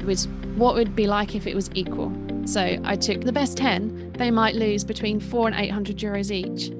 [0.00, 2.12] It was what would be like if it was equal.
[2.46, 6.70] So I took the best 10, they might lose between four and 800 euros each.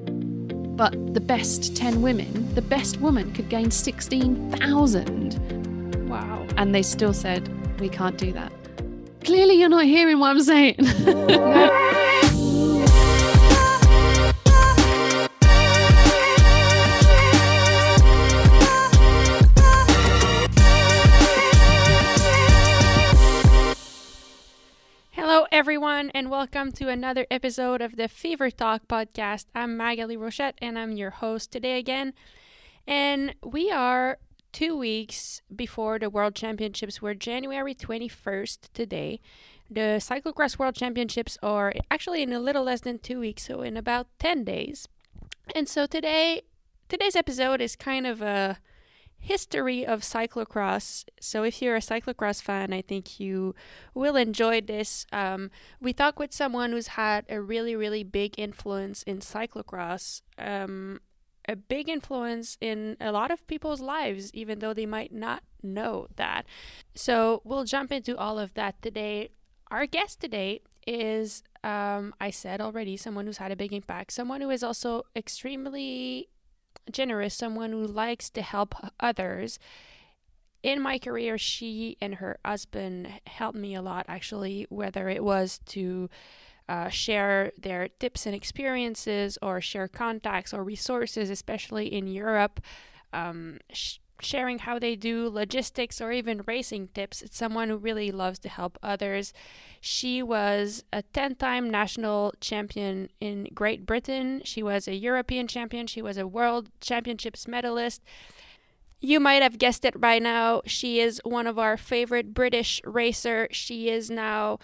[0.77, 6.09] But the best 10 women, the best woman could gain 16,000.
[6.09, 6.45] Wow.
[6.57, 7.49] And they still said,
[7.79, 8.51] we can't do that.
[9.23, 10.75] Clearly, you're not hearing what I'm saying.
[25.55, 29.45] everyone, and welcome to another episode of the Fever Talk podcast.
[29.55, 32.13] I'm Magali Rochette, and I'm your host today again.
[32.85, 34.17] And we are
[34.51, 37.01] two weeks before the World Championships.
[37.01, 39.21] We're January 21st today.
[39.71, 43.77] The Cyclocross World Championships are actually in a little less than two weeks, so in
[43.77, 44.89] about 10 days.
[45.55, 46.41] And so today,
[46.89, 48.57] today's episode is kind of a
[49.25, 51.03] history of cyclocross.
[51.19, 53.55] So if you're a cyclocross fan, I think you
[53.93, 55.07] will enjoy this.
[55.11, 55.49] Um,
[55.81, 60.21] we talk with someone who's had a really, really big influence in cyclocross.
[60.37, 61.01] Um,
[61.47, 66.07] a big influence in a lot of people's lives, even though they might not know
[66.15, 66.45] that.
[66.93, 69.29] So we'll jump into all of that today.
[69.71, 74.41] Our guest today is, um, I said already, someone who's had a big impact, someone
[74.41, 76.29] who is also extremely
[76.91, 79.59] generous, someone who likes to help others.
[80.63, 85.59] In my career, she and her husband helped me a lot, actually, whether it was
[85.67, 86.09] to
[86.67, 92.59] uh, share their tips and experiences or share contacts or resources, especially in Europe.
[93.13, 93.59] Um,
[94.21, 97.21] sharing how they do logistics or even racing tips.
[97.21, 99.33] It's someone who really loves to help others.
[99.81, 104.41] She was a 10 time national champion in Great Britain.
[104.43, 105.87] She was a European champion.
[105.87, 108.01] She was a world championships medalist.
[109.01, 110.61] You might have guessed it by now.
[110.65, 113.47] She is one of our favorite British racer.
[113.51, 114.57] She is now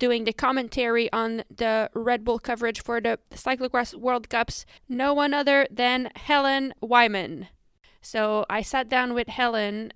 [0.00, 4.66] doing the commentary on the Red Bull coverage for the Cyclocross World Cups.
[4.88, 7.48] No one other than Helen Wyman.
[8.00, 9.92] So I sat down with Helen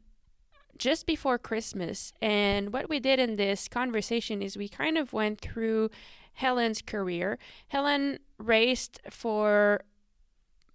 [0.77, 5.41] just before Christmas, and what we did in this conversation is we kind of went
[5.41, 5.91] through
[6.35, 7.39] Helen's career.
[7.69, 9.85] Helen raced for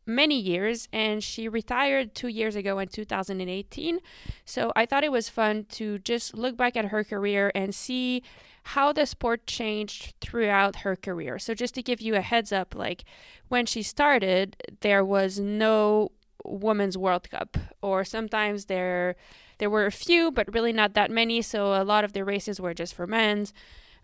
[0.05, 3.99] many years and she retired two years ago in 2018.
[4.43, 8.23] So I thought it was fun to just look back at her career and see
[8.63, 11.39] how the sport changed throughout her career.
[11.39, 13.03] So just to give you a heads up, like
[13.47, 16.11] when she started, there was no
[16.43, 19.15] women's World Cup, or sometimes there
[19.59, 21.41] there were a few, but really not that many.
[21.41, 23.53] So a lot of the races were just for men's.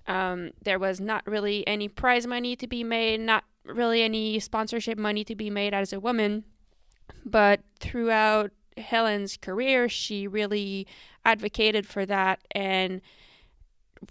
[0.08, 4.98] Um, there was not really any prize money to be made, not really any sponsorship
[4.98, 6.44] money to be made as a woman.
[7.26, 10.86] But throughout Helen's career, she really
[11.24, 13.02] advocated for that and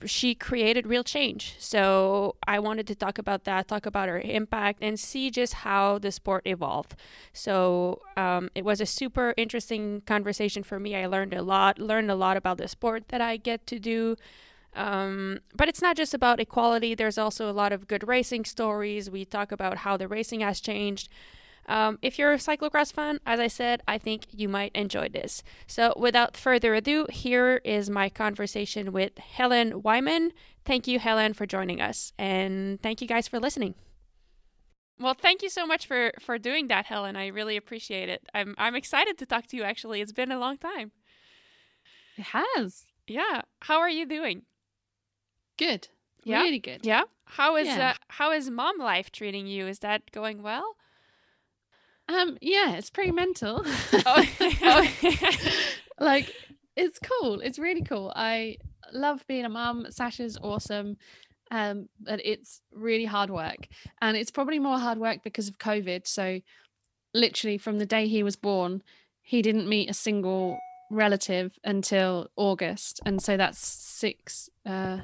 [0.05, 1.57] she created real change.
[1.59, 5.99] So I wanted to talk about that, talk about her impact, and see just how
[5.99, 6.97] the sport evolved.
[7.33, 10.97] So um, it was a super interesting conversation for me.
[10.97, 14.17] I learned a lot, learned a lot about the sport that I get to do.
[14.75, 16.95] Um, but it's not just about equality.
[16.95, 19.09] There's also a lot of good racing stories.
[19.09, 21.09] We talk about how the racing has changed.
[21.67, 25.43] Um, if you're a cyclocross fan, as I said, I think you might enjoy this.
[25.67, 30.33] So, without further ado, here is my conversation with Helen Wyman.
[30.65, 33.75] Thank you, Helen, for joining us, and thank you guys for listening.
[35.01, 37.17] Well, thank you so much for for doing that, Helen.
[37.17, 38.23] I really appreciate it.
[38.33, 39.63] I'm I'm excited to talk to you.
[39.65, 40.93] Actually, it's been a long time.
[42.17, 42.85] It has.
[43.07, 43.43] Yeah.
[43.63, 44.43] How are you doing?
[45.59, 45.89] Good.
[46.23, 46.43] Yeah?
[46.43, 46.87] Really good.
[46.87, 47.03] Yeah.
[47.25, 47.91] How is Yeah.
[47.91, 49.67] uh, how is mom life treating you?
[49.67, 50.77] Is that going well?
[52.09, 53.63] Um, yeah, it's pretty mental.
[53.65, 54.89] Oh, oh.
[56.01, 56.33] like
[56.77, 57.41] it's cool.
[57.41, 58.13] It's really cool.
[58.15, 58.59] I
[58.93, 59.87] love being a mum.
[59.91, 60.97] Sasha's awesome.
[61.51, 63.69] Um, but it's really hard work.
[64.01, 66.07] And it's probably more hard work because of COVID.
[66.07, 66.41] So
[67.13, 68.83] literally from the day he was born,
[69.23, 70.59] he didn't meet a single
[70.91, 73.01] relative until August.
[73.07, 74.99] And so that's six uh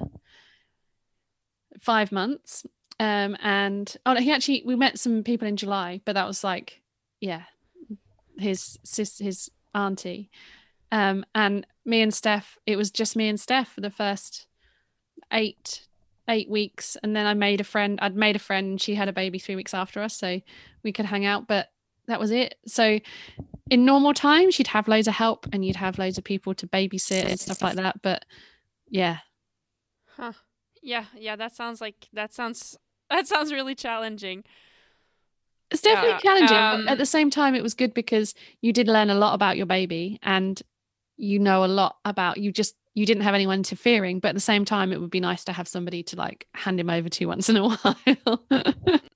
[1.78, 2.66] five months.
[2.98, 6.42] Um and oh no, he actually we met some people in July, but that was
[6.42, 6.82] like,
[7.20, 7.42] yeah,
[8.38, 10.30] his sis his auntie.
[10.92, 14.46] Um, and me and Steph, it was just me and Steph for the first
[15.32, 15.86] eight
[16.28, 17.98] eight weeks, and then I made a friend.
[18.02, 20.40] I'd made a friend, and she had a baby three weeks after us, so
[20.82, 21.46] we could hang out.
[21.46, 21.68] But
[22.06, 22.56] that was it.
[22.66, 22.98] So
[23.70, 26.66] in normal times, you'd have loads of help, and you'd have loads of people to
[26.66, 28.02] babysit and stuff like that.
[28.02, 28.24] But
[28.88, 29.18] yeah,
[30.16, 30.32] Huh.
[30.82, 32.76] Yeah, yeah, that sounds like that sounds
[33.10, 34.44] that sounds really challenging.
[35.70, 36.56] It's definitely Yeah, challenging.
[36.56, 39.56] um, at the same time, it was good because you did learn a lot about
[39.56, 40.60] your baby, and
[41.16, 44.40] you know a lot about you just you didn't have anyone interfering but at the
[44.40, 47.26] same time it would be nice to have somebody to like hand him over to
[47.26, 48.42] once in a while.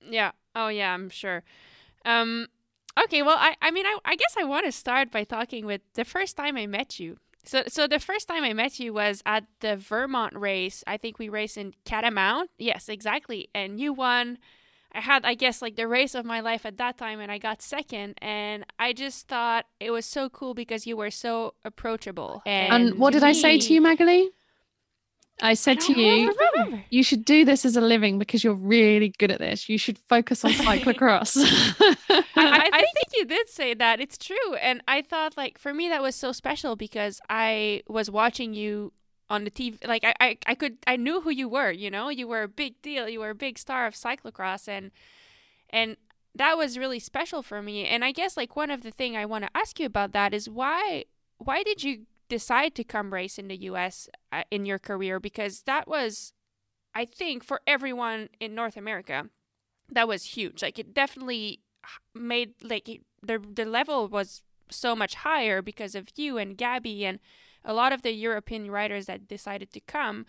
[0.09, 0.31] Yeah.
[0.53, 1.43] Oh yeah i'm sure.
[2.05, 2.47] Um
[3.03, 5.81] okay well i i mean i, I guess i want to start by talking with
[5.95, 7.17] the first time i met you.
[7.43, 10.83] So so the first time i met you was at the vermont race.
[10.85, 12.51] I think we raced in catamount.
[12.59, 13.49] Yes exactly.
[13.55, 14.37] And you won
[14.95, 17.37] I had, I guess, like the race of my life at that time, and I
[17.37, 18.17] got second.
[18.21, 22.41] And I just thought it was so cool because you were so approachable.
[22.45, 24.29] And, and what did me, I say to you, Magali?
[25.41, 26.83] I said I to oh, you, remember.
[26.89, 29.67] you should do this as a living because you're really good at this.
[29.67, 31.35] You should focus on cyclocross.
[31.37, 33.99] I, I, I think you did say that.
[33.99, 34.55] It's true.
[34.61, 38.93] And I thought, like, for me, that was so special because I was watching you
[39.29, 39.85] on the TV.
[39.87, 41.71] Like I, I, I could, I knew who you were.
[41.71, 43.09] You know, you were a big deal.
[43.09, 44.91] You were a big star of cyclocross, and
[45.69, 45.97] and
[46.35, 47.85] that was really special for me.
[47.85, 50.33] And I guess like one of the thing I want to ask you about that
[50.33, 51.05] is why,
[51.37, 54.09] why did you decide to come race in the U.S.
[54.31, 55.19] Uh, in your career?
[55.19, 56.33] Because that was,
[56.93, 59.29] I think, for everyone in North America,
[59.91, 60.61] that was huge.
[60.61, 61.61] Like it definitely
[62.13, 62.89] made like
[63.21, 67.19] the the level was so much higher because of you and Gabby and
[67.65, 70.25] a lot of the European riders that decided to come,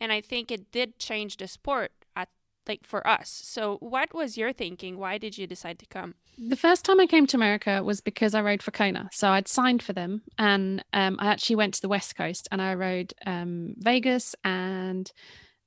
[0.00, 2.28] and I think it did change the sport at
[2.66, 3.40] like for us.
[3.44, 4.98] So, what was your thinking?
[4.98, 6.14] Why did you decide to come?
[6.38, 9.08] The first time I came to America was because I rode for Kona.
[9.12, 12.62] So I'd signed for them, and um, I actually went to the West Coast and
[12.62, 15.10] I rode um, Vegas and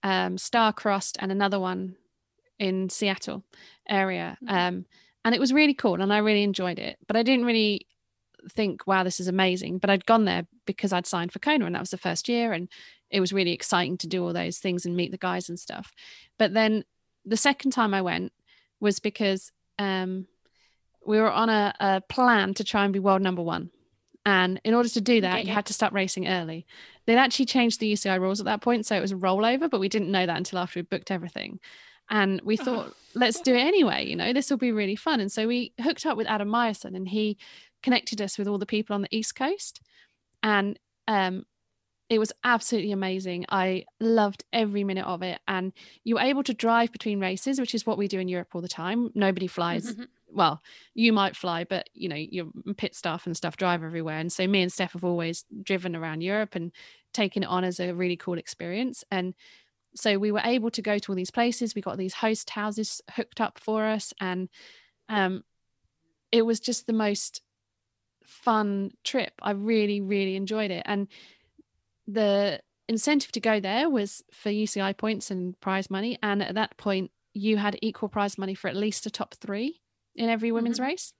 [0.03, 1.95] um, Star Crossed and another one
[2.57, 3.44] in Seattle
[3.89, 4.38] area.
[4.44, 4.56] Mm-hmm.
[4.56, 4.85] Um,
[5.25, 6.97] and it was really cool and I really enjoyed it.
[7.07, 7.88] But I didn't really
[8.49, 9.77] think, wow, this is amazing.
[9.77, 12.53] But I'd gone there because I'd signed for Kona and that was the first year.
[12.53, 12.69] And
[13.09, 15.91] it was really exciting to do all those things and meet the guys and stuff.
[16.38, 16.83] But then
[17.25, 18.31] the second time I went
[18.79, 20.27] was because um,
[21.05, 23.69] we were on a, a, plan to try and be world number one.
[24.25, 25.47] And in order to do that, okay.
[25.47, 26.65] you had to start racing early.
[27.05, 28.85] They'd actually changed the UCI rules at that point.
[28.85, 31.59] So it was a rollover, but we didn't know that until after we booked everything.
[32.09, 34.05] And we thought, let's do it anyway.
[34.05, 35.21] You know, this will be really fun.
[35.21, 37.37] And so we hooked up with Adam Myerson and he
[37.83, 39.81] connected us with all the people on the East Coast.
[40.44, 41.45] And um,
[42.10, 43.45] it was absolutely amazing.
[43.50, 45.39] I loved every minute of it.
[45.48, 45.72] And
[46.04, 48.62] you were able to drive between races, which is what we do in Europe all
[48.62, 49.12] the time.
[49.16, 49.94] Nobody flies.
[49.94, 50.04] Mm-hmm.
[50.33, 50.62] Well,
[50.94, 52.48] you might fly, but you know, your
[52.78, 54.18] pit staff and stuff drive everywhere.
[54.18, 56.72] And so me and Steph have always driven around Europe and
[57.13, 59.04] taken it on as a really cool experience.
[59.10, 59.33] And
[59.95, 61.75] so we were able to go to all these places.
[61.75, 64.13] We got these host houses hooked up for us.
[64.19, 64.50] And
[65.10, 65.44] um,
[66.31, 67.42] it was just the most
[68.31, 69.33] fun trip.
[69.42, 70.83] I really, really enjoyed it.
[70.86, 71.07] And
[72.07, 76.18] the incentive to go there was for UCI points and prize money.
[76.24, 79.81] And at that point, you had equal prize money for at least a top three
[80.16, 80.88] in every women's mm-hmm.
[80.88, 81.13] race.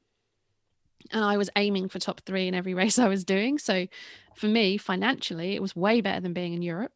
[1.12, 3.58] And I was aiming for top three in every race I was doing.
[3.58, 3.88] So
[4.36, 6.94] for me, financially, it was way better than being in Europe.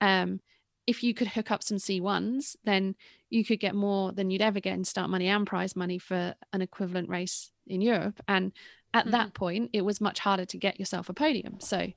[0.00, 0.40] Um,
[0.86, 2.94] if you could hook up some C1s, then
[3.28, 6.34] you could get more than you'd ever get in start money and prize money for
[6.52, 8.20] an equivalent race in Europe.
[8.26, 8.52] And
[8.92, 9.12] at mm-hmm.
[9.12, 11.60] that point it was much harder to get yourself a podium.
[11.60, 11.92] So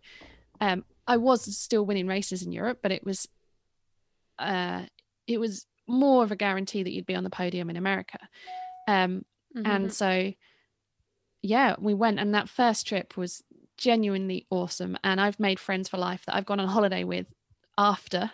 [0.62, 3.28] um, i was still winning races in europe but it was
[4.40, 4.84] uh,
[5.28, 8.18] it was more of a guarantee that you'd be on the podium in america.
[8.88, 9.26] Um,
[9.56, 9.66] mm-hmm.
[9.66, 10.34] and so
[11.42, 13.44] yeah we went and that first trip was
[13.78, 14.98] genuinely awesome.
[15.04, 17.28] And i've made friends for life that i've gone on holiday with
[17.78, 18.32] after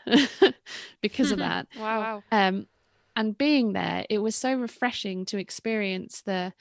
[1.02, 1.68] because of that.
[1.78, 2.24] Wow.
[2.32, 2.68] Um
[3.16, 6.54] and being there it was so refreshing to experience the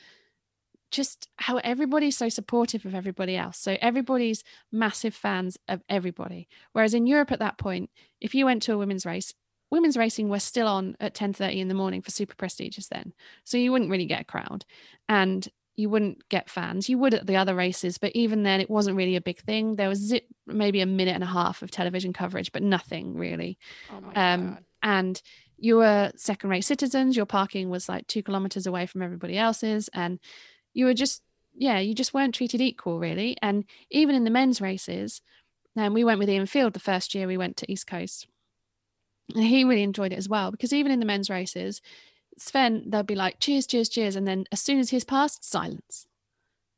[0.90, 3.58] just how everybody's so supportive of everybody else.
[3.58, 4.42] So everybody's
[4.72, 6.48] massive fans of everybody.
[6.72, 7.90] Whereas in Europe at that point,
[8.20, 9.34] if you went to a women's race,
[9.70, 13.12] women's racing was still on at 10:30 in the morning for super prestigious then.
[13.44, 14.64] So you wouldn't really get a crowd
[15.08, 16.88] and you wouldn't get fans.
[16.88, 19.76] You would at the other races, but even then it wasn't really a big thing.
[19.76, 23.58] There was zip, maybe a minute and a half of television coverage, but nothing really.
[23.92, 24.64] Oh my um, God.
[24.82, 25.22] and
[25.56, 27.16] you were second rate citizens.
[27.16, 29.88] Your parking was like two kilometers away from everybody else's.
[29.92, 30.18] And
[30.74, 31.22] you were just
[31.54, 33.36] yeah you just weren't treated equal really.
[33.42, 35.20] And even in the men's races
[35.76, 38.26] and um, we went with ian field the first year we went to east coast.
[39.34, 41.80] And he really enjoyed it as well because even in the men's races
[42.36, 46.07] sven they'll be like cheers cheers cheers and then as soon as he's passed silence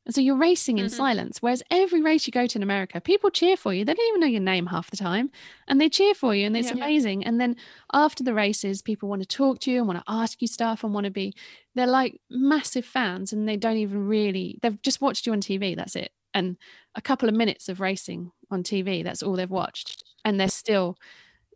[0.07, 0.95] and so you're racing in mm-hmm.
[0.95, 1.43] silence.
[1.43, 3.85] Whereas every race you go to in America, people cheer for you.
[3.85, 5.31] They don't even know your name half the time.
[5.69, 7.25] And they cheer for you and it's yeah, amazing.
[7.25, 7.57] And then
[7.93, 10.83] after the races, people want to talk to you and want to ask you stuff
[10.83, 11.35] and want to be,
[11.75, 15.77] they're like massive fans and they don't even really, they've just watched you on TV.
[15.77, 16.13] That's it.
[16.33, 16.57] And
[16.95, 20.03] a couple of minutes of racing on TV, that's all they've watched.
[20.25, 20.97] And they're still,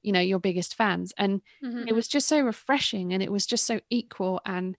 [0.03, 1.15] you know, your biggest fans.
[1.17, 1.89] And mm-hmm.
[1.89, 4.43] it was just so refreshing and it was just so equal.
[4.45, 4.77] And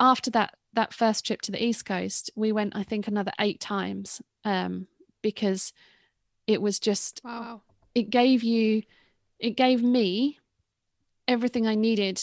[0.00, 3.60] after that that first trip to the East Coast, we went, I think, another eight
[3.60, 4.86] times um,
[5.22, 5.72] because
[6.46, 7.62] it was just Wow.
[7.94, 8.82] it gave you
[9.40, 10.38] it gave me
[11.28, 12.22] everything I needed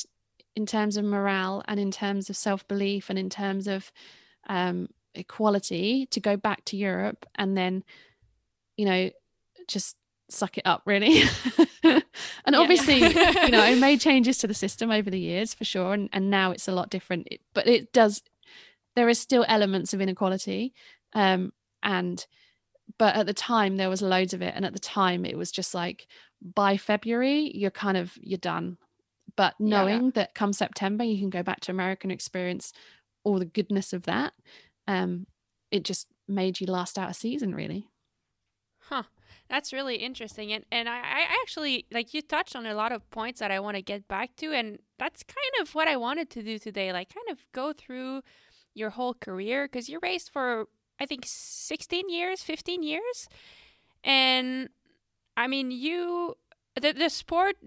[0.55, 3.91] in terms of morale and in terms of self belief and in terms of
[4.47, 7.83] um, equality to go back to Europe and then,
[8.77, 9.09] you know,
[9.67, 9.95] just
[10.29, 11.21] suck it up really.
[11.83, 12.03] and
[12.49, 13.45] Yeah, obviously, yeah.
[13.45, 15.93] you know, I made changes to the system over the years for sure.
[15.93, 17.27] And, and now it's a lot different.
[17.29, 18.21] It- but it does,
[18.95, 20.73] there is still elements of inequality.
[21.13, 22.25] Um, and,
[22.97, 24.53] but at the time there was loads of it.
[24.55, 26.07] And at the time it was just like
[26.41, 28.77] by February, you're kind of, you're done.
[29.35, 29.97] But Yeah, yeah.
[29.97, 32.73] knowing that come September, you can go back to America and experience
[33.23, 34.33] all the goodness of that.
[34.87, 35.27] Um,
[35.71, 37.87] it just made you last out a season, really.
[38.79, 39.03] Huh.
[39.49, 40.51] That's really interesting.
[40.53, 43.59] And and I, I actually like you touched on a lot of points that I
[43.59, 46.91] want to get back to and that's kind of what I wanted to do today.
[46.93, 48.21] Like kind of go through
[48.73, 50.67] your whole career because you raced for
[50.99, 53.27] I think 16 years, 15 years.
[54.03, 54.69] And
[55.35, 56.35] I mean you
[56.79, 57.57] the the sport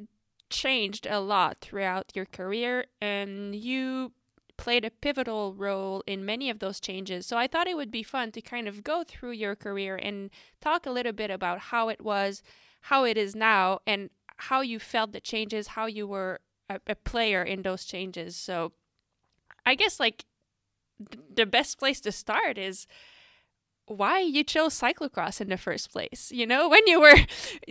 [0.48, 4.12] changed a lot throughout your career and you
[4.56, 7.26] played a pivotal role in many of those changes.
[7.26, 10.30] So I thought it would be fun to kind of go through your career and
[10.60, 12.42] talk a little bit about how it was,
[12.82, 16.94] how it is now, and how you felt the changes, how you were a, a
[16.94, 18.36] player in those changes.
[18.36, 18.72] So
[19.64, 20.24] I guess like
[20.98, 22.86] th- the best place to start is
[23.86, 26.30] why you chose cyclocross in the first place.
[26.32, 27.16] You know, when you were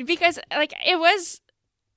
[0.06, 1.42] because like it was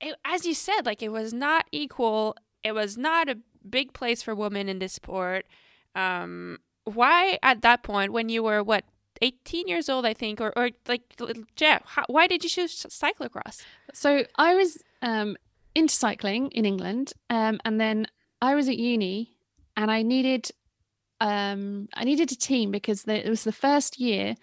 [0.01, 2.37] it, as you said, like it was not equal.
[2.65, 5.47] It was not a big place for women in this sport.
[5.95, 8.85] Um, why at that point, when you were what,
[9.21, 11.03] 18 years old, I think, or, or like,
[11.59, 13.63] yeah, how, why did you choose cyclocross?
[13.93, 15.37] So I was um,
[15.75, 18.07] into cycling in England, um, and then
[18.41, 19.35] I was at uni,
[19.77, 20.51] and I needed
[21.21, 24.35] um, I needed a team because it was the first year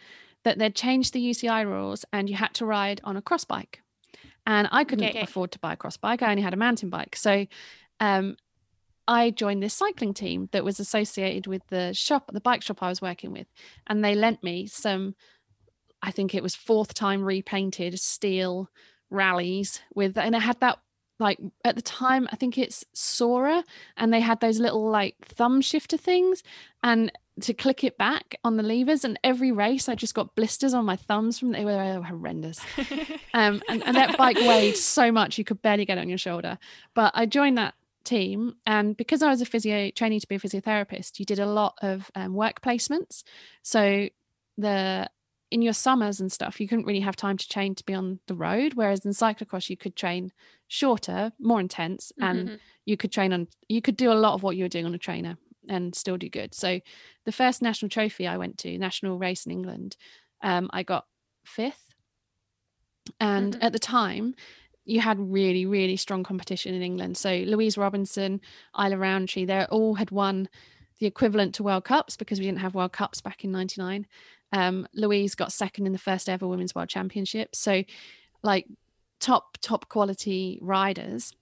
[0.43, 3.81] that they'd changed the UCI rules, and you had to ride on a cross bike,
[4.45, 5.23] and I couldn't Okay.
[5.23, 6.21] afford to buy a cross bike.
[6.21, 7.45] I only had a mountain bike, so
[7.99, 8.35] um,
[9.07, 12.89] I joined this cycling team that was associated with the shop, the bike shop I
[12.89, 13.47] was working with,
[13.87, 15.15] and they lent me some.
[16.01, 18.69] I think it was fourth time repainted steel
[19.09, 20.79] Raleighs with, and it had that
[21.19, 23.63] like at the time I think it's Sora,
[23.97, 26.43] and they had those little like thumb shifter things,
[26.83, 29.03] and to click it back on the levers.
[29.03, 32.59] And every race, I just got blisters on my thumbs from they were horrendous.
[33.33, 36.17] Um, and, and that bike weighed so much you could barely get it on your
[36.17, 36.57] shoulder.
[36.93, 37.73] But I joined that
[38.05, 41.45] team, and because I was a physio training to be a physiotherapist, you did a
[41.45, 43.23] lot of um, work placements.
[43.61, 44.07] So
[44.57, 45.09] the
[45.51, 48.19] in your summers and stuff, you couldn't really have time to train to be on
[48.27, 48.73] the road.
[48.75, 50.31] Whereas in cyclocross, you could train
[50.67, 52.59] shorter, more intense, and Mhm.
[52.85, 54.95] you could train on you could do a lot of what you were doing on
[54.95, 56.53] a trainer and still do good.
[56.53, 56.79] So
[57.25, 59.97] the first national trophy I went to, national race in England,
[60.41, 61.07] um, I got
[61.43, 61.93] fifth.
[63.19, 63.63] And Mhm.
[63.63, 64.35] at the time,
[64.85, 67.17] you had really, really strong competition in England.
[67.17, 68.41] So Louise Robinson,
[68.77, 70.47] Isla Rowntree, they all had won
[70.99, 74.07] the equivalent to World Cups because we didn't have World Cups back in 99.
[74.51, 77.55] Um, Louise got second in the first ever Women's World Championship.
[77.55, 77.83] So
[78.43, 78.67] like
[79.25, 81.33] top, top quality riders.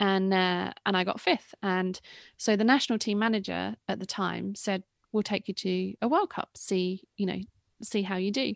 [0.00, 1.54] And uh, and I got fifth.
[1.62, 2.00] And
[2.36, 6.30] so the national team manager at the time said, We'll take you to a World
[6.30, 7.38] Cup, see, you know,
[7.82, 8.54] see how you do.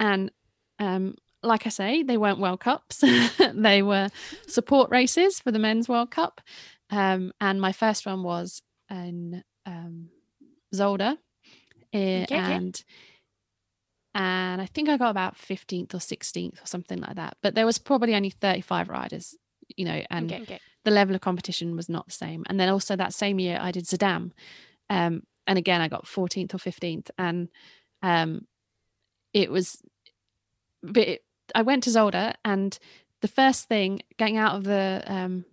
[0.00, 0.32] And
[0.80, 3.04] um, like I say, they weren't World Cups.
[3.54, 4.08] they were
[4.48, 6.40] support races for the Men's World Cup.
[6.90, 10.08] Um, and my first one was in um,
[10.74, 11.16] Zolder.
[11.92, 12.84] eh, Okay, okay.
[14.14, 17.36] And I think I got about 15th or 16th or something like that.
[17.42, 19.34] But there was probably only 35 riders,
[19.76, 20.60] you know, and okay, okay.
[20.84, 22.44] the level of competition was not the same.
[22.48, 24.30] And then also that same year I did Zeddam.
[24.88, 27.10] Um, and again I got 14th or 15th.
[27.18, 27.48] And
[28.02, 28.46] um
[29.32, 29.82] it was
[30.82, 32.78] but it, I went to Zolder and
[33.20, 35.44] the first thing getting out of the um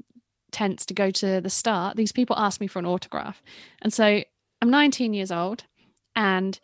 [0.51, 3.41] tents to go to the start, these people asked me for an autograph.
[3.81, 4.23] And so
[4.61, 5.63] I'm 19 years old
[6.15, 6.59] and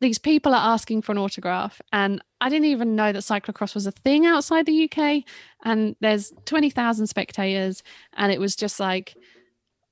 [0.00, 3.86] these people are asking for an autograph and I didn't even know that cyclocross was
[3.86, 5.24] a thing outside the UK
[5.64, 7.82] and there's 20,000 spectators
[8.14, 9.14] and it was just like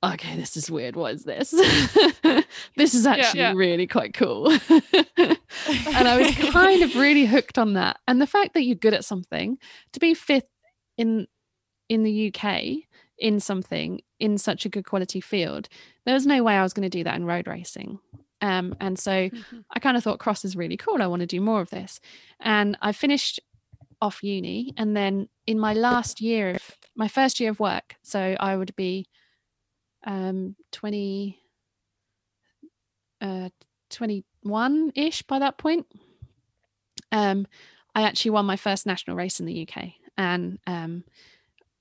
[0.02, 0.96] okay this is weird.
[0.96, 1.54] What is this?
[2.76, 3.52] This is actually yeah.
[3.54, 4.52] really quite cool.
[5.16, 7.99] And I was kind of really hooked on that.
[8.06, 9.56] And the fact that you're good at something
[9.92, 10.49] to be fifth
[10.99, 11.26] in
[11.88, 12.84] in the UK
[13.18, 15.68] in something in such a good quality field
[16.04, 17.99] there was no way I was going to do that in road racing
[18.48, 19.64] um, and so Mhm.
[19.74, 21.02] I kind of thought cross is really cool.
[21.02, 22.00] I want to do more of this.
[22.40, 23.40] And I finished
[24.00, 24.72] off uni.
[24.76, 26.62] And then in my last year of
[26.94, 29.06] my first year of work, so I would be
[30.06, 31.38] um, 20,
[33.20, 33.48] uh,
[33.90, 35.86] 21 ish by that point.
[37.12, 37.46] um,
[37.94, 41.04] I actually won my first national race in the UK, and um,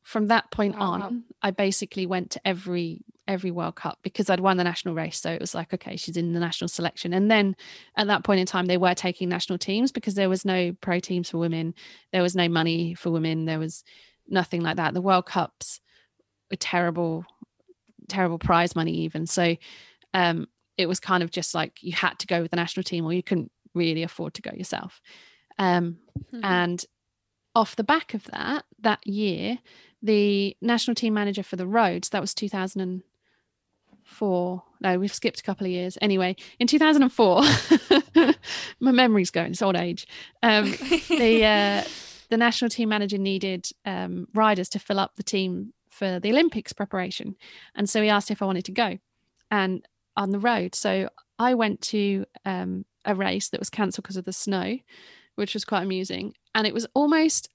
[0.03, 1.23] from that point Wow, on.
[1.41, 5.19] I basically went to every every World Cup because I'd won the national race.
[5.19, 7.13] So it was like, okay, she's in the national selection.
[7.13, 7.55] And then
[7.95, 10.99] at that point in time, they were taking national teams because there was no pro
[10.99, 11.73] teams for women,
[12.11, 13.83] there was no money for women, there was
[14.27, 14.93] nothing like that.
[14.93, 15.79] The World Cups
[16.51, 17.25] were terrible,
[18.09, 19.25] terrible prize money even.
[19.25, 19.55] So
[20.13, 23.05] um, it was kind of just like you had to go with the national team
[23.05, 25.01] or you couldn't really afford to go yourself.
[25.57, 25.97] Um,
[26.33, 26.39] Mhm.
[26.43, 26.85] and
[27.55, 29.59] off the back of that, that year,
[30.01, 32.33] the national team manager for the roads, that was
[34.03, 34.63] 2004.
[34.81, 35.97] No, we've skipped a couple of years.
[36.01, 37.41] Anyway, in 2004,
[38.79, 40.07] my memory's going, it's old age.
[40.41, 40.71] Um,
[41.09, 41.83] the, uh,
[42.29, 46.73] the national team manager needed um, riders to fill up the team for the Olympics
[46.73, 47.35] preparation.
[47.75, 48.97] And so he asked if I wanted to go
[49.51, 49.85] and
[50.17, 50.75] on the road.
[50.75, 54.77] So I went to um, a race that was cancelled because of the snow,
[55.35, 56.33] which was quite amusing.
[56.55, 57.49] And it was almost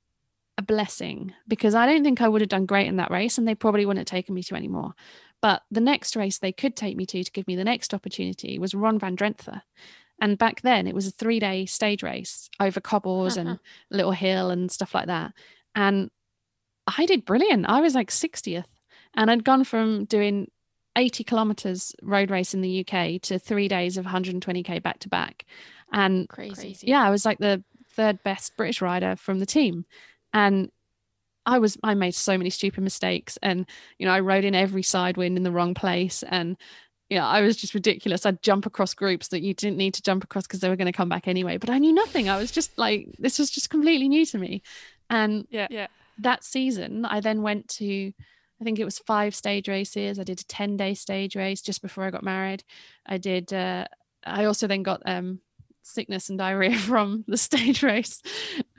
[0.57, 3.47] a blessing because I don't think I would have done great in that race and
[3.47, 4.93] they probably wouldn't have taken me to anymore.
[5.41, 8.59] But the next race they could take me to to give me the next opportunity
[8.59, 9.63] was Ronde van Drenthe.
[10.21, 13.59] And back then it was a three day stage race over cobbles and uh-huh.
[13.91, 15.33] little hill and stuff like that.
[15.75, 16.11] And
[16.97, 17.67] I did brilliant.
[17.69, 18.65] I was like 60th.
[19.15, 20.51] And I'd gone from doing
[20.97, 25.45] 80 kilometers road race in the UK to three days of 120k back to back.
[25.93, 26.77] And Crazy.
[26.83, 29.85] yeah, I was like the third best British rider from the team.
[30.33, 30.71] And
[31.49, 33.67] I was I made so many stupid mistakes and
[33.99, 36.57] you know I rode in every side wind in the wrong place and
[37.09, 40.23] yeah I was just ridiculous I'd jump across groups that you didn't need to jump
[40.23, 42.51] across because they were going to come back anyway but I knew nothing I was
[42.51, 44.63] just like this was just completely new to me
[45.09, 45.69] and Yeah.
[45.71, 45.87] Yeah.
[46.19, 48.13] that season I then went to
[48.61, 51.81] I think it was five stage races I did a 10 day stage race just
[51.81, 52.63] before I got married
[53.07, 53.87] I did uh
[54.23, 55.41] I also then got um
[55.89, 58.23] sickness and diarrhea from the stage race.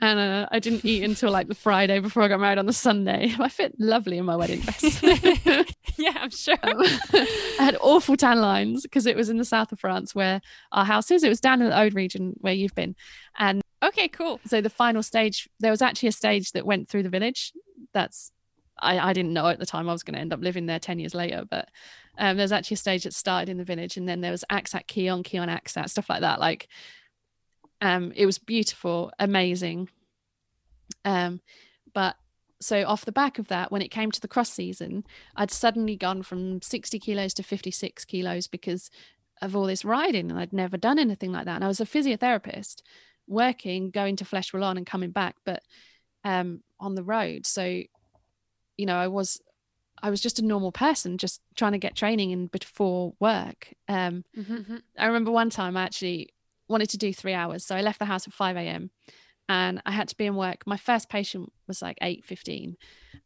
[0.00, 2.72] And uh, I didn't eat until like the Friday before I got married on the
[2.72, 3.34] Sunday.
[3.38, 5.02] I fit lovely in my wedding dress.
[5.98, 6.56] Yeah, I'm sure.
[6.62, 7.26] Um, I
[7.58, 10.40] had awful tan lines because it was in the south of France where
[10.72, 11.22] our house is.
[11.22, 12.96] It was down in the Aude region where you've been.
[13.38, 14.40] And okay, cool.
[14.46, 17.52] so the final stage there was actually a stage that went through the village.
[17.92, 18.32] That's
[18.78, 20.78] i, I didn't know at the time i was going to end up living there
[20.78, 21.68] 10 years later but
[22.20, 24.86] um, there's actually a stage that started in the village and then there was axat
[24.86, 26.38] Quillan Quillan axat stuff like that.
[26.38, 26.68] Like
[27.80, 29.88] um it was beautiful amazing
[31.04, 31.40] um
[31.94, 32.16] but
[32.60, 35.04] so off the back of that when it came to the cross season
[35.36, 38.90] i'd suddenly gone from 60 kilos to 56 kilos because
[39.42, 41.86] of all this riding and i'd never done anything like that and i was a
[41.86, 42.82] physiotherapist
[43.30, 45.62] working, going to Flesh and coming back, but
[46.24, 47.46] um, on the road.
[47.46, 47.64] So,
[48.76, 49.40] you know, I was
[50.02, 53.72] I was just a normal person, just trying to get training in before work.
[53.88, 54.76] Um, Mm-hmm.
[54.98, 56.30] I remember one time I actually
[56.70, 58.90] wanted to do three hours, so I left the house at five a.m.
[59.48, 60.66] and I had to be in work.
[60.66, 62.76] My first patient was like eight fifteen,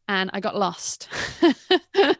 [0.07, 1.07] and I got lost,
[1.41, 2.17] and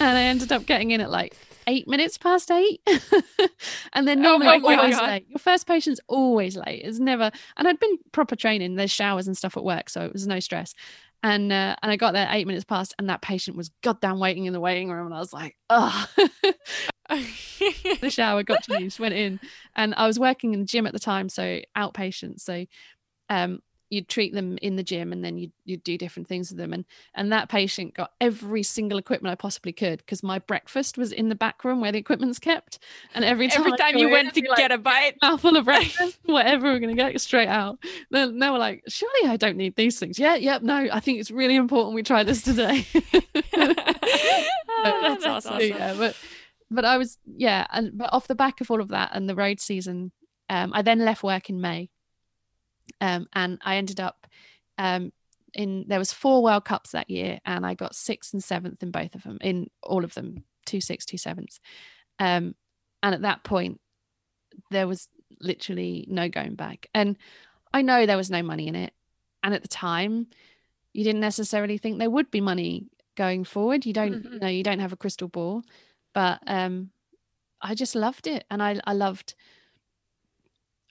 [0.00, 2.80] I ended up getting in at like eight minutes past eight.
[3.92, 5.08] and then Oh normally I'm always God.
[5.08, 5.26] late.
[5.28, 6.82] Your first patient's always late.
[6.84, 10.12] It's never and I'd been proper training, there's showers and stuff at work, so it
[10.12, 10.74] was no stress.
[11.22, 14.46] And uh, and I got there eight minutes past and that patient was goddamn waiting
[14.46, 16.06] in the waiting room and I was like, oh
[17.08, 19.38] the shower, got changed, went in.
[19.76, 22.40] And I was working in the gym at the time, so outpatient.
[22.40, 22.66] So
[23.28, 23.60] um
[23.92, 26.72] you'd treat them in the gym and then you'd, you'd do different things with them.
[26.72, 31.12] And and that patient got every single equipment i possibly could because my breakfast was
[31.12, 32.78] in the back room where the equipment's kept.
[33.14, 35.16] And every time, Every time you went to like, get a bite.
[35.20, 37.78] mouthful of breakfast whatever we're gonna get straight out.
[38.10, 40.18] Then they were like surely i don't need these things.
[40.18, 42.86] Yeah yep no i think it's really important we try this today.
[44.84, 45.60] Oh, that's so, awesome.
[45.60, 46.16] yeah, but
[46.70, 49.34] but I was yeah, and but off the back of all of that and the
[49.34, 50.10] road season,
[50.48, 51.90] um, I then left work in May,
[53.00, 54.26] um, and I ended up
[54.78, 55.12] um
[55.54, 58.90] in there was four World Cups that year, and I got sixth and seventh in
[58.90, 61.60] both of them, in all of them, two six, two sevens,
[62.18, 62.54] um,
[63.02, 63.80] and at that point,
[64.70, 65.08] there was
[65.40, 67.16] literally no going back, and
[67.74, 68.92] I know there was no money in it,
[69.42, 70.28] and at the time,
[70.92, 73.84] you didn't necessarily think there would be money going forward.
[73.84, 74.32] You don't Mhm.
[74.34, 75.62] you know you don't have a crystal ball,
[76.14, 76.92] but um,
[77.60, 79.34] I just loved it, and I I loved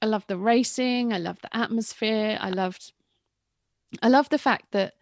[0.01, 1.13] I loved the racing.
[1.13, 2.37] I loved the atmosphere.
[2.41, 2.93] I loved
[4.01, 4.93] I loved the fact that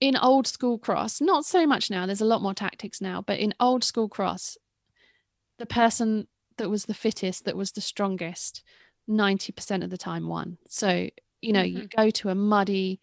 [0.00, 2.06] in old school cross, not so much now.
[2.06, 4.58] There's a lot more tactics now, but in old school cross,
[5.58, 6.26] the person
[6.58, 8.62] that was the fittest, that was the strongest,
[9.06, 10.58] ninety percent of the time won.
[10.68, 11.08] So
[11.40, 12.00] you know you mm-hmm.
[12.00, 13.00] go to a muddy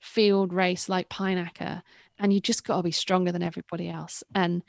[0.00, 1.82] field race like Pijnacker,
[2.18, 4.22] and you just got to be stronger than everybody else.
[4.34, 4.62] And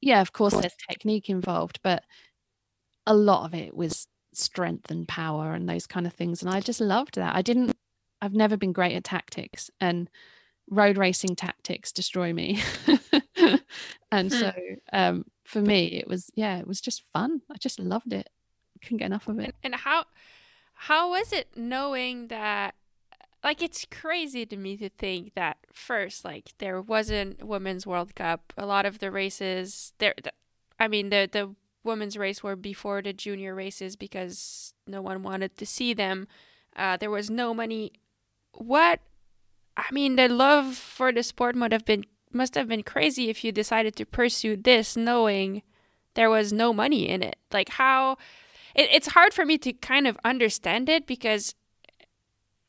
[0.00, 2.04] yeah, of course, there's technique involved, but
[3.06, 6.42] a lot of it was strength and power and those kind of things.
[6.42, 7.34] And I just loved that.
[7.34, 7.76] I didn't,
[8.20, 10.08] I've never been great at tactics and
[10.70, 12.60] road racing tactics destroy me.
[14.10, 14.38] and hmm.
[14.38, 14.52] so
[14.92, 17.42] um, for me, it was, yeah, it was just fun.
[17.50, 18.28] I just loved it.
[18.82, 19.54] couldn't get enough of it.
[19.62, 20.06] And how,
[20.74, 22.74] how was it knowing that
[23.44, 28.52] like it's crazy to me to think that first like there wasn't women's world cup
[28.56, 30.14] a lot of the races there
[30.80, 31.54] i mean the the
[31.86, 36.28] women's race were before the junior races because no one wanted to see them.
[36.74, 37.92] Uh, there was no money.
[38.52, 39.00] What?
[39.76, 43.44] I mean the love for the sport must have been must have been crazy if
[43.44, 45.62] you decided to pursue this knowing
[46.14, 47.36] there was no money in it.
[47.52, 48.12] Like how
[48.74, 51.54] it, it's hard for me to kind of understand it because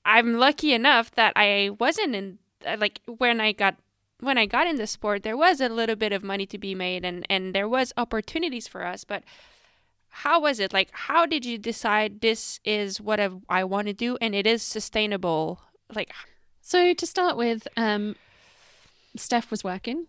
[0.05, 2.39] I'm lucky enough that I wasn't in
[2.77, 3.75] like when I got
[4.19, 6.75] when I got in the sport, there was a little bit of money to be
[6.75, 9.23] made and and there was opportunities for us, but
[10.09, 10.73] how was it?
[10.73, 14.63] Like how did you decide this is what I want to do and it is
[14.63, 15.61] sustainable?
[15.93, 16.11] Like
[16.61, 18.15] so to start with, um
[19.15, 20.07] Steph was working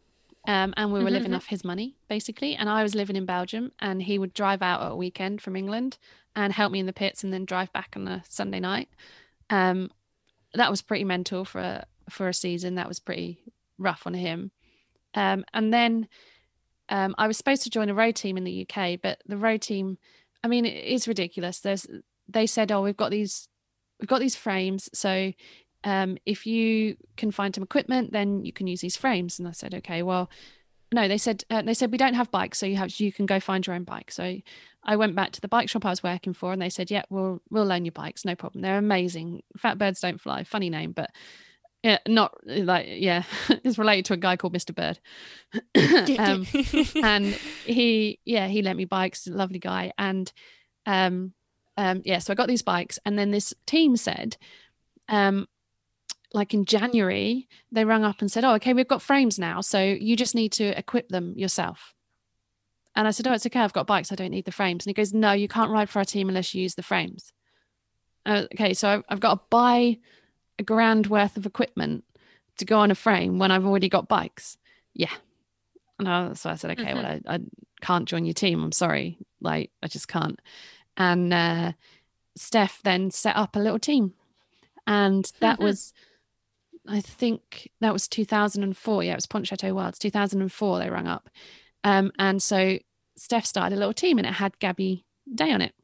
[0.48, 1.14] um, and we were mm-hmm.
[1.14, 2.54] living off his money basically.
[2.54, 5.56] And I was living in Belgium, and he would drive out at a weekend from
[5.56, 5.98] England
[6.34, 8.88] and help me in the pits, and then drive back on a Sunday night.
[9.50, 9.90] Um,
[10.54, 12.76] that was pretty mental for a, for a season.
[12.76, 13.40] That was pretty
[13.78, 14.50] rough on him.
[15.14, 16.08] Um, and then
[16.88, 19.62] um, I was supposed to join a road team in the UK, but the road
[19.62, 19.98] team,
[20.42, 21.60] I mean, it is ridiculous.
[21.60, 21.86] There's
[22.28, 23.48] they said, oh, we've got these
[24.00, 25.32] we've got these frames, so
[25.84, 29.38] um, if you can find some equipment, then you can use these frames.
[29.38, 30.30] And I said, okay, well,
[30.92, 33.26] no, they said uh, they said we don't have bikes, so you have you can
[33.26, 34.10] go find your own bike.
[34.10, 34.36] So
[34.84, 37.02] I went back to the bike shop I was working for, and they said, yeah,
[37.10, 38.62] we'll we'll loan you bikes, no problem.
[38.62, 39.42] They're amazing.
[39.56, 40.44] Fat birds don't fly.
[40.44, 41.10] Funny name, but
[41.82, 43.22] yeah, not like yeah,
[43.64, 44.74] it's related to a guy called Mr.
[44.74, 44.98] Bird.
[46.18, 46.46] um,
[47.04, 47.26] and
[47.64, 50.32] he yeah he lent me bikes, lovely guy, and
[50.86, 51.32] um
[51.76, 54.36] um yeah, so I got these bikes, and then this team said
[55.08, 55.46] um
[56.34, 59.60] like in January, they rang up and said, Oh, okay, we've got frames now.
[59.60, 61.94] So you just need to equip them yourself.
[62.94, 63.60] And I said, Oh, it's okay.
[63.60, 64.12] I've got bikes.
[64.12, 64.84] I don't need the frames.
[64.84, 67.32] And he goes, No, you can't ride for our team unless you use the frames.
[68.26, 68.74] Uh, okay.
[68.74, 69.98] So I've got to buy
[70.58, 72.04] a grand worth of equipment
[72.58, 74.58] to go on a frame when I've already got bikes.
[74.94, 75.12] Yeah.
[75.98, 77.02] And I, so I said, Okay, mm-hmm.
[77.02, 77.40] well, I, I
[77.80, 78.62] can't join your team.
[78.62, 79.18] I'm sorry.
[79.40, 80.40] Like, I just can't.
[80.96, 81.72] And uh,
[82.36, 84.14] Steph then set up a little team.
[84.86, 85.64] And that mm-hmm.
[85.64, 85.92] was
[86.88, 89.04] I think that was 2004.
[89.04, 90.78] Yeah, it was Pontchâteau Worlds, 2004.
[90.78, 91.28] They rang up,
[91.84, 92.78] um, and so
[93.16, 95.74] Steph started a little team, and it had Gabby Day on it.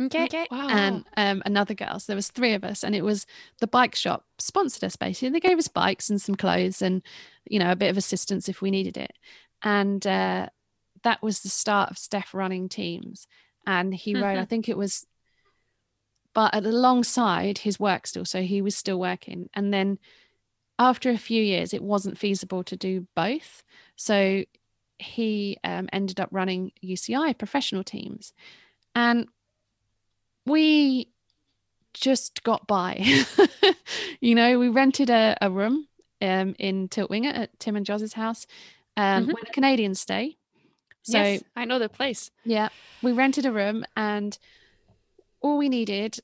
[0.00, 0.24] Okay.
[0.24, 0.46] okay.
[0.50, 0.68] Wow.
[0.68, 1.98] And um, another girl.
[1.98, 3.26] So there was three of us, and it was
[3.58, 5.30] the bike shop sponsored us basically.
[5.30, 7.02] They gave us bikes and some clothes, and
[7.48, 9.12] you know a bit of assistance if we needed it.
[9.62, 10.48] And uh,
[11.02, 13.26] that was the start of Steph running teams.
[13.66, 14.22] And he mm-hmm.
[14.22, 15.06] rode, I think it was
[16.34, 18.24] but alongside his work still.
[18.24, 19.48] So he was still working.
[19.54, 19.98] And then
[20.78, 23.64] after a few years, it wasn't feasible to do both.
[23.96, 24.44] So
[24.98, 28.32] he um, ended up running UCI professional teams.
[28.94, 29.26] And
[30.48, 31.08] we
[31.94, 33.04] just got by.
[34.20, 35.86] you know, we rented a, a room
[36.20, 38.46] um, in Tielt-Winge at Tim and Jos's house
[38.96, 39.32] um, mm-hmm.
[39.32, 40.36] when the Canadians stay.
[41.02, 42.30] So yes, I know the place.
[42.44, 42.68] Yeah,
[43.02, 44.36] we rented a room and
[45.40, 46.18] all we needed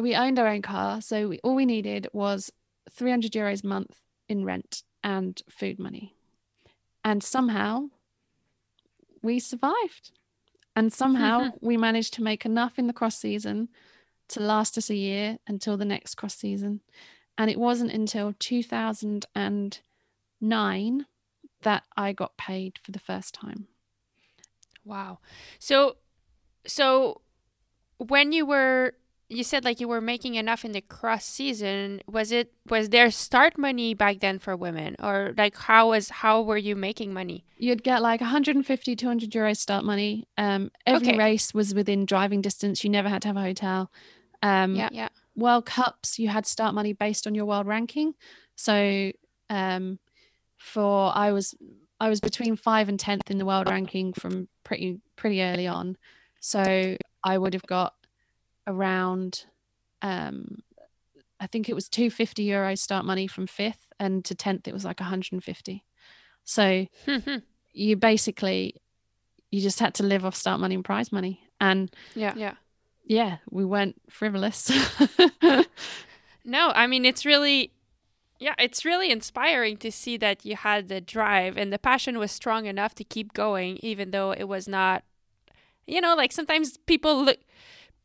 [0.00, 2.50] we owned our own car, so we, all we needed was
[2.90, 6.14] 300 euros a month in rent and food money.
[7.04, 7.88] And somehow
[9.22, 10.12] we survived.
[10.76, 13.70] And somehow we managed to make enough in the cross season
[14.28, 16.80] to last us a year until the next cross season.
[17.36, 21.06] And it wasn't until 2009
[21.62, 23.68] that I got paid for the first time.
[24.84, 25.20] Wow.
[25.58, 25.96] So
[26.66, 27.22] so
[27.98, 28.94] when you were
[29.30, 32.02] you said like you were making enough in the cross season.
[32.08, 34.96] Was it was there start money back then for women?
[35.00, 37.44] Or like how was how were you making money?
[37.56, 40.26] You'd get like 150 200 euros start money.
[40.36, 41.18] Um every okay.
[41.18, 42.82] race was within driving distance.
[42.82, 43.90] You never had to have a hotel.
[44.42, 44.88] Um yeah.
[44.90, 45.08] Yeah.
[45.36, 48.14] World cups you had start money based on your world ranking.
[48.56, 49.12] So
[49.48, 50.00] um
[50.58, 51.54] for i was
[52.00, 55.96] i was between 5 and 10th in the world ranking from pretty pretty early on.
[56.40, 57.94] So i would have got
[58.66, 59.46] around
[60.02, 60.58] um
[61.40, 64.84] I think it was 250 euros start money from fifth and to 10th it was
[64.84, 65.84] like 150.
[66.44, 66.86] So
[67.72, 68.76] you basically
[69.50, 71.40] you just had to live off start money and prize money.
[71.60, 72.34] And yeah.
[72.36, 72.54] Yeah.
[73.04, 74.70] Yeah, we weren't frivolous.
[76.44, 77.72] no, I mean it's really
[78.38, 82.32] yeah, it's really inspiring to see that you had the drive and the passion was
[82.32, 85.04] strong enough to keep going even though it was not
[85.86, 87.38] you know, like sometimes people look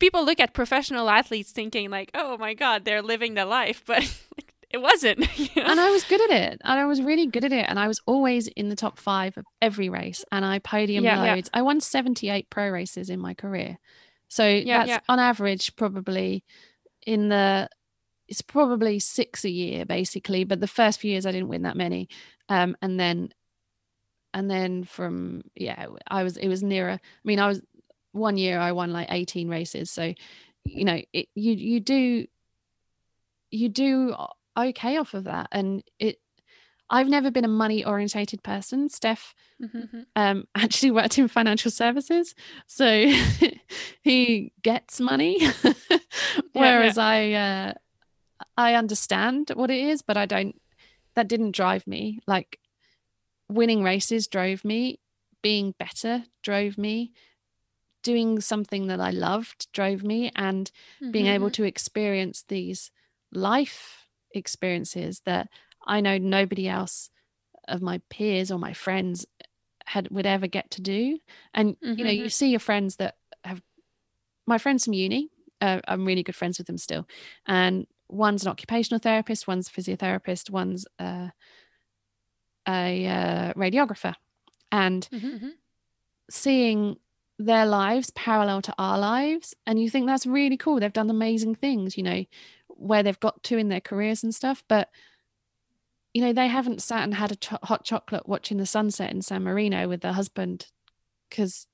[0.05, 4.01] people look at professional athletes thinking like, "Oh my god, they're living the life," but
[4.69, 5.19] it wasn't.
[5.55, 5.69] You know?
[5.71, 6.61] And I was good at it.
[6.63, 7.65] And I was really good at it.
[7.67, 10.23] And I was always in the top five of every race.
[10.31, 11.33] And I podium Yeah, yeah.
[11.35, 11.49] loads.
[11.53, 13.77] I won 78 pro races in my career.
[14.27, 14.99] So Yeah, that's yeah.
[15.07, 16.43] on average probably
[17.07, 17.69] in the
[18.27, 20.43] it's probably six a year basically.
[20.43, 22.09] But the first few years I didn't win that many.
[22.49, 23.29] Um and then
[24.33, 26.99] and then from yeah, I was it was nearer.
[27.01, 27.61] I mean, I was
[28.15, 29.91] one year I won like 18 races.
[29.91, 30.13] So,
[30.63, 32.25] you know, it you you do
[33.51, 34.15] you do
[34.57, 35.47] okay off of that.
[35.51, 36.17] And it
[36.89, 38.89] i've never been a money orientated person.
[38.89, 40.05] Steph Mhm.
[40.15, 42.35] um actually worked in financial services.
[42.67, 43.11] So
[44.01, 45.39] he gets money.
[46.53, 47.73] Whereas i uh
[48.57, 50.59] i understand what it is but i don't
[51.15, 52.19] that didn't drive me.
[52.27, 52.59] Like
[53.49, 54.99] winning races drove me.
[55.41, 57.11] Being better drove me
[58.09, 60.71] doing something that i loved drove me and
[61.11, 61.55] being able Mhm.
[61.57, 62.91] to experience these
[63.33, 65.47] life experiences that
[65.87, 67.09] I know nobody else
[67.67, 69.25] of my peers or my friends
[69.85, 71.19] had would ever get to do.
[71.53, 72.29] And you know, you Mhm.
[72.29, 73.61] see your friends that have
[74.47, 75.29] my friends from uni.
[75.61, 77.07] Uh, I'm really good friends with them still,
[77.47, 81.29] and one's an occupational therapist, one's a physiotherapist, one's uh,
[82.67, 84.15] a uh, radiographer,
[84.71, 85.25] and Mhm.
[85.31, 85.57] Mhm.
[86.29, 86.97] seeing
[87.37, 91.53] their lives parallel to our lives and you think that's really cool they've done amazing
[91.53, 92.23] things you know
[92.67, 94.89] where they've got to in their careers and stuff but
[96.13, 99.21] you know they haven't sat and had a cho- hot chocolate watching the sunset in
[99.21, 100.67] San Marino with their husband
[101.29, 101.67] because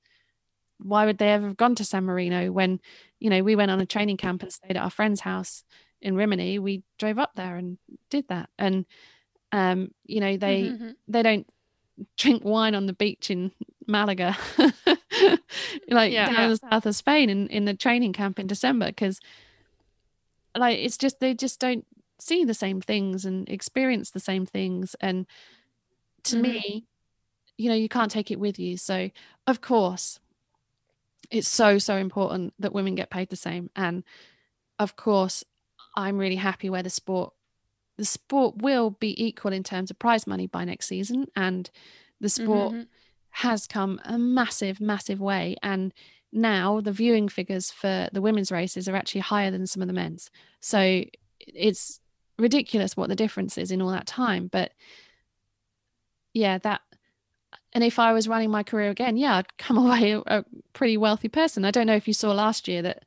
[0.78, 2.80] why would they ever have gone to San Marino when
[3.20, 5.62] you know we went on a training camp and stayed at our friend's house
[6.00, 7.78] in Rimini we drove up there and
[8.10, 8.84] did that and
[9.52, 10.80] um you know they Mhm.
[10.80, 10.94] Mhm.
[11.06, 11.46] they don't
[12.16, 13.52] drink wine on the beach in
[13.86, 14.36] Malaga,
[15.88, 16.26] like Yeah.
[16.26, 19.20] down the south of Spain in, in the training camp in December, because
[20.56, 21.86] like it's just they just don't
[22.20, 24.94] see the same things and experience the same things.
[25.00, 25.26] And
[26.24, 26.42] to Mhm.
[26.42, 26.84] me,
[27.58, 28.76] you know, you can't take it with you.
[28.76, 29.10] So
[29.46, 30.20] of course,
[31.30, 33.70] it's so so important that women get paid the same.
[33.74, 34.04] And
[34.78, 35.44] of course,
[35.96, 37.32] I'm really happy where the sport
[37.98, 41.70] the sport will be equal in terms of prize money by next season and
[42.20, 42.86] the sport Mhm.
[43.36, 45.92] Has come a massive massive way and
[46.32, 49.94] now the viewing figures for the women's races are actually higher than some of the
[49.94, 51.04] men's so
[51.40, 52.00] it's
[52.38, 54.72] ridiculous what the difference is in all that time but
[56.32, 56.80] yeah that
[57.74, 60.96] and if i was running my career again yeah i'd come away a, a pretty
[60.96, 63.04] wealthy person i don't know if you saw last year that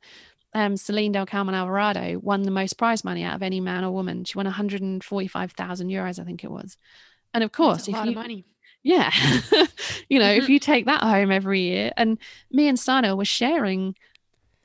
[0.54, 3.90] um, Ceylin Del Carmen Alvarado won the most prize money out of any man or
[3.90, 4.24] woman.
[4.24, 6.78] She won 145,000 euros, I think it was.
[7.34, 8.42] And of course, if you money.
[8.82, 9.10] Yeah.
[10.08, 10.38] you know, Mhm.
[10.38, 12.18] if you take that home every year, and
[12.50, 13.94] me and Stano were sharing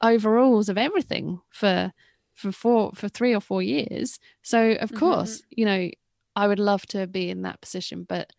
[0.01, 1.91] overalls of everything for
[2.33, 4.19] for four for three or four years.
[4.41, 5.89] So of Mhm, course, you know,
[6.35, 8.03] I would love to be in that position.
[8.07, 8.31] But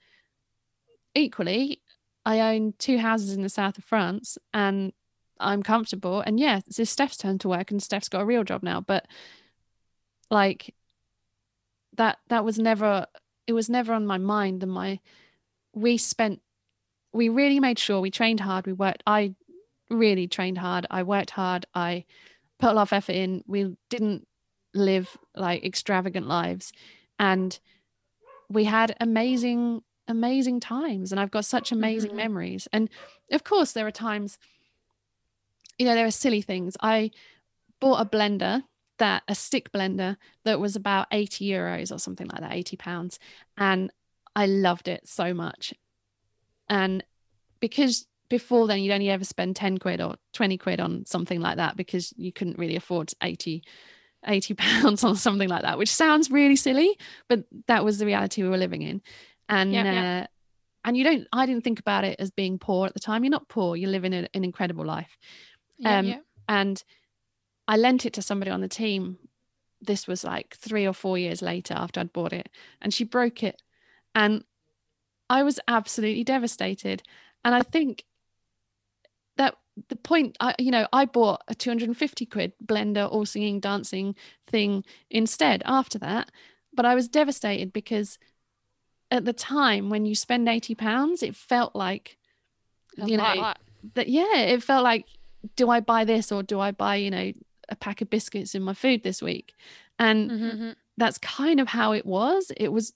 [1.14, 1.82] equally,
[2.24, 4.92] I own two houses in the south of France and
[5.40, 6.20] I'm comfortable.
[6.20, 8.80] And yeah, it's Steph's turn to work and Steph's got a real job now.
[8.80, 9.06] But
[10.30, 10.74] like
[11.96, 13.06] that that was never
[13.46, 14.98] it was never on my mind and my
[15.74, 16.40] we spent
[17.12, 19.34] we really made sure we trained hard we worked i
[19.90, 22.04] really trained hard i worked hard i
[22.58, 24.26] put a lot of effort in we didn't
[24.74, 26.72] live like extravagant lives
[27.18, 27.58] and
[28.48, 32.16] we had amazing amazing times and i've got such amazing Mhm.
[32.16, 32.88] memories and
[33.30, 34.38] of course there are times
[35.78, 37.10] you know there are silly things i
[37.80, 38.62] bought a blender
[38.98, 43.18] that a stick blender that was about 80 euros or something like that 80 pounds
[43.56, 43.92] and
[44.36, 45.74] i loved it so much
[46.68, 47.04] and
[47.60, 51.56] because before then you'd only ever spend 10 quid or 20 quid on something like
[51.56, 53.62] that because you couldn't really afford 80
[54.26, 58.42] 80 pounds on something like that which sounds really silly but that was the reality
[58.42, 59.02] we were living in
[59.48, 60.22] and Yeah, yeah.
[60.22, 60.26] uh,
[60.84, 63.30] and you don't i didn't think about it as being poor at the time you're
[63.30, 65.18] not poor you're living a, an incredible life
[65.78, 66.18] Yeah, Um, yeah.
[66.48, 66.82] and
[67.68, 69.18] I lent it to somebody on the team.
[69.80, 72.48] This was like three or four years later after I'd bought it,
[72.80, 73.62] and she broke it.
[74.14, 74.44] And
[75.30, 77.02] I was absolutely devastated.
[77.44, 78.04] And I think
[79.36, 79.56] that
[79.88, 84.14] the point, I, you know, I bought a 250 quid blender, all singing, dancing
[84.46, 86.30] thing instead after that.
[86.74, 88.18] But I was devastated because
[89.10, 92.18] at the time when you spend 80 pounds, it felt like,
[92.96, 93.58] you know, lot.
[93.94, 95.06] that yeah it felt like
[95.56, 97.32] do i buy this or do i buy you know
[97.68, 99.54] a pack of biscuits in my food this week
[99.98, 100.76] and Mhm, mhm.
[100.96, 102.92] that's kind of how it was it was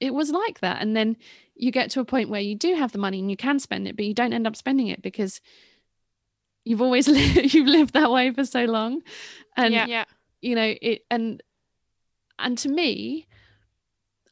[0.00, 0.80] it was like that.
[0.80, 1.16] And then
[1.54, 3.86] you get to a point where you do have the money and you can spend
[3.86, 5.40] it but you don't end up spending it because
[6.64, 9.02] you've always lived, you've lived that way for so long,
[9.56, 10.04] and yeah, yeah.
[10.40, 11.42] you know it and
[12.38, 13.26] and to me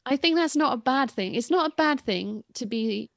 [0.05, 1.35] i think that's not a bad thing.
[1.35, 3.11] It's not a bad thing to be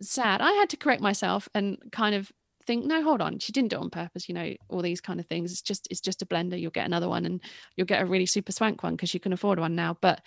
[0.00, 0.40] sad.
[0.40, 2.30] I had to correct myself and kind of
[2.66, 5.18] think no hold on she didn't do it on purpose you know all these kind
[5.18, 5.50] of things.
[5.50, 6.60] It's just it's just a blender.
[6.60, 7.40] You'll get another one and
[7.76, 9.96] you'll get a really super swank one because you can afford one now.
[10.00, 10.20] But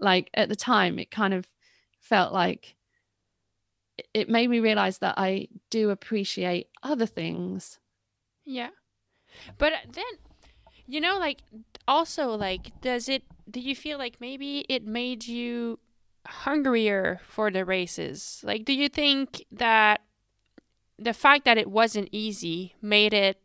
[0.00, 1.46] like at the time it kind of
[2.00, 2.74] felt like
[4.14, 7.78] it made me realize that i do appreciate other things.
[8.44, 8.70] Yeah.
[9.58, 10.04] But then
[10.86, 11.42] you know like
[11.86, 15.78] also like does it do you feel like maybe it made you
[16.26, 18.42] hungrier for the races?
[18.44, 20.00] Like do you think that
[20.98, 23.40] the fact that it wasn't easy made it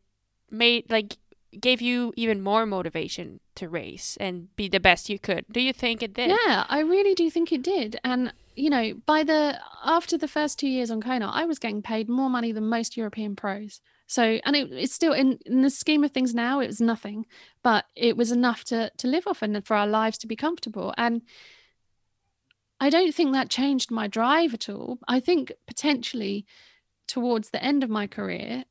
[0.49, 1.17] made like
[1.61, 5.73] gave you even more motivation to race and be the best you could do you
[5.73, 9.59] think it did yeah i really do think it did and you know by the
[9.83, 12.97] after the first two years on kona i was getting paid more money than most
[12.97, 16.67] european pros so, and it, it's still in, in the scheme of things now, it
[16.67, 17.25] was nothing,
[17.63, 20.93] but it was enough to to live off and for our lives to be comfortable.
[20.97, 21.23] And
[22.79, 24.99] I don't think that changed my drive at all.
[25.07, 26.45] I think potentially
[27.07, 28.65] towards the end of my career,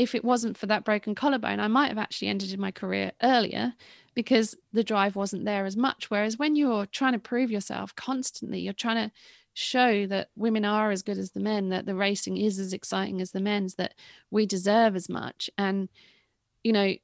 [0.00, 3.74] if it wasn't for that broken collarbone, I might have actually ended my career earlier
[4.14, 6.08] because the drive wasn't there as much.
[6.08, 9.14] Whereas when you're trying to prove yourself constantly, you're trying to
[9.52, 13.20] show that women are as good as the men, that the racing is as exciting
[13.20, 13.94] as the men's, that
[14.30, 15.50] we deserve as much.
[15.58, 15.90] And,
[16.64, 16.94] you know,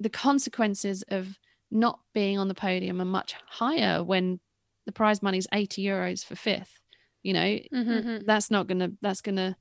[0.00, 1.38] the consequences of
[1.70, 4.40] not being on the podium are much higher when
[4.86, 6.80] the prize money is 80 euros for fifth.
[7.22, 8.24] You know, mm-hmm.
[8.24, 9.56] that's not gonna that's gonna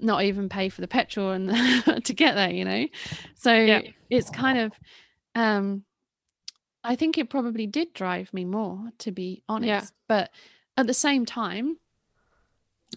[0.00, 1.48] not even pay for the petrol and
[2.04, 2.86] to get there, you know.
[3.36, 3.82] So yeah.
[4.10, 4.72] it's kind of
[5.34, 5.84] um
[6.82, 9.68] I think it probably did drive me more, to be honest.
[9.68, 9.84] Yeah.
[10.06, 10.30] But
[10.76, 11.78] at the same time,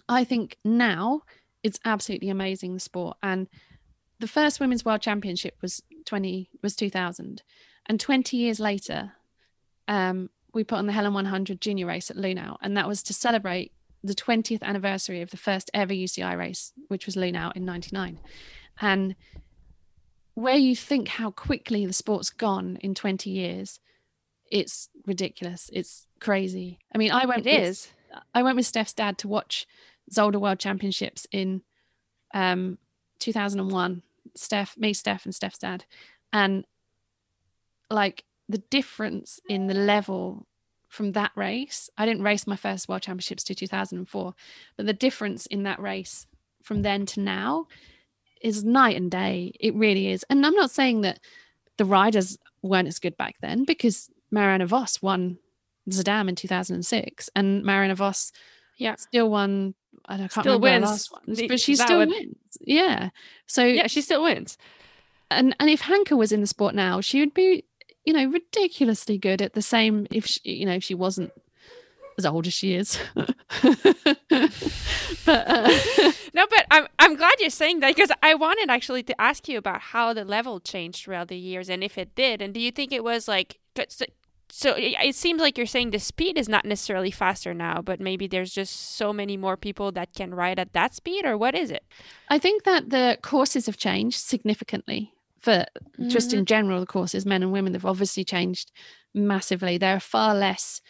[0.08, 1.22] I think now
[1.62, 3.16] it's absolutely amazing the sport.
[3.22, 3.48] And
[4.20, 7.42] the first women's world championship was 20 was 2000
[7.86, 9.12] and 20 years later
[9.86, 13.14] um, we put on the helen 100 junior race at lunau and that was to
[13.14, 18.18] celebrate the 20th anniversary of the first ever uci race which was lunau in 99
[18.80, 19.16] and
[20.34, 23.80] where you think how quickly the sport's gone in 20 years
[24.50, 25.70] it's ridiculous.
[25.72, 26.78] It's crazy.
[26.94, 27.46] I mean, I went.
[27.46, 27.88] It with, is.
[28.34, 29.66] I went with Steph's dad to watch
[30.10, 31.62] Zolder World Championships in
[32.34, 32.78] um,
[33.20, 34.02] 2001.
[34.34, 35.84] Steph, me, Steph, and Steph's dad,
[36.32, 36.64] and
[37.90, 40.46] like the difference in the level
[40.98, 41.88] from that race.
[41.96, 44.34] I didn't race my first World Championships to 2004,
[44.76, 46.26] but the difference in that race
[46.64, 47.68] from then to now
[48.42, 49.52] is night and day.
[49.60, 50.24] It really is.
[50.28, 51.20] And I'm not saying that
[51.76, 55.38] the riders weren't as good back then because Marianne Vos won
[55.88, 58.32] Zeddam in 2006, and Marianne Vos
[58.76, 59.74] yeah still won.
[60.04, 62.08] I, don't, can't still remember wins, one, but she still would...
[62.08, 62.36] wins.
[62.60, 63.10] Yeah.
[63.46, 64.58] So yeah, she still wins.
[65.30, 67.64] And and if Hanka was in the sport now, she would be,
[68.08, 70.06] you know, ridiculously good at the same.
[70.10, 71.30] If she, you know, if she wasn't
[72.16, 72.98] as old as she is.
[73.14, 73.36] but
[75.26, 75.68] uh...
[76.32, 79.58] no, but I'm I'm glad you're saying that because I wanted actually to ask you
[79.58, 82.70] about how the level changed throughout the years and if it did, and do you
[82.70, 83.58] think it was like
[84.50, 88.26] so it seems like you're saying the speed is not necessarily faster now, but maybe
[88.26, 91.70] there's just so many more people that can ride at that speed, or what is
[91.70, 91.84] it?
[92.30, 95.52] I think that the courses have changed significantly for
[95.98, 96.08] mm-hmm.
[96.08, 98.72] just in general, the courses, men and women, they've obviously changed
[99.14, 99.78] massively.
[99.78, 100.80] There are far less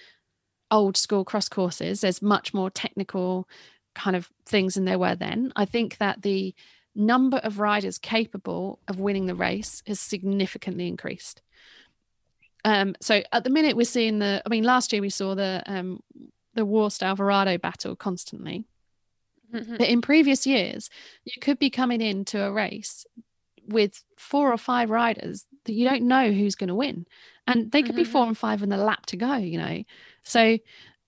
[0.70, 3.48] old school cross courses, there's much more technical
[3.94, 5.52] kind of things than there were then.
[5.56, 6.54] I think that the
[6.94, 11.42] number of riders capable of winning the race has significantly increased.
[12.64, 14.42] Um, so at the minute we're seeing the.
[14.44, 16.02] I mean, last year we saw the um,
[16.54, 18.64] the Worst Alvarado battle constantly.
[19.54, 19.76] Mm-hmm.
[19.76, 20.90] But in previous years,
[21.24, 23.06] you could be coming into a race
[23.68, 27.06] with four or five riders that you don't know who's going to win,
[27.46, 28.02] and they could mm-hmm.
[28.02, 29.36] be four and five in the lap to go.
[29.36, 29.84] You know,
[30.22, 30.58] so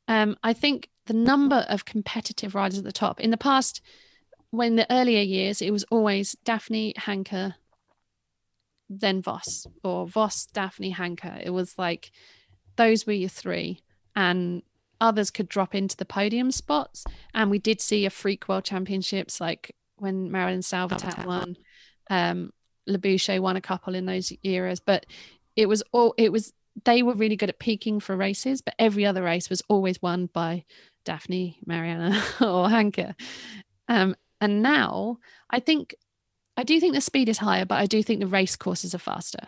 [0.09, 3.81] um, I think the number of competitive riders at the top in the past,
[4.51, 7.55] when the earlier years, it was always Daphne Hanka
[8.91, 12.11] then Vos or Vos Daphne, Hanka It was like
[12.76, 13.80] those were your three,
[14.16, 14.62] and
[15.01, 17.05] others could drop into the podium spots.
[17.32, 21.57] And we did see a freak world championships like when Maryline Salvetat won,
[22.11, 22.53] um,
[22.89, 25.07] Leboucher won a couple in those eras, but
[25.57, 26.53] it was all it was.
[26.85, 30.27] They were really good at peaking for races, but every other race was always won
[30.27, 30.65] by
[31.05, 33.15] Daphne, Marianne, or Hanka.
[33.89, 35.19] Um, and now
[35.51, 35.95] I think
[36.57, 38.99] I do think the speed is higher, but I do think the race courses are
[38.99, 39.47] faster.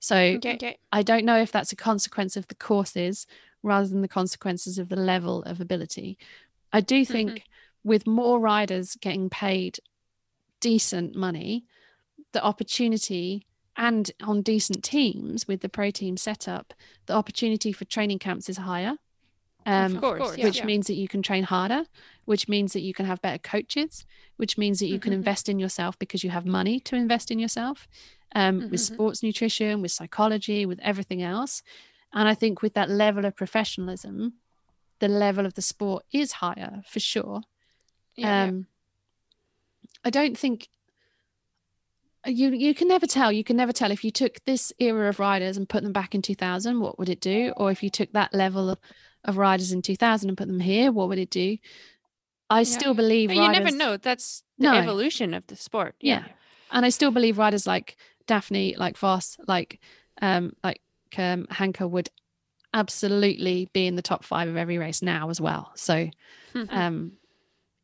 [0.00, 0.78] So okay, okay.
[0.92, 3.26] I don't know if that's a consequence of the courses
[3.62, 6.18] rather than the consequences of the level of ability.
[6.72, 7.88] I do think mm-hmm.
[7.88, 9.78] with more riders getting paid
[10.60, 11.64] decent money,
[12.32, 16.74] the opportunity and on decent teams with the pro team setup,
[17.06, 18.96] the opportunity for training camps is higher.
[19.66, 20.64] Um, of course, which yeah.
[20.64, 21.84] means that you can train harder,
[22.24, 24.06] which means that you can have better coaches,
[24.36, 25.16] which means that you can Mhm.
[25.16, 27.86] invest in yourself because you have money to invest in yourself
[28.34, 28.94] um, with Mhm.
[28.94, 31.62] sports nutrition, with psychology, with everything else.
[32.12, 34.34] And I think with that level of professionalism,
[35.00, 37.42] the level of the sport is higher for sure.
[38.16, 38.66] Yeah, um,
[40.04, 40.68] I don't think
[42.28, 43.32] you you can never tell.
[43.32, 46.14] You can never tell if you took this era of riders and put them back
[46.14, 47.52] in 2000, what would it do?
[47.56, 48.78] Or if you took that level of,
[49.24, 51.56] of riders in 2000 and put them here, what would it do?
[52.50, 53.96] I still believe But you never know.
[53.96, 54.74] That's the No.
[54.74, 55.96] evolution of the sport.
[56.00, 56.24] Yeah.
[56.70, 59.80] and I still believe riders like Daphne, like Vos, like
[60.22, 60.80] um, like
[61.16, 62.10] um, Hanka would
[62.74, 65.72] absolutely be in the top five of every race now as well.
[65.74, 66.08] So
[66.54, 66.68] Mhm.
[66.76, 67.12] um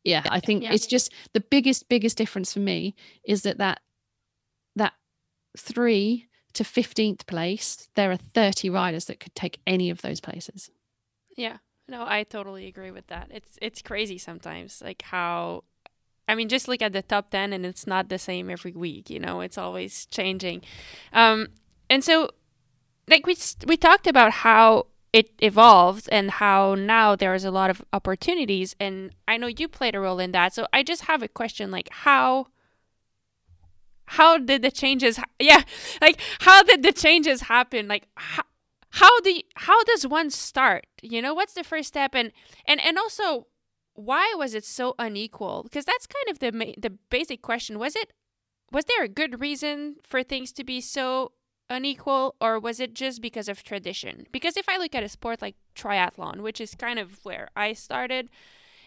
[0.03, 0.73] yeah i think Yeah.
[0.73, 3.81] it's just the biggest biggest difference for me is that that
[4.77, 4.95] that
[5.57, 10.71] 3 to 15th place there are 30 riders that could take any of those places
[11.37, 11.59] Yeah.
[11.87, 13.29] No, I totally agree with that.
[13.31, 15.65] It's it's crazy sometimes, like how
[16.27, 19.11] I mean, just look at the top 10 and it's not the same every week,
[19.11, 20.63] you know, it's always changing.
[21.13, 21.49] Um
[21.91, 22.31] and so
[23.09, 27.85] like we we talked about how it evolved and how now there's a lot of
[27.93, 30.55] opportunities and I know you played a role in that.
[30.55, 32.49] So I just have a question like how
[34.07, 35.63] how did the changes ha- yeah
[36.01, 37.89] like how did the changes happen?
[37.89, 38.45] Like how,
[38.91, 40.87] how do you, how does one start?
[41.03, 42.15] You know what's the first step?
[42.15, 42.33] And
[42.67, 43.47] and and also
[43.95, 45.63] why was it so unequal?
[45.63, 47.79] Because that's kind of the ma- the basic question.
[47.79, 48.13] Was it
[48.73, 51.33] was there a good reason for things to be so
[51.71, 54.27] unequal or was it just because of tradition?
[54.31, 57.73] Because if i look at a sport like triathlon which is kind of where i
[57.73, 58.29] started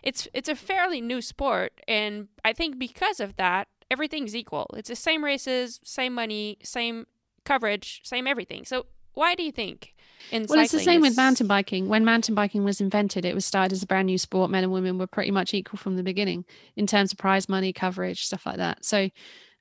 [0.04, 4.68] it's it's a fairly new sport and i think because of that everything's equal.
[4.76, 7.08] It's the same races same money same
[7.46, 8.66] coverage same everything.
[8.66, 9.94] So why do you think
[10.30, 11.88] in well it's the same with mountain biking.
[11.88, 14.52] When mountain biking was invented it was started as a brand new sport.
[14.52, 17.72] Men and women were pretty much equal from the beginning in terms of prize money
[17.74, 18.84] coverage stuff like that.
[18.84, 19.10] So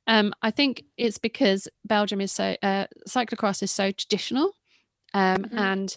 [0.08, 4.52] um, I think it's because Belgium is so uh, cyclocross is so traditional,
[5.14, 5.58] um, Mhm.
[5.58, 5.96] and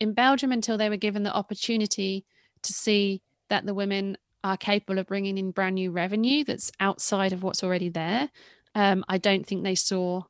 [0.00, 2.24] in Belgium until they were given the opportunity
[2.62, 7.32] to see that the women are capable of bringing in brand new revenue that's outside
[7.32, 8.30] of what's already there.
[8.74, 10.22] Um, I don't think they saw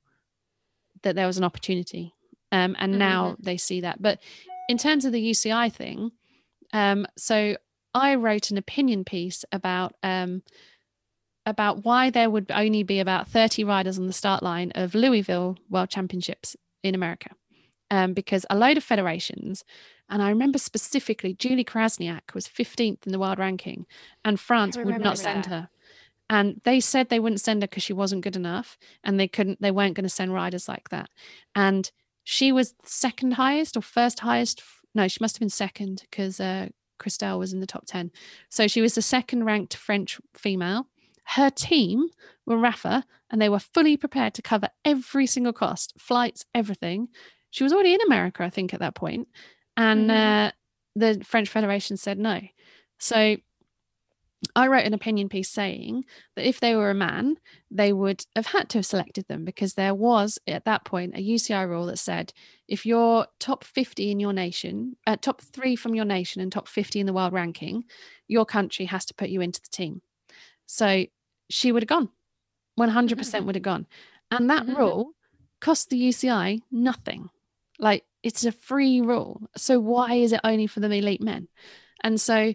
[1.02, 2.14] that there was an opportunity,
[2.52, 2.98] um, and Mhm.
[2.98, 4.02] now they see that.
[4.02, 4.20] But
[4.68, 6.12] in terms of the UCI thing,
[6.72, 7.56] um, so
[7.94, 10.42] I wrote an opinion piece about um,
[11.46, 15.56] about why there would only be about 30 riders on the start line of Louisville
[15.68, 17.30] World Championships in America.
[17.90, 19.64] Um, because a load of federations,
[20.11, 23.86] and I remember specifically Julie Krasniak was 15th in the world ranking,
[24.24, 25.50] and France would not send that.
[25.50, 25.68] her.
[26.28, 29.61] And they said they wouldn't send her because she wasn't good enough, and they couldn't,
[29.61, 31.08] they weren't going to send riders like that.
[31.54, 31.90] And
[32.24, 34.62] she was second highest or first highest.
[34.94, 36.68] No, she must have been second because uh,
[37.00, 38.11] Christelle was in the top 10.
[38.48, 40.86] So she was the second ranked French female
[41.30, 42.08] her team
[42.44, 47.08] were Rapha and they were fully prepared to cover every single cost, flights, everything.
[47.50, 49.28] She was already in America, I think, at that point,
[49.77, 50.47] and Mhm.
[50.49, 50.53] uh,
[50.97, 52.41] the French Federation said no.
[52.99, 53.37] So
[54.57, 56.05] I wrote an opinion piece saying
[56.35, 57.37] that if they were a man,
[57.71, 61.21] they would have had to have selected them because there was at that point a
[61.21, 62.33] UCI rule that said
[62.66, 66.68] if you're top 50 in your nation, uh, top three from your nation, and top
[66.68, 67.85] 50 in the world ranking,
[68.29, 70.01] your country has to put you into the team.
[70.66, 71.05] So
[71.51, 72.09] she would have gone.
[72.79, 73.87] 100% would have gone.
[74.31, 74.77] And that Mhm.
[74.77, 75.12] rule
[75.61, 77.29] cost the UCI nothing.
[77.79, 79.43] Like it's a free rule.
[79.57, 81.49] So why is it only for the elite men?
[82.03, 82.55] And so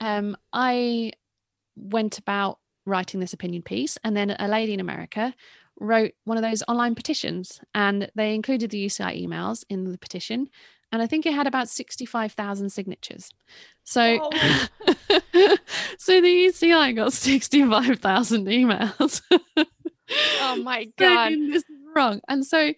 [0.00, 1.12] um, I
[1.76, 5.34] went about writing this opinion piece, and then a lady in America
[5.78, 10.48] wrote one of those online petitions, and they included the UCI emails in the petition.
[10.92, 13.30] And I think it had about 65,000 signatures.
[13.84, 14.30] So,
[15.98, 19.22] so the UCI got 65,000 emails.
[20.40, 22.20] oh my god this is wrong.
[22.28, 22.72] And so,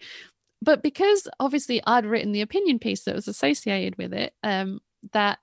[0.62, 4.80] but because obviously I'd written the opinion piece that was associated with it, um,
[5.12, 5.40] that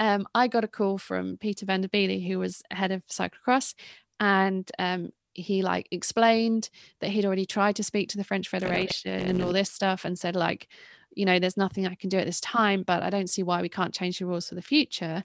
[0.00, 3.74] um, I got a call from Peter Van den Abeele, who was head of cyclocross,
[4.18, 9.12] and um, he like explained that he'd already tried to speak to the French Federation
[9.12, 10.68] and all this stuff, and said like,
[11.14, 13.60] you know, there's nothing I can do at this time, but I don't see why
[13.60, 15.24] we can't change the rules for the future.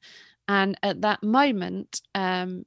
[0.49, 2.65] And at that moment, um,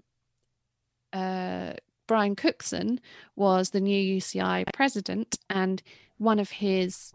[1.13, 1.75] uh,
[2.13, 3.01] Brian Cookson
[3.37, 5.83] was the new UCI president, and
[6.19, 7.15] one of his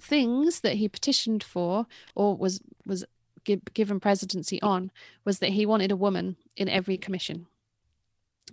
[0.00, 1.84] things that he petitioned for,
[2.14, 3.04] or was was
[3.44, 4.92] gi- given presidency on,
[5.24, 7.46] was that he wanted a woman in every commission.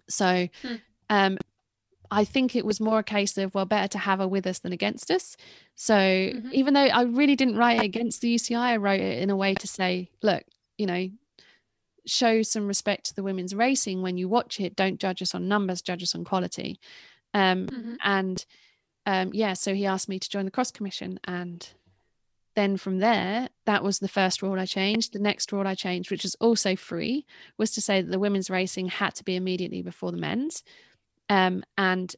[0.09, 0.75] So, Hmm.
[1.11, 1.37] um,
[2.09, 4.57] I think it was more a case of well, better to have her with us
[4.57, 5.37] than against us.
[5.75, 6.51] So Mhm.
[6.53, 9.35] even though I really didn't write it against the UCI, I wrote it in a
[9.35, 10.43] way to say, look,
[10.79, 11.07] you know,
[12.05, 14.75] show some respect to the women's racing when you watch it.
[14.75, 16.79] Don't judge us on numbers, judge us on quality.
[17.33, 17.97] Um, Mhm.
[18.03, 18.45] and
[19.05, 21.67] um, yeah, so he asked me to join the cross commission, and
[22.55, 25.11] then from there, that was the first rule I changed.
[25.13, 27.25] The next rule I changed, which was also free,
[27.57, 30.63] was to say that the women's racing had to be immediately before the men's.
[31.29, 32.15] Um, and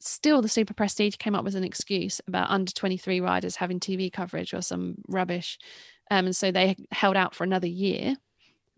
[0.00, 4.10] still, the Super Prestige came up with an excuse about under 23 riders having TV
[4.12, 5.58] coverage or some rubbish.
[6.10, 8.16] Um, and so they held out for another year.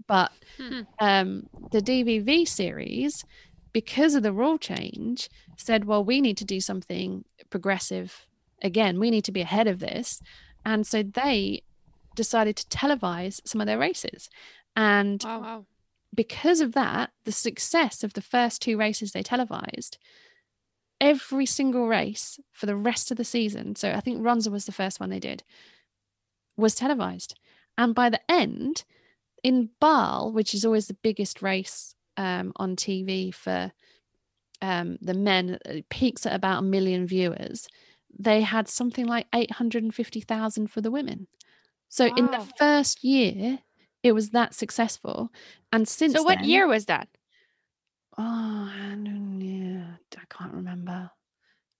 [0.06, 0.82] But Hmm.
[1.00, 3.24] um, the DVV series,
[3.72, 8.26] because of the rule change, said, well, we need to do something progressive
[8.62, 8.98] again.
[8.98, 10.20] We need to be ahead of this.
[10.64, 11.62] And so they
[12.16, 14.28] decided to televise some of their races.
[14.74, 15.40] And Wow.
[15.40, 15.66] wow.
[16.14, 19.98] because of that, the success of the first two races they televised,
[21.00, 24.72] every single race for the rest of the season, so I think Ronse was the
[24.72, 25.44] first one they did,
[26.56, 27.38] was televised.
[27.76, 28.84] And by the end,
[29.42, 33.72] in Baal, which is always the biggest race um, on TV for
[34.60, 37.68] um, the men, it peaks at about a million viewers.
[38.18, 41.28] They had something like 850,000 for the women.
[41.88, 43.60] So in the first year,
[44.02, 45.30] it was that successful.
[45.72, 47.08] And since So what then- year was that?
[48.16, 48.22] Oh,
[48.74, 49.84] I don't know.
[50.16, 51.10] I can't remember.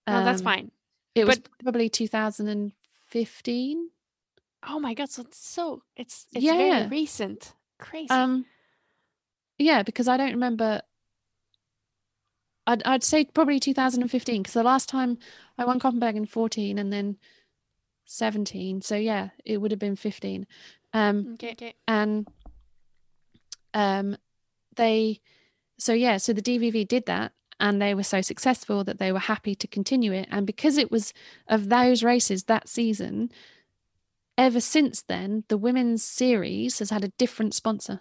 [0.07, 0.71] No, that's Um, fine.
[1.15, 3.89] It was but- probably 2015.
[4.67, 7.53] Oh my god, so it's so it's it's Yeah, very recent.
[7.77, 8.09] Crazy.
[8.09, 8.45] Um,
[9.57, 10.81] yeah, because I don't remember.
[12.67, 15.17] I'd I'd say probably 2015 because the last time
[15.57, 17.17] I won Koppenberg in 14 and then
[18.05, 18.81] 17.
[18.81, 20.45] So yeah, it would have been 15.
[20.93, 21.51] Um, okay.
[21.51, 21.73] okay.
[21.87, 22.27] and
[23.75, 24.17] um
[24.75, 25.19] they
[25.77, 29.19] so yeah so the dvv did that and they were so successful that they were
[29.19, 31.13] happy to continue it and because it was
[31.47, 33.29] of those races that season
[34.39, 37.99] ever since then the women's series has had a different sponsor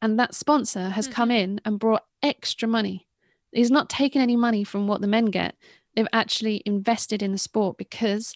[0.00, 3.08] and that sponsor has come in and brought extra money
[3.52, 5.56] he's not taken any money from what the men get
[5.96, 8.34] they've actually invested in the sport because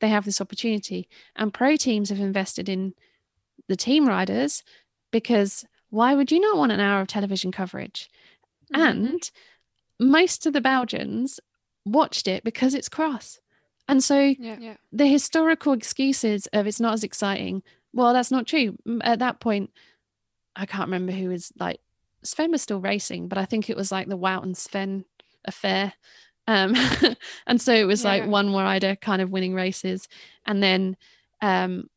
[0.00, 1.06] they have this opportunity
[1.36, 2.94] and pro teams have invested in
[3.68, 4.62] the team riders
[5.10, 8.08] because why would you not want an hour of television coverage?
[8.72, 8.88] Mhm.
[8.88, 9.30] And
[9.98, 11.40] most of the Belgians
[11.84, 13.40] watched it because it's cross.
[13.90, 14.56] And so yeah.
[14.58, 14.74] Yeah.
[14.92, 17.62] the historical excuses of it's not as exciting,
[17.92, 18.76] well, that's not true.
[19.02, 19.70] At that point,
[20.56, 21.80] I can't remember who was like,
[22.22, 25.04] Sven was still racing, but I think it was like the Wout and Sven
[25.44, 25.92] affair.
[26.46, 26.74] Um,
[27.46, 28.28] and so it was Yeah, like yeah.
[28.28, 30.08] one rider kind of winning races.
[30.46, 30.96] And then
[31.42, 31.88] um,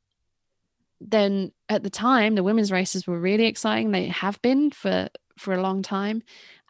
[1.02, 5.54] then at the time the women's races were really exciting they have been for for
[5.54, 6.22] a long time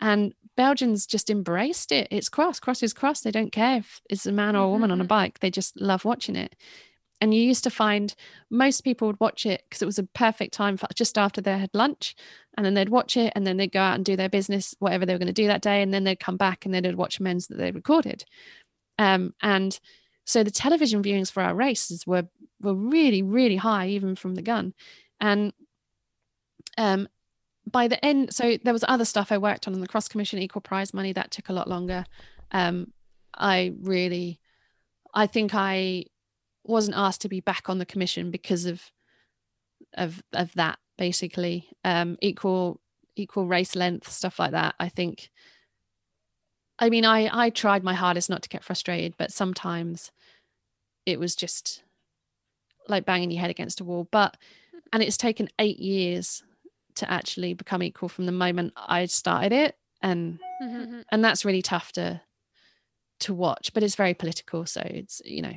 [0.02, 2.08] and belgians just embraced it.
[2.12, 3.22] It's cross cross is cross.
[3.22, 5.08] They don't care if it's a man or a woman on a Mhm.
[5.08, 5.40] bike.
[5.40, 6.56] They just love watching it.
[7.22, 8.14] And you used to find
[8.50, 11.58] most people would watch it because it was a perfect time for just after they
[11.58, 12.16] had lunch
[12.58, 15.06] and then they'd watch it and then they'd go out and do their business whatever
[15.06, 16.96] they were going to do that day and then they'd come back and then they'd
[16.96, 18.26] watch men's that they recorded.
[19.00, 19.80] Um, and
[20.26, 22.28] so the television viewings for our races were
[22.62, 24.74] were really really high even from the gun.
[25.20, 25.54] And
[26.78, 27.08] um
[27.74, 30.40] by the end so there was other stuff i worked on in the cross commission
[30.40, 32.06] equal prize money that took a lot longer.
[32.52, 32.94] Um
[33.34, 34.40] i really
[35.14, 36.06] i think i
[36.64, 38.82] wasn't asked to be back on the commission because of
[39.96, 41.68] of of that basically.
[41.84, 42.80] Um equal
[43.16, 45.30] equal race length stuff like that i think.
[46.80, 50.12] I mean i i tried my hardest not to get frustrated but sometimes
[51.06, 51.84] it was just
[52.88, 54.08] like banging your head against a wall.
[54.12, 54.38] But
[54.92, 56.44] and it's taken 8 years
[56.96, 61.04] to actually become equal from the moment i started it and Mhm.
[61.12, 62.22] and that's really tough to
[63.20, 65.54] to watch but it's very political so it's you know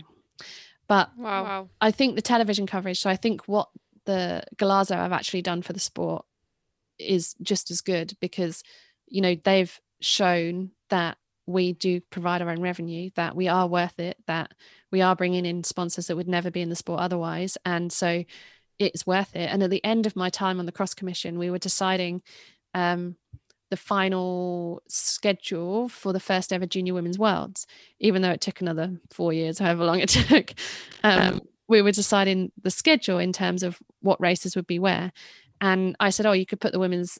[0.88, 1.42] but Wow.
[1.44, 1.68] Wow.
[1.80, 3.00] I think the television coverage.
[3.00, 3.68] So I think what
[4.04, 6.24] the Golazo have actually done for the sport
[6.98, 8.62] is just as good because
[9.08, 13.98] you know they've shown that we do provide our own revenue, that we are worth
[14.00, 14.52] it, that
[14.90, 18.24] we are bringing in sponsors that would never be in the sport otherwise, and so
[18.78, 19.50] it's worth it.
[19.50, 22.22] And at the end of my time on the cross commission, we were deciding
[22.74, 23.16] um,
[23.70, 27.66] the final schedule for the first ever junior women's worlds.
[27.98, 30.52] Even though it took another four years however long it took
[31.02, 35.12] um, we were deciding the schedule in terms of what races would be where.
[35.60, 37.18] And i said oh you could put the women's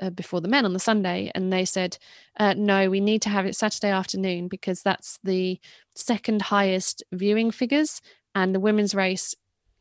[0.00, 1.32] uh, before the men on the sunday.
[1.34, 1.98] And they said
[2.38, 5.58] uh, no we need to have it saturday afternoon because that's the
[5.96, 8.00] second highest viewing figures
[8.34, 9.34] and the women's race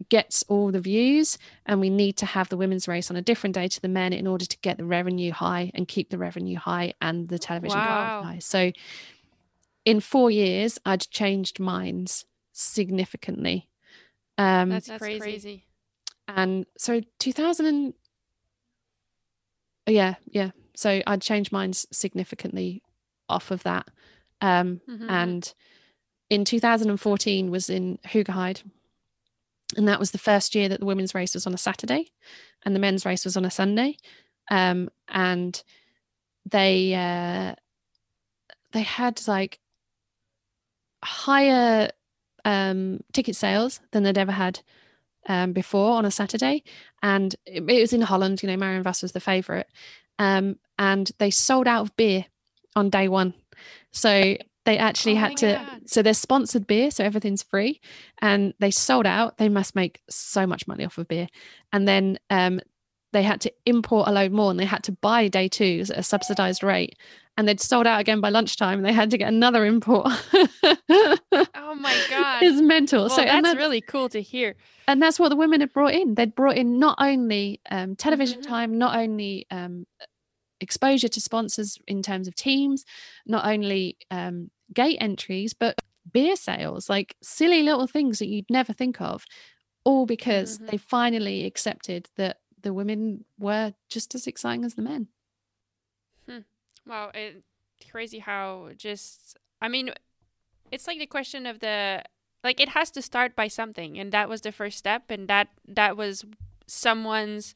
[0.10, 3.56] gets all the views and we need to have the women's race on a different
[3.56, 6.56] day to the men in order to get the revenue high and keep the revenue
[6.58, 8.22] high and the television Wow.
[8.24, 8.72] high so
[9.86, 13.70] in four years i'd changed minds significantly
[14.38, 15.20] um That's, That's crazy.
[15.20, 15.66] crazy.
[16.28, 17.94] and so 2000 and
[19.88, 22.84] yeah yeah so i'd changed minds significantly
[23.30, 23.88] off of that
[24.42, 25.10] um Mhm.
[25.10, 25.54] and
[26.30, 28.62] in 2014 was in Hoogerheide.
[29.76, 32.12] And that was the first year that the women's race was on a Saturday
[32.66, 33.98] and the men's race was on a Sunday.
[34.50, 35.62] Um, and
[36.50, 37.56] they uh,
[38.72, 39.60] they had like
[41.04, 41.90] higher
[42.46, 44.62] um, ticket sales than they'd ever had
[45.28, 46.64] um, before on a Saturday.
[47.04, 49.68] And it, it was in Holland, you know, Marianne Vos was the favourite.
[50.20, 52.26] Um, and they sold out of beer
[52.76, 53.34] on day one.
[53.92, 54.38] So
[54.68, 55.82] they actually Oh had to God.
[55.90, 57.80] so they're sponsored beer so everything's free
[58.22, 61.28] and they sold out they must make so much money off of beer
[61.74, 62.60] and then um
[63.14, 65.98] they had to import a load more and they had to buy day twos at
[65.98, 66.98] a subsidized rate
[67.38, 70.08] and they'd sold out again by lunchtime and they had to get another import
[71.60, 72.44] Oh my god.
[72.44, 74.56] it's mental well, so that's that's, really cool to hear.
[74.88, 78.40] and that's what the women had brought in they'd brought in not only um, television
[78.42, 78.48] Mhm.
[78.48, 79.86] time not only um,
[80.60, 82.84] exposure to sponsors in terms of teams
[83.26, 85.76] not only um, gate entries but
[86.12, 89.26] beer sales like silly little things that you'd never think of
[89.84, 90.68] all because Mhm.
[90.68, 95.08] they finally accepted that the women were just as exciting as the men
[96.88, 97.44] Wow, it,
[97.92, 99.92] crazy how just I mean,
[100.72, 102.04] it's like the question of the
[102.44, 105.50] like it has to start by something, and that was the first step, and that
[105.68, 106.26] that was
[106.66, 107.54] someone's.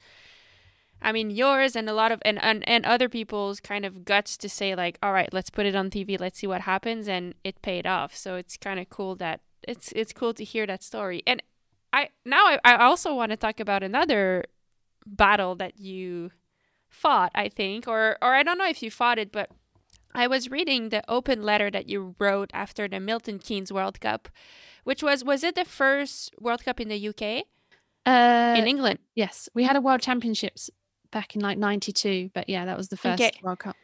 [1.02, 4.38] I mean, yours and a lot of and, and and other people's kind of guts
[4.38, 7.34] to say like, all right, let's put it on TV, let's see what happens, and
[7.44, 8.16] it paid off.
[8.16, 11.24] So it's kind of cool that it's it's cool to hear that story.
[11.26, 11.42] And
[11.92, 14.46] I now I, I also want to talk about another
[15.06, 16.32] battle that you
[16.88, 19.50] fought, I think, or or I don't know if you fought it, but
[20.14, 24.30] I was reading the open letter that you wrote after the Milton Keynes World Cup,
[24.84, 27.46] which was was it the first World Cup in the UK
[28.06, 29.00] uh, in England?
[29.16, 30.70] yes we had a world championships
[31.12, 33.32] back in like 92 but yeah that was the first Okay.
[33.44, 33.76] world cup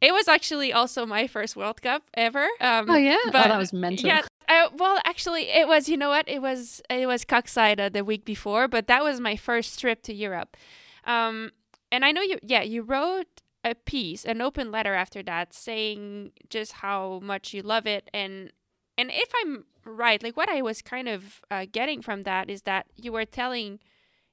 [0.00, 2.46] It was actually also my first World Cup ever.
[2.60, 4.22] Um, oh yeah oh, that was mental Yeah.
[4.48, 5.88] I, well, actually, it was.
[5.88, 6.28] You know what?
[6.28, 6.80] It was.
[6.88, 10.56] It was Koksijde the week before, but that was my first trip to Europe.
[11.04, 11.50] Um,
[11.90, 12.38] and I know you.
[12.42, 13.26] Yeah, you wrote
[13.64, 18.52] a piece, an open letter after that, saying just how much you love it, and
[18.98, 22.62] and if I'm right, like what I was kind of uh, getting from that is
[22.62, 23.80] that you were telling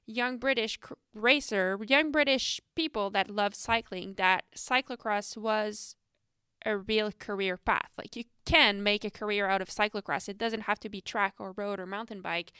[0.06, 0.78] young British
[1.14, 5.96] racer, young British people that love cycling, that cyclocross was
[6.64, 7.90] a real career path.
[7.96, 10.28] Like you can make a career out of cyclocross.
[10.28, 12.52] It doesn't have to be track or road or mountain bike.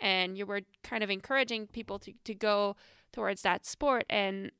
[0.00, 2.76] And you were kind of encouraging people to, to go
[3.12, 4.04] towards that sport.
[4.10, 4.50] And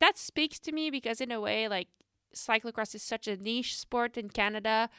[0.00, 1.88] that speaks to me because, in a way, like
[2.34, 4.90] cyclocross is such a niche sport in Canada.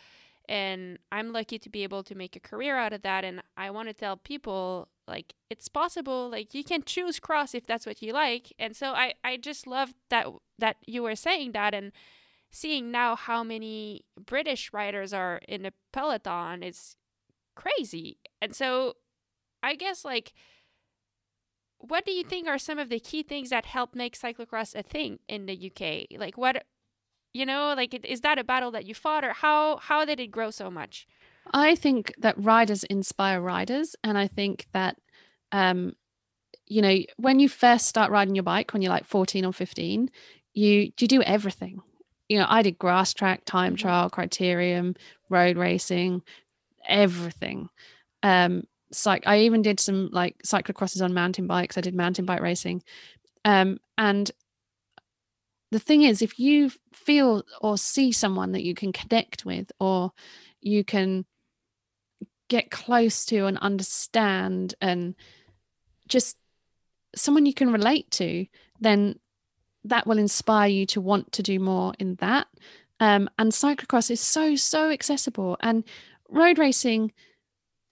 [0.49, 3.23] And I'm lucky to be able to make a career out of that.
[3.23, 6.29] And I want to tell people, like, it's possible.
[6.29, 8.53] Like, you can choose cross if that's what you like.
[8.59, 10.27] And so I, I just love that
[10.59, 11.73] that you were saying that.
[11.73, 11.91] And
[12.51, 16.95] seeing now how many British riders are in the peloton is
[17.55, 18.17] crazy.
[18.41, 18.95] And so
[19.61, 20.33] I guess like
[21.79, 24.83] what do you think are some of the key things that help make cyclocross a
[24.83, 26.17] thing in the UK?
[26.17, 26.63] Like what
[27.33, 30.27] you know, like is that a battle that you fought or how how did it
[30.27, 31.07] grow so much?
[31.53, 34.97] I think that riders inspire riders, and I think that,
[35.51, 35.93] um,
[36.67, 40.09] you know, when you first start riding your bike when you're like 14 or 15,
[40.53, 41.81] you you do everything.
[42.29, 43.79] You know, I did grass track, time Mhm.
[43.79, 44.95] trial, criterium,
[45.29, 46.21] road racing,
[46.87, 47.69] everything.
[48.23, 48.63] Um,
[49.05, 51.77] like I even did some like cyclocrosses on mountain bikes.
[51.77, 52.83] I did mountain bike racing,
[53.43, 54.31] um, and
[55.73, 60.11] the thing is, if you feel or see someone that you can connect with, or
[60.61, 61.25] you can
[62.47, 65.15] get close to and understand and
[66.07, 66.37] just
[67.15, 68.45] someone you can relate to
[68.79, 69.17] then
[69.85, 72.47] that will inspire you to want to do more in that.
[72.99, 75.57] Um, and cyclocross is so so accessible.
[75.61, 75.83] And
[76.29, 77.11] road racing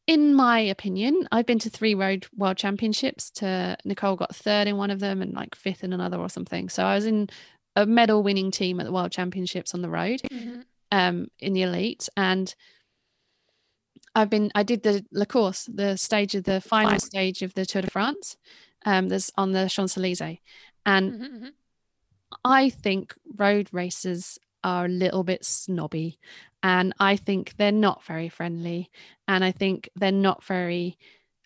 [0.08, 4.76] in my opinion i've been to three road world championships to nicole got third in
[4.76, 6.70] one of them and like fifth in another or something.
[6.70, 7.30] So i was in
[7.76, 10.22] a medal winning team at the world championships on the road
[10.92, 12.54] um, in the elite, and
[14.16, 17.00] I've been I did the La Course, the stage of the final Fine.
[17.00, 18.38] stage of the Tour de France.
[18.86, 20.40] Um, there's on the Champs Elysees,
[20.86, 21.52] and Mhm, mhm.
[22.44, 26.20] I think road races are a little bit snobby,
[26.64, 28.90] and I think they're not very friendly,
[29.28, 30.98] and I think they're not very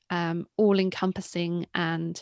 [0.09, 2.21] um, all encompassing and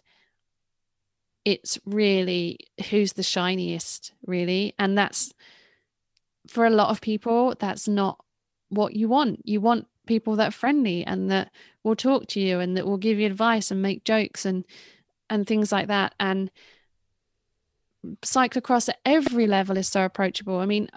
[1.45, 2.57] it's really
[2.89, 4.73] who's the shiniest really.
[4.79, 5.33] And that's
[6.47, 8.23] for a lot of people that's not
[8.69, 9.41] what you want.
[9.47, 11.51] You want people that are friendly and that
[11.83, 14.65] will talk to you and that will give you advice and make jokes and
[15.29, 16.13] and things like that.
[16.19, 16.51] And
[18.21, 20.59] cyclocross at every level is so approachable.
[20.59, 20.89] I mean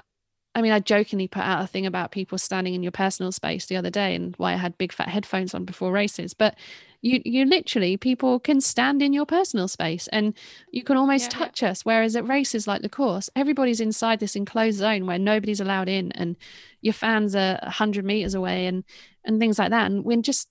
[0.57, 3.67] I mean, I jokingly put out a thing about people standing in your personal space
[3.67, 6.33] the other day and why I had big fat headphones on before races.
[6.33, 6.57] But
[7.03, 10.33] you, you literally, people can stand in your personal space and
[10.71, 11.73] you can almost yeah, touch yeah.
[11.73, 11.85] us.
[11.85, 16.11] Whereas at races like the course, everybody's inside this enclosed zone where nobody's allowed in
[16.13, 16.37] and
[16.81, 18.83] your fans are 100 meters away and,
[19.27, 19.91] and things like that.
[19.91, 20.49] And we're just,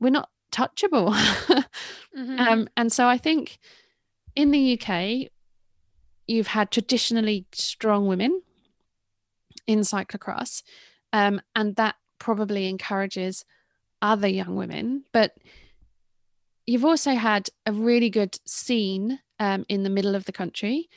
[0.00, 1.12] we're not touchable.
[2.16, 2.40] mm-hmm.
[2.40, 3.58] um, and so I think
[4.34, 5.30] in the UK,
[6.26, 8.40] you've had traditionally strong women
[9.68, 10.64] in cyclocross.
[11.12, 13.44] Um, and that probably encourages
[14.02, 15.04] other young women.
[15.12, 15.36] But
[16.66, 20.88] you've also had a really good scene um, in the middle of the country,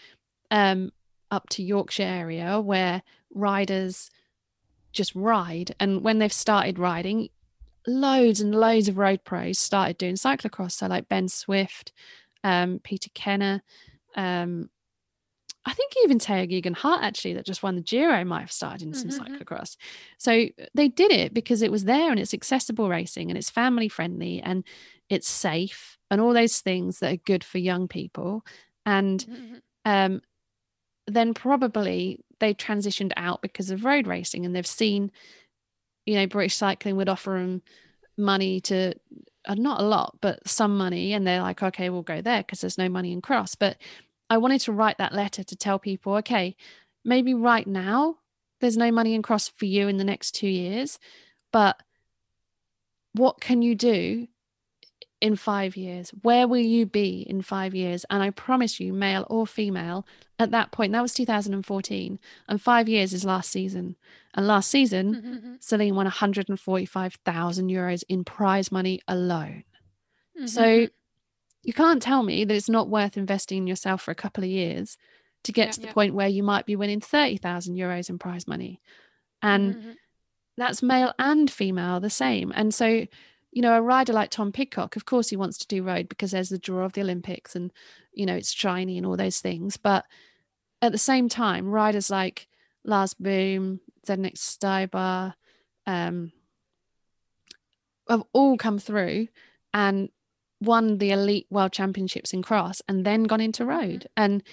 [0.50, 0.92] um,
[1.30, 3.04] up to Yorkshire area, where
[3.34, 4.10] riders
[4.92, 5.76] just ride.
[5.80, 7.30] And when they've started riding,
[7.88, 10.74] loads and loads of road pros started doing cyclocross.
[10.74, 11.92] So, like Ben Swift,
[12.44, 13.62] um, Peter Kennaugh,
[14.16, 14.70] um,
[15.66, 18.82] I think even Tao Geoghegan Hart actually that just won the Giro might have started
[18.82, 19.36] in some mm-hmm.
[19.36, 19.78] cyclocross.
[20.18, 23.88] So they did it because it was there and it's accessible racing and it's family
[23.88, 24.64] friendly and
[25.10, 28.44] it's safe and all those things that are good for young people.
[28.88, 29.56] And mm-hmm.
[29.86, 30.22] um,
[31.06, 35.12] then probably they transitioned out because of road racing and they've seen,
[36.08, 37.62] you know, British cycling would offer them
[38.18, 38.94] money to
[39.46, 41.14] uh, not a lot, but some money.
[41.14, 43.56] And they're like, okay, we'll go there because there's no money in cross.
[43.56, 43.78] But
[44.32, 46.56] I wanted to write that letter to tell people, okay,
[47.04, 48.16] maybe right now
[48.62, 51.00] there's no money in cross for you in the next two years,
[51.52, 51.84] but
[53.12, 54.30] what can you do
[55.20, 56.12] in five years?
[56.22, 58.06] Where will you be in five years?
[58.10, 60.08] And I promise you, male or female,
[60.40, 62.18] at that point, that was 2014,
[62.48, 63.98] and five years is last season.
[64.34, 65.54] And last season, mm-hmm.
[65.56, 69.66] Ceylin won 145,000 euros in prize money alone.
[70.38, 70.48] Mm-hmm.
[70.48, 70.88] So
[71.64, 74.50] you can't tell me that it's not worth investing in yourself for a couple of
[74.50, 74.98] years
[75.44, 75.94] to get yeah, to the yeah.
[75.94, 78.82] point where you might be winning 30,000 euros in prize money.
[79.42, 79.92] And mm-hmm.
[80.58, 82.52] that's male and female the same.
[82.56, 82.88] And so,
[83.52, 86.32] you know, a rider like Tom Pidcock, of course, he wants to do road because
[86.32, 87.72] there's the draw of the Olympics and,
[88.14, 89.78] you know, it's shiny and all those things.
[89.78, 90.06] But
[90.82, 92.48] at the same time, riders like
[92.84, 95.34] Lars Boom, Zdenek Stybar,
[95.86, 96.32] um,
[98.10, 99.28] have all come through
[99.74, 100.10] and
[100.62, 103.80] won the elite world championships in cross and then gone into mm-hmm.
[103.80, 104.44] road and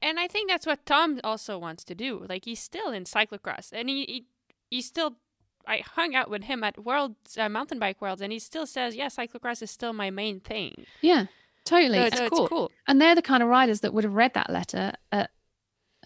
[0.00, 2.24] and I think that's what Tom also wants to do.
[2.28, 4.26] Like he's still in cyclocross, and he he,
[4.70, 5.16] he still.
[5.64, 8.96] I hung out with him at Worlds uh, Mountain Bike Worlds, and he still says,
[8.96, 11.26] "Yeah, cyclocross is still my main thing." Yeah,
[11.64, 12.10] totally.
[12.10, 12.48] So, so cool.
[12.48, 12.70] cool.
[12.88, 15.30] And they're the kind of riders that would have read that letter at,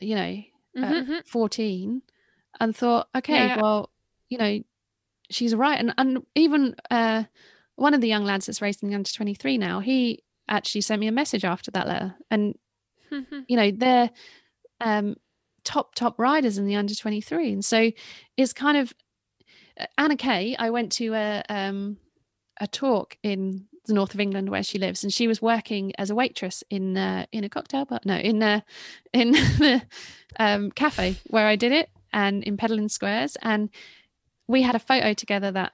[0.00, 0.42] you know,
[0.76, 1.12] mm-hmm.
[1.12, 2.02] at fourteen,
[2.60, 3.60] and thought, "Okay, yeah.
[3.60, 3.90] well,
[4.28, 4.60] you know,
[5.30, 7.24] she's right." And and even uh,
[7.76, 11.06] one of the young lads that's racing the under 23 now, he actually sent me
[11.06, 12.14] a message after that letter.
[12.30, 12.58] And,
[13.10, 14.10] you know, they're
[14.80, 15.16] um,
[15.64, 17.52] top, top riders in the under 23.
[17.52, 17.90] And so
[18.36, 18.92] it's kind of
[19.78, 20.56] uh, Anna Kay.
[20.58, 21.98] I went to a, um,
[22.60, 26.10] a talk in the north of England where she lives, and she was working as
[26.10, 28.00] a waitress in uh, in a cocktail bar.
[28.04, 28.60] No, in uh,
[29.12, 29.82] in the
[30.38, 33.70] um, cafe where I did it, and in Peddling Squares, and
[34.48, 35.72] we had a photo together that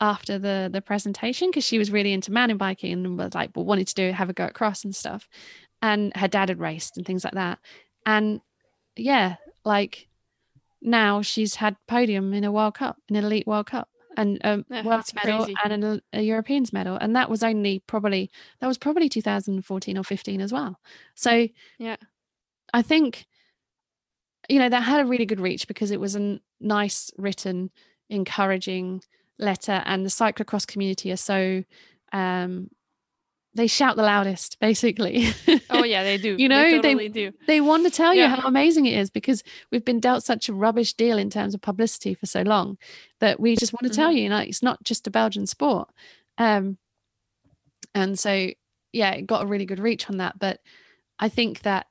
[0.00, 3.66] after the the presentation because she was really into mountain biking and was like well
[3.66, 5.28] wanted to do have a go at cross and stuff.
[5.82, 7.58] And her dad had raced and things like that.
[8.06, 8.40] And
[8.96, 10.08] yeah like
[10.82, 14.64] now she's had podium in a world cup in an elite world cup and a
[14.70, 15.54] yeah, world medal crazy.
[15.62, 16.96] and a, a europeans medal.
[16.96, 18.30] And that was only probably
[18.60, 20.80] that was probably 2014 or 15 as well.
[21.14, 21.48] So
[21.78, 21.96] yeah.
[22.72, 23.26] I think
[24.48, 27.70] you know that had a really good reach because it was a nice written
[28.08, 29.02] encouraging
[29.40, 31.64] letter and the cyclocross community are so
[32.12, 32.70] um
[33.52, 35.28] they shout the loudest basically.
[35.70, 36.36] Oh yeah they do.
[36.38, 37.32] You know they, totally they do.
[37.46, 38.22] they want to tell yeah.
[38.22, 41.54] you how amazing it is because we've been dealt such a rubbish deal in terms
[41.54, 42.78] of publicity for so long
[43.18, 44.02] that we just want to mm-hmm.
[44.02, 45.88] tell you, you know it's not just a belgian sport.
[46.38, 46.78] Um
[47.94, 48.50] and so
[48.92, 50.60] yeah it got a really good reach on that but
[51.18, 51.86] i think that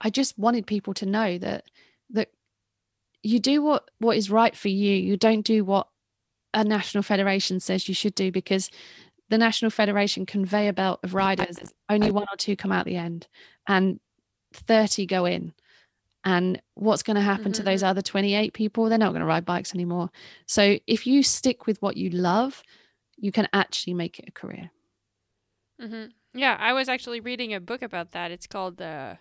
[0.00, 1.64] i just wanted people to know that
[2.10, 2.28] that
[3.22, 4.94] you do what what is right for you.
[4.94, 5.88] You don't do what
[6.54, 8.70] a national federation says you should do because
[9.28, 13.26] the national federation conveyor belt of riders only one or two come out the end
[13.66, 14.00] and
[14.54, 15.52] 30 go in
[16.24, 17.52] and what's going to happen mm-hmm.
[17.52, 17.90] to those mm-hmm.
[17.90, 20.10] other 28 people they're not going to ride bikes anymore
[20.46, 22.62] so if you stick with what you love
[23.18, 24.70] you can actually make it a career.
[25.80, 26.06] Mm-hmm.
[26.38, 28.30] Yeah, I was actually reading a book about that.
[28.30, 29.18] It's called the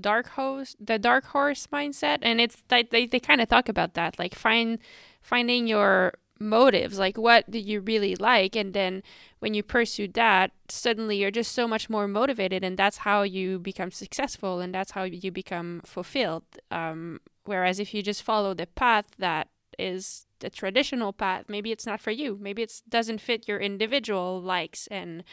[0.00, 3.94] Dark Horse, the Dark Horse Mindset, and it's like they, they kind of talk about
[3.94, 4.78] that, like find
[5.22, 9.02] finding your motives, like what do you really like, and then
[9.38, 13.58] when you pursue that, suddenly you're just so much more motivated, and that's how you
[13.58, 16.44] become successful, and that's how you become fulfilled.
[16.70, 21.86] Um, whereas if you just follow the path that is the traditional path, maybe it's
[21.86, 22.38] not for you.
[22.40, 25.24] Maybe it doesn't fit your individual likes and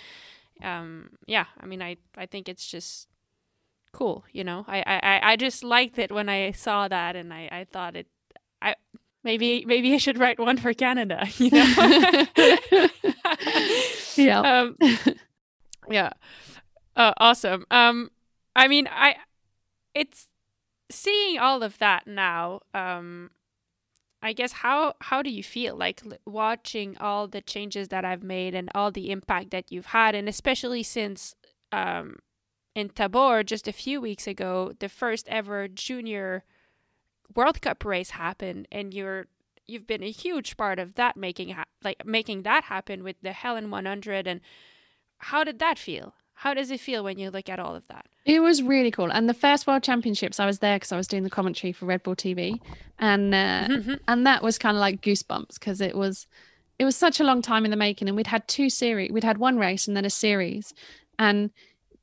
[0.62, 1.46] um, yeah.
[1.60, 3.08] I mean, I I think it's just
[3.92, 4.24] cool.
[4.32, 7.66] You know, I I I just liked it when I saw that, and I I
[7.70, 8.08] thought it.
[8.62, 8.76] I
[9.24, 11.28] maybe maybe I should write one for Canada.
[11.38, 12.88] You know.
[14.16, 14.40] yeah.
[14.42, 14.78] Um,
[15.90, 16.12] yeah.
[16.96, 17.66] Uh, awesome.
[17.72, 18.12] Um,
[18.56, 19.16] I mean, I
[19.94, 20.28] it's
[20.92, 22.62] seeing all of that now.
[22.74, 23.32] Um,
[24.22, 28.54] I guess how how do you feel like watching all the changes that I've made
[28.54, 31.36] and all the impact that you've had, and especially since
[31.72, 32.18] um,
[32.76, 36.44] in Tabor just a few weeks ago, the first ever junior
[37.36, 39.28] World Cup race happened, and you're
[39.70, 43.32] you've been a huge part of that making ha- like making that happen with the
[43.32, 44.28] Helen 100.
[44.28, 44.42] And
[45.18, 46.14] how did that feel?
[46.34, 48.06] How does it feel when you look at all of that?
[48.26, 49.12] It was really cool.
[49.12, 51.86] And the first World Championships, I was there because I was doing the commentary for
[51.86, 52.60] Red Bull TV,
[52.98, 53.94] and uh, mm-hmm.
[54.08, 56.28] and that was kind of like goosebumps because it was
[56.80, 59.24] it was such a long time in the making, and we'd had two series, we'd
[59.24, 60.74] had one race and then a series,
[61.18, 61.52] and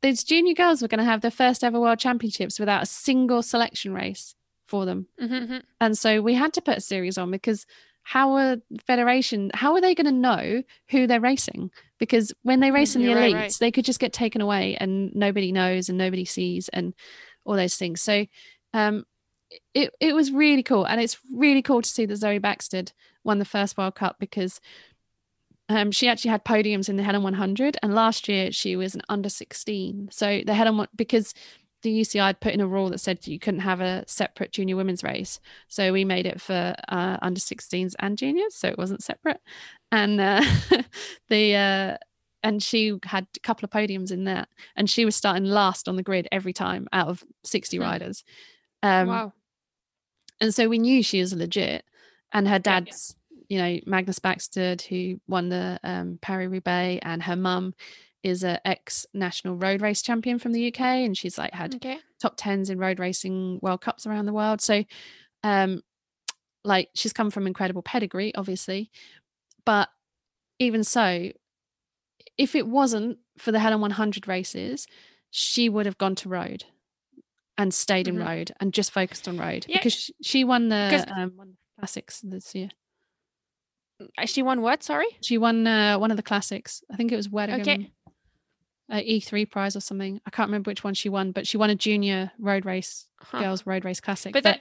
[0.02, 3.42] these junior girls were going to have their first ever World Championships without a single
[3.42, 4.35] selection race
[4.66, 5.58] for them, mm-hmm.
[5.80, 7.66] and so we had to put a series on because
[8.02, 8.56] how are
[8.86, 13.02] federation how are they going to know who they're racing because when they race in
[13.02, 13.56] the elites right, right.
[13.58, 16.94] they could just get taken away and nobody knows and nobody sees and
[17.44, 18.24] all those things so
[18.74, 19.04] um
[19.74, 22.92] it, it was really cool and it's really cool to see that zoe Bäckstedt
[23.24, 24.60] won the first world cup because
[25.68, 29.02] um, she actually had podiums in the Helen 100, and last year she was an
[29.08, 30.10] under 16.
[30.12, 31.34] So the Helen because
[31.86, 34.74] the UCI had put in a rule that said you couldn't have a separate junior
[34.74, 35.38] women's race.
[35.68, 39.40] So we made it for uh, under 16s and juniors, so it wasn't separate.
[39.92, 40.42] And uh,
[41.28, 41.96] the uh,
[42.42, 45.94] and she had a couple of podiums in that, and she was starting last on
[45.94, 47.82] the grid every time out of 60 hmm.
[47.84, 48.24] riders.
[48.82, 49.32] Um, wow!
[50.40, 51.84] And so we knew she was legit,
[52.32, 53.14] and her dad's.
[53.14, 53.22] Yeah, yeah.
[53.48, 57.74] You know, Magnus Bäckstedt, who won the um, Paris Roubaix, and her mum
[58.26, 61.98] is a ex national road race champion from the UK, and she's like had okay.
[62.20, 64.60] top tens in road racing World Cups around the world.
[64.60, 64.82] So,
[65.44, 65.82] um,
[66.64, 68.90] like she's come from incredible pedigree, obviously,
[69.64, 69.88] but
[70.58, 71.30] even so,
[72.36, 74.88] if it wasn't for the Helen 100 races,
[75.30, 76.64] she would have gone to road
[77.56, 78.20] and stayed mm-hmm.
[78.20, 79.78] in road and just focused on road yeah.
[79.78, 82.70] because she won the um, won classics this year.
[84.18, 84.82] Uh, she won what?
[84.82, 86.82] Sorry, she won uh, one of the classics.
[86.90, 87.60] I think it was Weddigen.
[87.60, 87.92] Okay
[88.90, 90.20] a E3 prize or something.
[90.26, 93.40] I can't remember which one she won, but she won a junior road race, huh.
[93.40, 94.32] girls road race classic.
[94.32, 94.60] But, but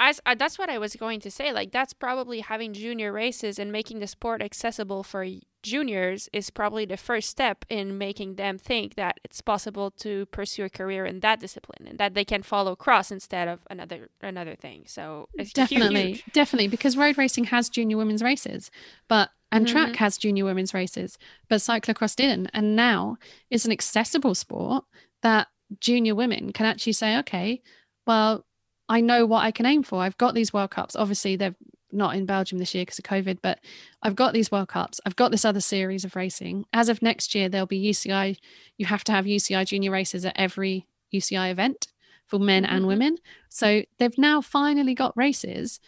[0.00, 1.52] as uh, that's what I was going to say.
[1.52, 5.24] Like that's probably having junior races and making the sport accessible for
[5.62, 10.64] juniors is probably the first step in making them think that it's possible to pursue
[10.64, 14.54] a career in that discipline and that they can follow cross instead of another another
[14.54, 14.84] thing.
[14.86, 16.24] So definitely, huge.
[16.32, 18.70] definitely, because road racing has junior women's races,
[19.08, 19.72] but and mm-hmm.
[19.72, 22.50] track has junior women's races, but cyclocross didn't.
[22.54, 23.16] And now
[23.50, 24.84] it's an accessible sport
[25.22, 25.48] that
[25.80, 27.62] junior women can actually say, okay,
[28.06, 28.44] well,
[28.88, 30.02] I know what I can aim for.
[30.02, 30.96] I've got these World Cups.
[30.96, 31.54] Obviously, they're
[31.92, 33.60] not in Belgium this year because of COVID, but
[34.02, 35.00] I've got these World Cups.
[35.04, 36.64] I've got this other series of racing.
[36.72, 38.36] As of next year, there'll be UCI.
[38.76, 41.88] You have to have UCI junior races at every UCI event
[42.26, 42.74] for men mm-hmm.
[42.74, 43.16] and women.
[43.48, 45.80] So they've now finally got races,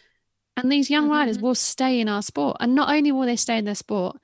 [0.56, 1.12] and these young mm-hmm.
[1.12, 2.56] riders will stay in our sport.
[2.60, 4.18] And not only will they stay in their sport,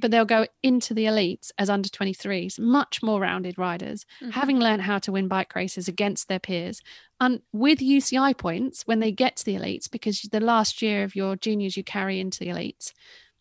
[0.00, 4.30] but they'll go into the elites as under 23s, much more rounded riders, mm-hmm.
[4.30, 6.82] having learned how to win bike races against their peers.
[7.20, 11.14] And with UCI points when they get to the elites, because the last year of
[11.14, 12.92] your juniors you carry into the elites.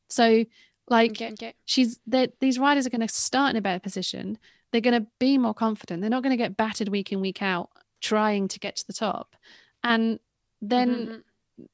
[0.09, 0.45] So,
[0.87, 1.53] like, okay, okay.
[1.65, 1.99] she's
[2.39, 4.37] these riders are going to start in a better position.
[4.71, 6.01] They're going to be more confident.
[6.01, 7.69] They're not going to get battered week in, week out
[8.01, 9.35] trying to get to the top.
[9.83, 10.19] And
[10.61, 11.15] then mm-hmm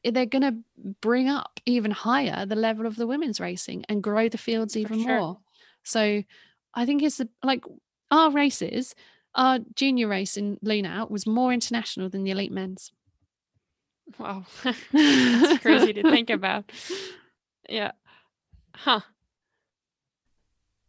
[0.04, 0.56] they're going to
[1.02, 5.04] bring up even higher the level of the women's racing and grow the fields even
[5.04, 5.20] sure.
[5.20, 5.38] more.
[5.84, 6.24] So
[6.74, 7.64] I think it's like
[8.12, 8.96] our races,
[9.34, 12.92] our junior race in lean out was more international than the elite men's.
[14.18, 14.46] Wow.
[14.94, 16.72] That's crazy to think about.
[17.70, 17.92] Yeah.
[18.76, 19.02] Huh.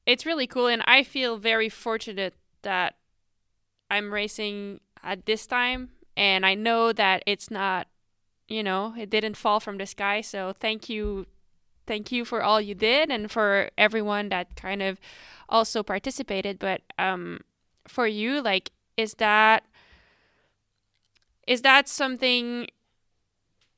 [0.04, 0.68] It's really cool.
[0.68, 2.94] And I feel very fortunate that
[3.90, 5.90] I'm racing at this time.
[6.16, 7.88] And I know that it's not
[8.48, 10.20] you know, it didn't fall from the sky.
[10.20, 11.26] So thank you
[11.86, 14.98] thank you for all you did and for everyone that kind of
[15.48, 16.58] also participated.
[16.58, 17.40] But um,
[17.86, 19.64] for you, like, is that
[21.46, 22.66] is that something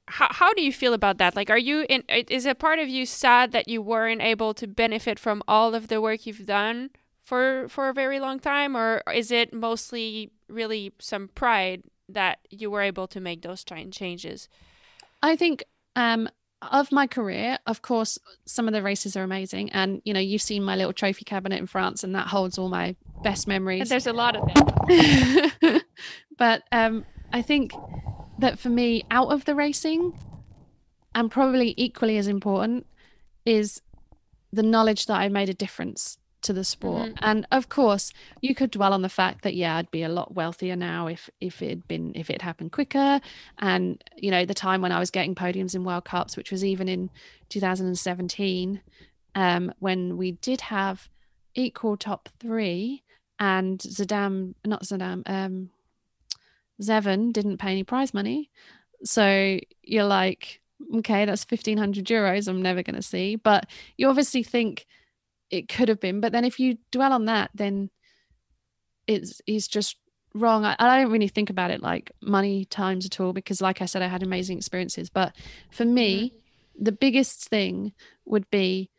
[0.06, 2.88] how, how do you feel about that like are you in is a part of
[2.88, 6.88] you sad that you weren't able to benefit from all of the work you've done
[7.20, 12.70] for for a very long time or is it mostly really some pride that you
[12.70, 14.48] were able to make those changes?
[15.22, 15.64] I think
[15.96, 16.28] um
[16.60, 19.70] of my career of course some of the races are amazing.
[19.70, 22.68] And you know you've seen my little trophy cabinet in france and that holds all
[22.68, 23.88] my best memories.
[23.88, 24.42] There's a lot of
[24.88, 25.80] them.
[26.38, 27.72] But um i think
[28.38, 30.16] that for me, out of the racing,
[31.14, 32.86] and probably equally as important,
[33.44, 33.82] is
[34.52, 37.08] the knowledge that I made a difference to the sport.
[37.08, 37.24] Mm-hmm.
[37.24, 40.34] And of course, you could dwell on the fact that yeah, I'd be a lot
[40.34, 43.20] wealthier now if if it'd been if it happened quicker.
[43.58, 46.64] And you know, the time when I was getting podiums in World Cups, which was
[46.64, 47.10] even in
[47.48, 48.80] 2017,
[49.34, 51.08] um, when we did have
[51.54, 53.02] equal top three,
[53.38, 55.70] and Zeddam, not Zeddam, um,
[56.82, 58.50] Zevon didn't pay any prize money.
[59.04, 60.60] So you're like,
[60.96, 63.36] okay, that's 1500 euros I'm never going to see.
[63.36, 63.66] But
[63.96, 64.86] you obviously think
[65.50, 66.20] it could have been.
[66.20, 67.90] But then if you dwell on that, then
[69.06, 69.96] it's, it's just
[70.34, 70.64] wrong.
[70.64, 73.86] I, I don't really think about it like money times at all because, like I
[73.86, 75.10] said, I had amazing experiences.
[75.10, 75.34] But
[75.70, 76.84] for me, mm-hmm.
[76.84, 77.92] the biggest thing
[78.24, 78.90] would be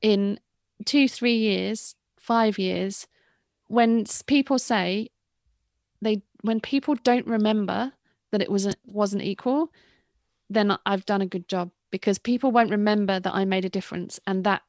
[0.00, 0.38] in
[0.84, 3.06] two, three years, five years,
[3.68, 5.10] when people say,
[6.00, 7.92] they when people don't remember
[8.32, 9.72] that it wasn't wasn't equal,
[10.50, 14.18] then I've done a good job because people won't remember that I made a difference,
[14.26, 14.62] and that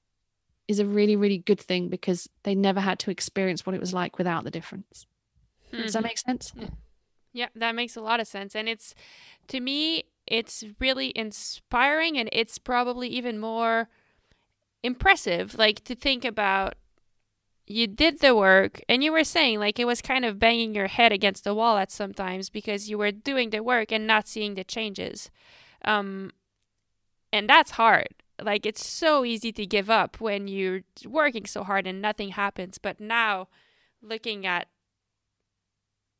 [0.68, 3.93] is a really really good thing because they never had to experience what it was
[3.93, 5.05] like without the difference.
[5.72, 5.84] Mm-hmm.
[5.84, 6.07] Does that mm-hmm.
[6.07, 6.53] make sense?
[7.34, 8.93] Yeah, that makes a lot of sense, and it's
[9.47, 13.89] to me it's really inspiring, and it's probably even more
[14.84, 16.76] impressive like to think about
[17.66, 20.88] you did the work and you were saying like it was kind of banging your
[20.88, 24.55] head against the wall at sometimes because you were doing the work and not seeing
[24.55, 25.32] the changes
[25.86, 26.32] um,
[27.32, 28.09] and that's hard
[28.41, 32.77] like it's so easy to give up when you're working so hard and nothing happens
[32.77, 33.47] but now
[34.01, 34.67] looking at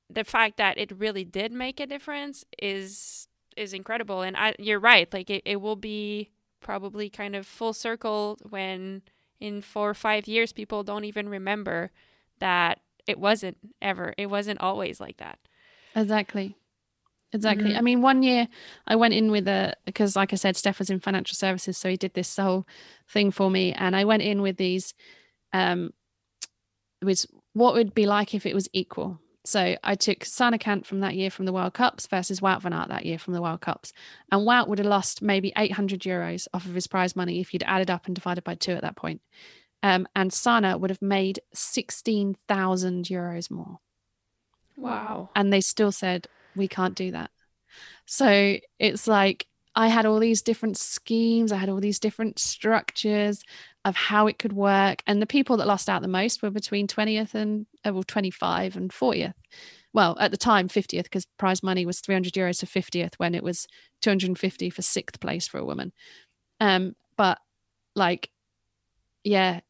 [0.10, 4.80] the fact that it really did make a difference is is incredible and I, you're
[4.80, 9.02] right like it, it will be probably kind of full circle when
[9.44, 11.92] in four or five years, people don't even remember
[12.40, 15.38] that it wasn't ever, it wasn't always like that.
[15.96, 16.56] Exactly.
[17.34, 17.70] Exactly.
[17.70, 17.78] Mm-hmm.
[17.78, 18.48] I mean, one year
[18.88, 21.90] I went in with a because, like I said, Steph was in financial services, so
[21.90, 22.68] he did this whole
[23.10, 24.94] thing for me, and I went in with these.
[25.52, 25.94] Um,
[27.02, 29.20] it was what would be like if it was equal.
[29.46, 32.72] So I took Sanne Cant from that year from the World Cups versus Wout van
[32.72, 33.92] Aert that year from the World Cups.
[34.32, 37.64] And Wout would have lost maybe 800 euros off of his prize money if you'd
[37.64, 39.22] added up and divided by two at that point.
[39.82, 43.80] Um, and Sanne would have made 16,000 euros more.
[44.78, 45.30] Wow.
[45.36, 47.32] And they still said, we can't do that.
[48.06, 53.44] So it's like I had all these different schemes, I had all these different structures
[53.86, 55.02] of how it could work.
[55.08, 58.78] And the people that lost out the most were between 20th and uh, well, 25
[58.78, 59.34] and 40th.
[59.92, 63.44] Well, at the time, 50th, because prize money was 300 euros for 50th when it
[63.44, 63.68] was
[64.02, 65.92] 250 for sixth place for a woman.
[66.60, 67.40] Um, but
[67.96, 68.30] like,
[69.24, 69.62] yeah,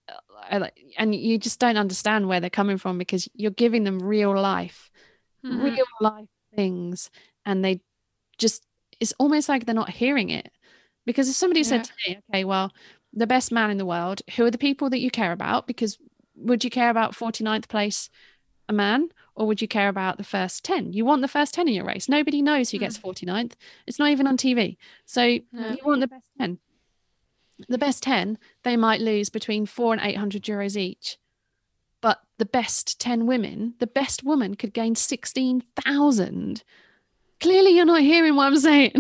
[0.98, 4.92] and you just don't understand where they're coming from because you're giving them real life,
[5.46, 5.62] mm-hmm.
[5.62, 7.10] real life things,
[7.46, 7.82] and they
[8.38, 8.66] just
[9.00, 10.52] it's almost like they're not hearing it.
[11.06, 11.68] Because if somebody yeah.
[11.68, 12.72] said to me, okay, well,
[13.12, 15.68] the best man in the world, who are the people that you care about?
[15.68, 15.98] Because
[16.36, 18.10] would you care about 49th place
[18.70, 20.94] a man or would you care about the first 10?
[20.94, 22.08] You want the first 10 in your race.
[22.08, 23.42] Nobody knows who gets 49th.
[23.42, 23.48] Hmm.
[23.88, 24.78] It's not even on TV.
[25.06, 25.44] So you
[25.84, 26.60] want the best 10.
[27.70, 31.18] The best 10, they might lose between 4 and 800 euros each.
[32.04, 36.64] But the best 10 women, the best woman could gain 16,000
[37.44, 38.94] clearly you're not hearing what I'm saying.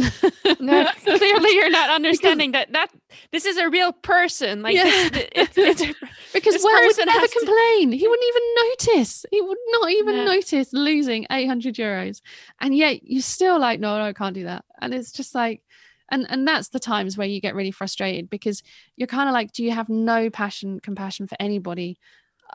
[0.59, 2.99] no, clearly you're not understanding because, that that
[3.31, 4.61] this is a real person.
[4.61, 5.09] Like yeah.
[5.13, 5.99] it's, it's, it's,
[6.33, 7.91] because Wout would never complain.
[7.91, 7.97] To...
[7.97, 9.25] He wouldn't even notice.
[9.31, 12.21] He would not even notice losing 800 euros,
[12.59, 14.65] and yet you're still like, no, no, I can't do that.
[14.79, 15.63] And it's just like.
[16.11, 18.61] And, and that's the times where you get really frustrated because
[18.97, 21.97] you're kind of like, do you have no passion, compassion for anybody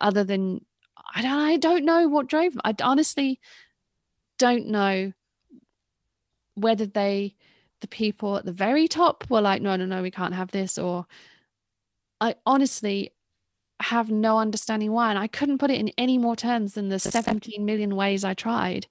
[0.00, 0.64] other than
[1.14, 2.62] I don't I don't know what drove them.
[2.64, 3.40] I honestly
[4.38, 5.12] don't know
[6.54, 7.34] whether they
[7.80, 10.78] the people at the very top were like no no no we can't have this
[10.78, 11.06] or
[12.20, 13.12] i honestly
[13.80, 16.98] have no understanding why and i couldn't put it in any more terms than the
[16.98, 18.88] 17 million ways i tried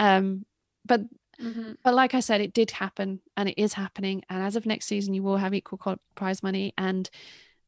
[0.00, 0.44] um
[0.84, 1.02] but
[1.40, 1.72] mm-hmm.
[1.82, 4.22] but like I said, it did happen and it is happening.
[4.28, 6.74] And as of next season, you will have equal prize money.
[6.76, 7.08] And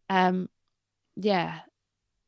[0.08, 0.48] um,
[1.16, 1.60] yeah,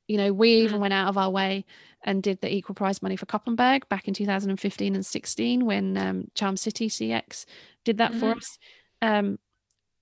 [0.09, 0.81] you know, we even mm-hmm.
[0.81, 1.65] went out of our way
[2.03, 6.29] and did the equal prize money for Koppenberg back in 2015 and 16 when um,
[6.35, 7.45] Charm City CX
[7.85, 8.21] did that mm-hmm.
[8.21, 8.59] for us.
[9.03, 9.39] Um,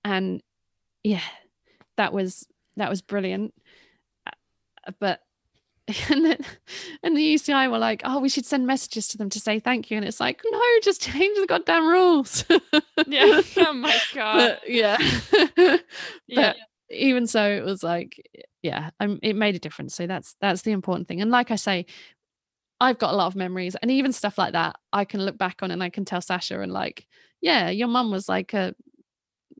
[0.03, 0.41] and
[1.03, 1.21] yeah,
[1.97, 2.47] that was
[2.77, 3.53] that was brilliant.
[4.25, 5.21] Uh, but
[6.09, 6.37] and then
[7.01, 9.89] and the UCI were like, "Oh, we should send messages to them to say thank
[9.89, 12.43] you," and it's like, "No, just change the goddamn rules."
[13.07, 13.41] yeah.
[13.57, 14.37] Oh my god.
[14.37, 14.97] But, yeah.
[15.55, 15.81] but
[16.27, 16.53] yeah.
[16.89, 18.21] Even so, it was like,
[18.61, 19.95] yeah, I'm, it made a difference.
[19.95, 21.21] So that's that's the important thing.
[21.21, 21.85] And like I say,
[22.79, 25.63] I've got a lot of memories, and even stuff like that, I can look back
[25.63, 27.07] on and I can tell Sasha and like,
[27.41, 28.75] yeah, your mum was like a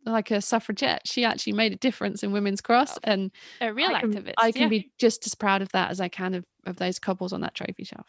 [0.05, 1.01] like a suffragette.
[1.05, 4.33] She actually made a difference in women's cross, and a real I can, activist.
[4.37, 4.67] I can yeah.
[4.69, 7.55] be just as proud of that as I can of, of those couples on that
[7.55, 8.07] trophy shelf.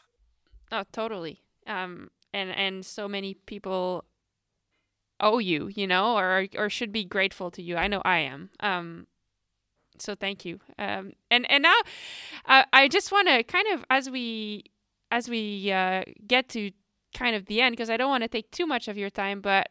[0.70, 1.42] Oh, totally.
[1.66, 4.04] Um, and and so many people
[5.20, 7.76] owe you, you know, or or should be grateful to you.
[7.76, 8.50] I know I am.
[8.60, 9.06] Um,
[9.98, 10.60] so thank you.
[10.78, 11.76] Um, and and now,
[12.46, 14.64] uh, I just want to kind of as we
[15.10, 16.70] as we uh, get to
[17.14, 19.40] kind of the end because I don't want to take too much of your time,
[19.40, 19.68] but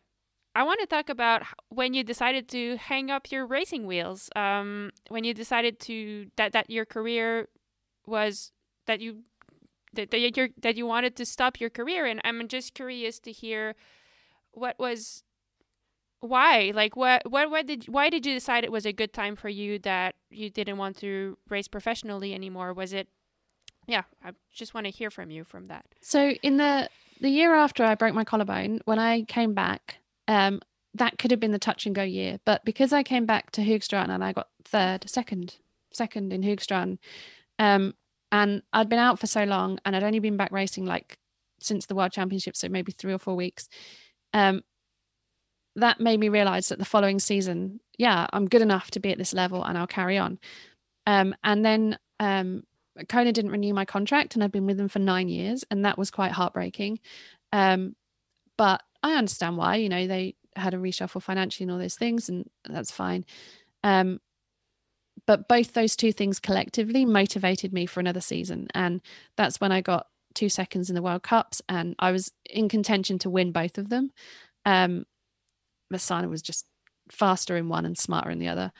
[0.55, 4.29] I want to talk about when you decided to hang up your racing wheels.
[4.35, 7.47] Um, when you decided to that that your career
[8.05, 8.51] was
[8.87, 9.23] that you
[9.93, 13.31] that that you that you wanted to stop your career, and I'm just curious to
[13.31, 13.75] hear
[14.51, 15.23] what was
[16.19, 19.35] why like what what what did why did you decide it was a good time
[19.35, 23.07] for you that you didn't want to race professionally anymore was it
[23.85, 26.89] yeah i just want to hear from you from that so in the
[27.21, 29.97] the year after i broke my collarbone when i came back
[30.27, 30.59] um,
[30.97, 32.39] that could have been the touch and go year.
[32.45, 35.57] But because I came back to Hoogstraten and I got third, second,
[35.91, 36.97] second in Hoogstraten,
[37.59, 37.93] um,
[38.31, 41.17] and I'd been out for so long and I'd only been back racing like
[41.59, 43.69] since the World Championship, so maybe three or four weeks.
[44.33, 44.63] Um,
[45.77, 49.17] that made me realize that the following season, yeah, I'm good enough to be at
[49.17, 50.39] this level and I'll carry on.
[51.05, 52.63] Um, and then um,
[53.07, 55.97] Kona didn't renew my contract and I've been with them for nine years and that
[55.97, 56.99] was quite heartbreaking.
[57.53, 57.95] Um,
[58.57, 62.29] but I understand why, you know, they had a reshuffle financially and all those things,
[62.29, 63.25] and that's fine.
[63.83, 64.19] Um,
[65.25, 68.67] but both those two things collectively motivated me for another season.
[68.73, 69.01] And
[69.35, 73.19] that's when I got two seconds in the World Cups and I was in contention
[73.19, 74.11] to win both of them.
[74.65, 75.05] Um,
[75.93, 76.65] Masana was just
[77.11, 78.71] faster in one and smarter in the other.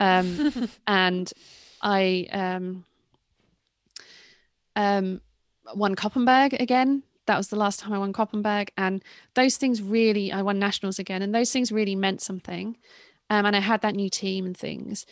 [0.00, 1.32] Um, and
[1.80, 2.84] I um,
[4.76, 5.20] um,
[5.74, 8.70] won Koppenberg again that was the last time I won Koppenberg.
[8.76, 9.02] And
[9.34, 12.76] those things really, I won nationals again, and those things really meant something.
[13.30, 15.06] Um, and I had that new team and things.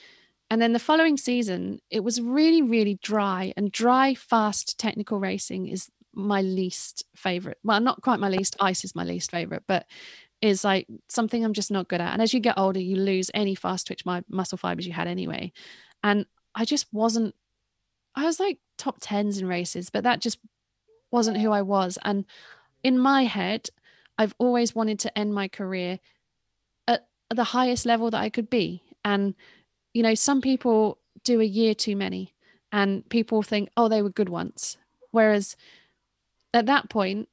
[0.51, 3.53] And then the following season, it was really, really dry.
[3.57, 7.59] And dry, fast technical racing is my least favorite.
[7.63, 8.57] Well, not quite my least.
[8.61, 9.87] Ice is my least favorite, but
[10.43, 12.13] is like something I'm just not good at.
[12.13, 15.09] And as you get older, you lose any fast twitch my muscle fibers you had
[15.09, 15.53] anyway.
[16.03, 17.35] And I just wasn't.
[18.15, 20.39] I was like top tens in races, but that just
[21.11, 21.99] wasn't who I was.
[22.05, 22.25] And
[22.83, 23.69] in my head,
[24.19, 25.99] I've always wanted to end my career
[26.89, 28.83] at the highest level that I could be.
[29.05, 29.35] And,
[29.95, 32.35] you know, some people do a year too many
[32.73, 34.77] and people think, oh, they were good once.
[35.11, 35.57] Whereas
[36.53, 37.29] at that point,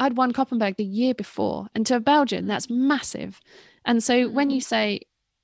[0.00, 1.68] I'd won Koppenberg the year before.
[1.74, 3.40] And to a Belgian, that's massive.
[3.84, 4.62] And so when you mm-hmm.
[4.62, 5.00] say,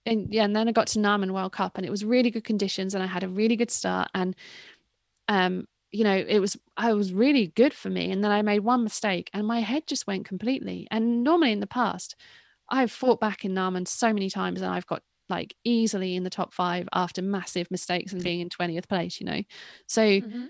[0.06, 2.44] and yeah, and then I got to Namen World Cup and it was really good
[2.44, 4.08] conditions and I had a really good start.
[4.14, 4.34] And
[5.28, 8.60] um, you know it was i was really good for me and then i made
[8.60, 12.14] one mistake and my head just went completely and normally in the past
[12.68, 16.30] i've fought back in namen so many times and i've got like easily in the
[16.30, 19.42] top five after massive mistakes and being in 20th place you know
[19.86, 20.46] so mm-hmm.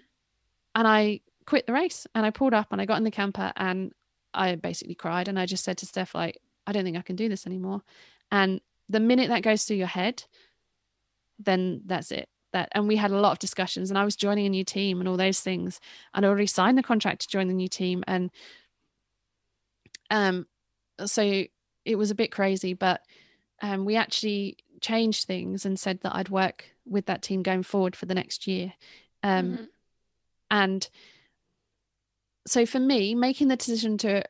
[0.74, 2.06] and i quit the race.
[2.14, 3.92] And i pulled up and i got in the camper and
[4.34, 5.28] i basically cried.
[5.28, 7.82] And i just said to steph like i don't think i can do this anymore.
[8.30, 10.24] And the minute that goes through your head
[11.38, 12.28] then that's it.
[12.52, 15.00] That and we had a lot of discussions and I was joining a new team
[15.00, 15.80] and all those things.
[16.12, 18.30] And I already signed the contract to join the new team and
[20.10, 20.46] um
[21.04, 21.44] so
[21.84, 23.00] it was a bit crazy but
[23.62, 27.96] um we actually changed things and said that I'd work with that team going forward
[27.96, 28.74] for the next year.
[29.22, 29.64] Um mm-hmm.
[30.50, 30.88] and
[32.46, 34.22] so for me making the decision to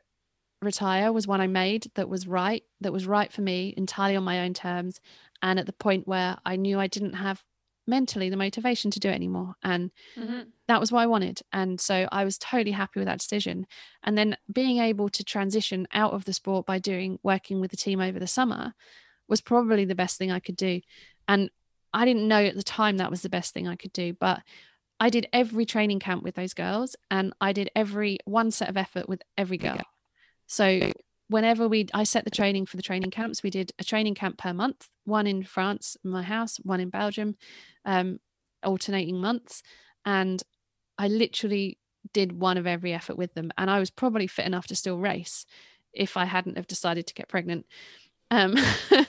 [0.61, 4.23] retire was one I made that was right that was right for me entirely on
[4.23, 4.99] my own terms
[5.41, 7.43] and at the point where I knew I didn't have
[7.89, 9.55] mentally the motivation to do it anymore.
[9.63, 10.41] And mm-hmm.
[10.67, 11.41] that was what I wanted.
[11.51, 13.65] And so I was totally happy with that decision.
[14.03, 17.77] And then being able to transition out of the sport by doing working with the
[17.77, 18.73] team over the summer
[19.27, 20.81] was probably the best thing I could do.
[21.27, 21.49] And
[21.93, 24.41] I didn't know at the time that was the best thing I could do, but
[24.99, 28.77] I did every training camp with those girls and I did every one set of
[28.77, 29.79] effort with every girl.
[30.47, 30.91] So
[31.29, 34.37] whenever we I set the training for the training camps, we did a training camp
[34.37, 37.35] per month, one in France, my house, one in Belgium,
[37.85, 38.19] um,
[38.63, 39.63] alternating months.
[40.05, 40.43] And
[40.97, 41.77] I literally
[42.13, 43.51] did one of every effort with them.
[43.57, 45.45] And I was probably fit enough to still race
[45.93, 47.65] if I hadn't have decided to get pregnant.
[48.31, 48.55] Um,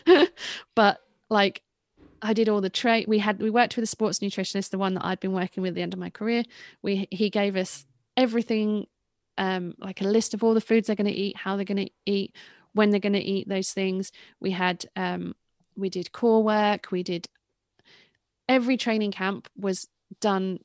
[0.75, 1.62] but like
[2.23, 3.07] I did all the trade.
[3.09, 5.71] We had we worked with a sports nutritionist, the one that I'd been working with
[5.71, 6.45] at the end of my career.
[6.83, 7.87] We he gave us
[8.17, 8.87] everything,
[9.39, 11.87] um, like a list of all the foods they're going to eat, how they're going
[11.87, 12.35] to eat,
[12.73, 14.13] when they're going to eat those things.
[14.41, 15.35] We had um,
[15.77, 16.91] we did core work.
[16.91, 17.29] We did
[18.49, 19.89] every training camp was
[20.21, 20.59] done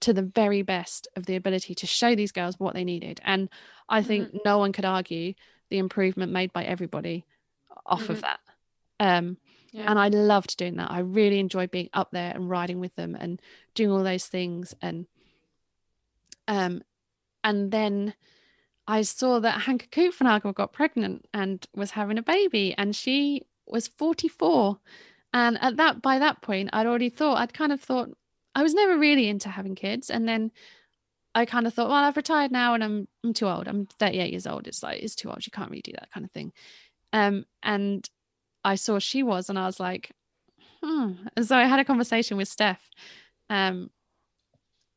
[0.00, 3.20] to the very best of the ability to show these girls what they needed.
[3.24, 3.48] And
[3.88, 4.38] I think mm-hmm.
[4.44, 5.34] no one could argue
[5.70, 7.24] the improvement made by everybody
[7.84, 8.12] off mm-hmm.
[8.12, 8.40] of that.
[8.98, 9.36] Um,
[9.76, 9.90] yeah.
[9.90, 10.90] And I loved doing that.
[10.90, 13.40] I really enjoyed being up there and riding with them and
[13.74, 14.74] doing all those things.
[14.80, 15.06] And
[16.48, 16.80] um,
[17.44, 18.14] and then
[18.88, 23.86] I saw that Hanka Kupfernagel got pregnant and was having a baby, and she was
[23.86, 24.78] 44.
[25.34, 28.08] And at that, by that point, I'd already thought, I'd kind of thought,
[28.54, 30.08] I was never really into having kids.
[30.08, 30.52] And then
[31.34, 33.68] I kind of thought, well, I've retired now and I'm I'm too old.
[33.68, 34.66] I'm 38 years old.
[34.66, 35.44] It's like it's too old.
[35.44, 36.52] You can't really do that kind of thing.
[37.12, 38.08] Um, and
[38.66, 40.10] I saw she was, and I was like,
[40.82, 41.12] hmm.
[41.36, 42.90] And so I had a conversation with Steph
[43.48, 43.90] um,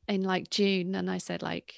[0.08, 1.76] in like June, and I said, like,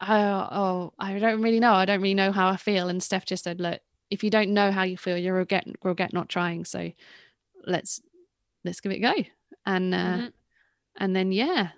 [0.00, 1.72] oh, oh, I don't really know.
[1.72, 2.88] I don't really know how I feel.
[2.88, 3.80] And Steph just said, look,
[4.10, 6.66] if you don't know how you feel, you'll regret, regret not trying.
[6.66, 6.92] So
[7.66, 8.00] let's
[8.64, 9.14] let's give it a go.
[9.66, 10.26] And uh, mm-hmm.
[10.98, 11.70] and then yeah,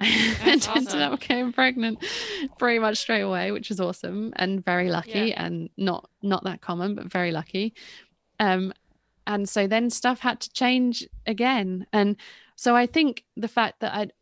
[0.00, 2.04] I ended up getting pregnant
[2.58, 5.44] pretty much straight away, which was awesome and very lucky yeah.
[5.44, 7.74] and not not that common, but very lucky.
[8.40, 8.72] Um,
[9.26, 11.86] and so then stuff had to change again.
[11.92, 12.16] And
[12.56, 14.12] so I think the fact that I'd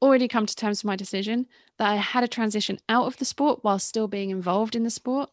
[0.00, 1.46] already come to terms with my decision,
[1.78, 4.90] that I had a transition out of the sport while still being involved in the
[4.90, 5.30] sport.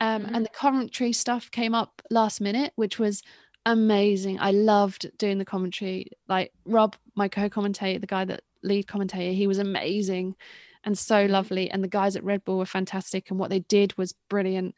[0.00, 0.34] Um, mm-hmm.
[0.34, 3.22] and the commentary stuff came up last minute, which was
[3.66, 4.38] amazing.
[4.40, 6.10] I loved doing the commentary.
[6.28, 9.32] Like Rob, my co-commentator, the guy that lead commentator.
[9.32, 10.36] He was amazing
[10.84, 11.32] and so mm-hmm.
[11.32, 11.70] lovely.
[11.70, 14.74] And the guys at Red Bull were fantastic, and what they did was brilliant.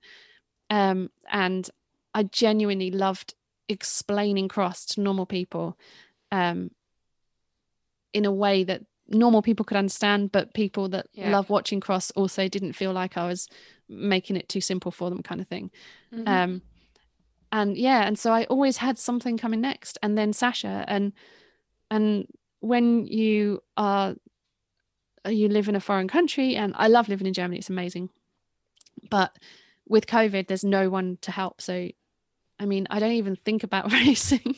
[0.71, 1.69] Um, and
[2.15, 3.35] I genuinely loved
[3.69, 5.79] explaining cross to normal people
[6.31, 6.71] um,
[8.13, 11.31] in a way that normal people could understand, but people that yeah.
[11.31, 13.49] love watching cross also didn't feel like I was
[13.89, 15.71] making it too simple for them, kind of thing.
[16.15, 16.29] Mm-hmm.
[16.29, 16.63] Um,
[17.51, 21.13] and yeah, and so I always had something coming next, and then Sasha, and
[21.91, 22.27] and
[22.63, 24.15] when you are
[25.29, 28.09] you live in a foreign country and I love living in Germany it's amazing.
[29.11, 29.37] But
[29.89, 31.61] with covid there's no one to help.
[31.61, 31.89] So
[32.61, 34.57] I mean I don't even think about racing.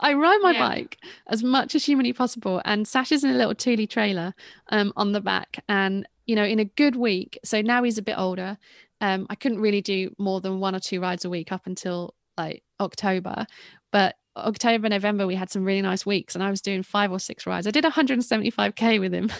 [0.00, 0.68] I ride my yeah.
[0.68, 4.34] bike as much as humanly possible and Sasha's in a little Thule trailer
[4.68, 8.02] um, on the back and you know in a good week so now he's a
[8.02, 8.56] bit older
[9.00, 12.14] um, I couldn't really do more than one or two rides a week up until
[12.38, 13.46] like October
[13.90, 17.18] but October, November, we had some really nice weeks, and I was doing five or
[17.18, 17.66] six rides.
[17.66, 19.30] I did 175k with him.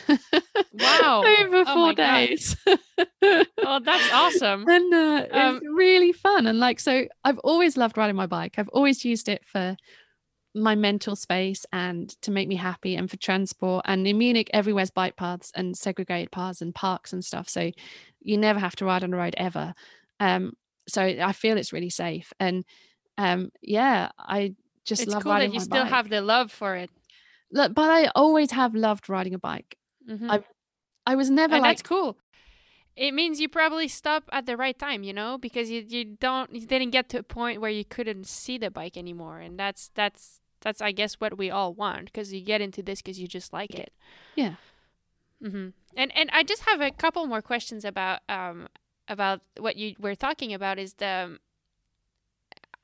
[0.72, 1.24] Wow!
[1.40, 2.56] over oh four days.
[2.66, 4.66] oh, that's awesome!
[4.68, 6.46] And uh, um, it's really fun.
[6.46, 8.54] And like, so I've always loved riding my bike.
[8.58, 9.76] I've always used it for
[10.54, 13.84] my mental space and to make me happy, and for transport.
[13.86, 17.48] And in Munich, everywhere's bike paths and segregated paths and parks and stuff.
[17.48, 17.70] So
[18.20, 19.74] you never have to ride on a road ever.
[20.20, 20.52] Um,
[20.88, 22.32] so I feel it's really safe.
[22.38, 22.64] And
[23.18, 25.92] um, yeah, I just it's love cool riding that you still bike.
[25.92, 26.90] have the love for it.
[27.50, 29.76] But I always have loved riding a bike.
[30.08, 30.30] Mm-hmm.
[30.30, 30.42] I
[31.06, 32.16] I was never and like that's cool.
[32.94, 36.54] It means you probably stop at the right time, you know, because you you don't
[36.54, 39.90] you didn't get to a point where you couldn't see the bike anymore, and that's
[39.94, 43.26] that's that's I guess what we all want because you get into this because you
[43.26, 43.92] just like it.
[44.36, 44.54] Yeah.
[45.42, 45.68] Mm-hmm.
[45.96, 48.68] And and I just have a couple more questions about um
[49.08, 51.38] about what you were talking about is the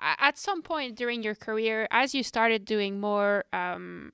[0.01, 4.13] at some point during your career, as you started doing more um,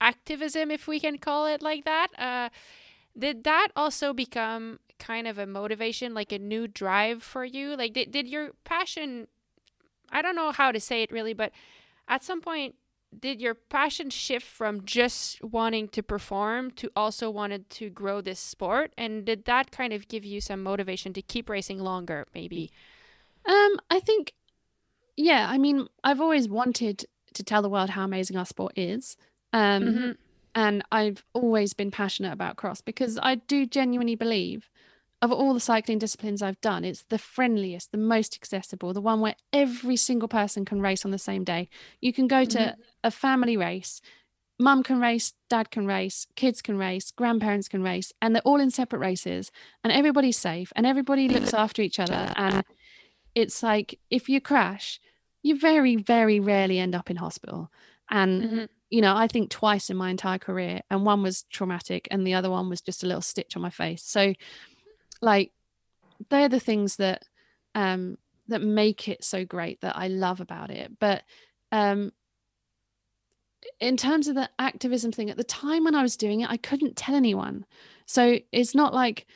[0.00, 2.48] activism, if we can call it like that, uh,
[3.18, 7.76] did that also become kind of a motivation, like a new drive for you?
[7.76, 9.28] Like, did, did your passion,
[10.10, 11.52] I don't know how to say it really, but
[12.08, 12.74] at some point,
[13.18, 18.40] did your passion shift from just wanting to perform to also wanted to grow this
[18.40, 18.92] sport?
[18.98, 22.70] And did that kind of give you some motivation to keep racing longer, maybe?
[23.46, 24.32] Um, I think
[25.16, 29.16] yeah, I mean, I've always wanted to tell the world how amazing our sport is.
[29.52, 30.10] Um, mm-hmm.
[30.54, 34.70] And I've always been passionate about cross because I do genuinely believe
[35.22, 39.20] of all the cycling disciplines I've done, it's the friendliest, the most accessible, the one
[39.20, 41.70] where every single person can race on the same day.
[42.02, 42.80] You can go to mm-hmm.
[43.02, 44.02] a family race
[44.58, 48.60] mum can race, dad can race, kids can race, grandparents can race, and they're all
[48.60, 49.50] in separate races,
[49.84, 52.32] and everybody's safe, and everybody looks after each other.
[52.36, 52.64] And
[53.36, 54.98] it's like if you crash,
[55.42, 57.70] you very, very rarely end up in hospital.
[58.10, 58.64] And mm-hmm.
[58.90, 62.34] you know, I think twice in my entire career, and one was traumatic, and the
[62.34, 64.02] other one was just a little stitch on my face.
[64.02, 64.32] So,
[65.20, 65.52] like,
[66.30, 67.24] they're the things that
[67.74, 68.16] um
[68.48, 70.98] that make it so great that I love about it.
[70.98, 71.22] But
[71.70, 72.12] um
[73.80, 76.56] in terms of the activism thing, at the time when I was doing it, I
[76.56, 77.66] couldn't tell anyone.
[78.06, 79.26] So it's not like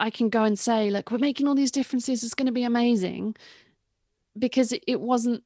[0.00, 2.64] I can go and say, look, we're making all these differences, it's going to be
[2.64, 3.36] amazing.
[4.36, 5.44] Because it, it wasn't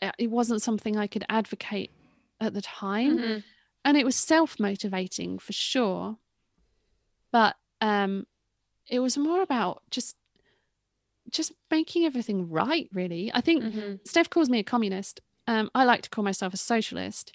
[0.00, 1.90] uh, it wasn't something I could advocate
[2.40, 3.18] at the time.
[3.18, 3.38] Mm-hmm.
[3.84, 6.16] And it was self-motivating for sure.
[7.30, 8.26] But um
[8.88, 10.16] it was more about just
[11.30, 13.94] just making everything right really i think mm-hmm.
[14.04, 17.32] steph calls me a communist um, I like to call myself a socialist,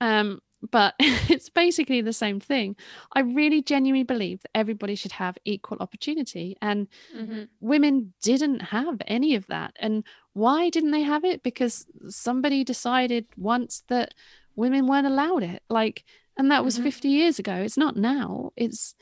[0.00, 2.76] um, but it's basically the same thing.
[3.12, 7.44] I really genuinely believe that everybody should have equal opportunity, and mm-hmm.
[7.60, 9.74] women didn't have any of that.
[9.78, 11.42] And why didn't they have it?
[11.42, 14.14] Because somebody decided once that
[14.56, 15.62] women weren't allowed it.
[15.68, 16.04] Like,
[16.36, 16.84] and that was mm-hmm.
[16.84, 17.54] 50 years ago.
[17.54, 18.52] It's not now.
[18.56, 18.94] It's,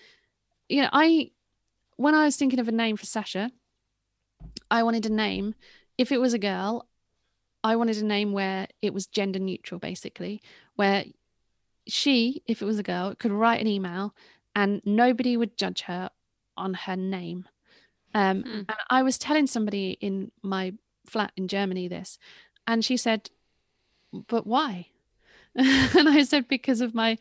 [0.68, 1.30] you know, I,
[1.96, 3.50] when I was thinking of a name for Sasha,
[4.70, 5.54] I wanted a name.
[5.96, 6.88] If it was a girl,
[7.64, 10.40] I wanted a name where it was gender neutral, basically,
[10.76, 11.04] where
[11.88, 14.14] she, if it was a girl, could write an email
[14.54, 16.10] and nobody would judge her
[16.56, 17.48] on her name.
[18.14, 18.58] Um, mm.
[18.58, 20.74] And I was telling somebody in my
[21.06, 22.18] flat in Germany this,
[22.66, 23.30] and she said,
[24.12, 24.88] "But why?"
[25.54, 27.18] and I said, "Because of my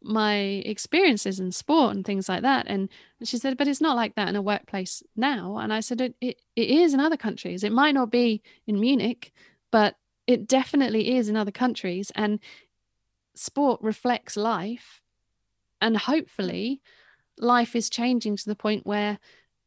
[0.00, 2.88] my experiences in sport and things like that." And
[3.24, 6.14] she said, "But it's not like that in a workplace now." And I said, "It
[6.20, 7.64] it, it is in other countries.
[7.64, 9.32] It might not be in Munich,
[9.70, 9.96] but
[10.26, 12.38] it definitely is in other countries and
[13.38, 15.00] sport reflects life
[15.80, 16.80] and hopefully
[17.38, 19.18] life is changing to the point where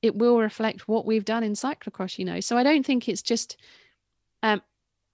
[0.02, 3.22] it will reflect what we've done in cyclocross you know so i don't think it's
[3.22, 3.58] just
[4.44, 4.62] um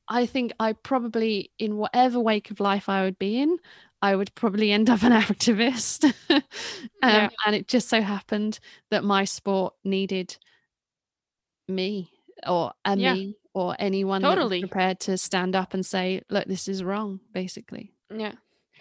[0.08, 3.58] i think i probably in whatever wake of life i would be in
[4.02, 6.42] i would probably end up an activist um,
[7.04, 7.30] yeah.
[7.46, 8.60] and it just so happened
[8.90, 10.36] that my sport needed
[11.68, 12.10] me
[12.46, 13.14] or a yeah.
[13.14, 17.92] me or anyone totally prepared to stand up and say, look, this is wrong, basically.
[18.16, 18.34] Yeah.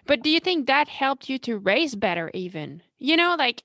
[0.06, 2.82] But do you think that helped you to race better even?
[2.98, 3.62] You know, like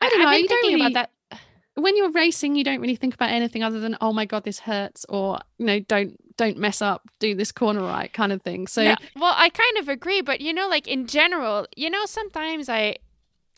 [0.00, 1.40] I don't know, you don't really, about that.
[1.74, 4.60] When you're racing, you don't really think about anything other than, oh my god, this
[4.60, 8.66] hurts, or you know, don't don't mess up, do this corner right kind of thing.
[8.66, 8.96] So yeah.
[9.16, 12.96] well, I kind of agree, but you know, like in general, you know, sometimes I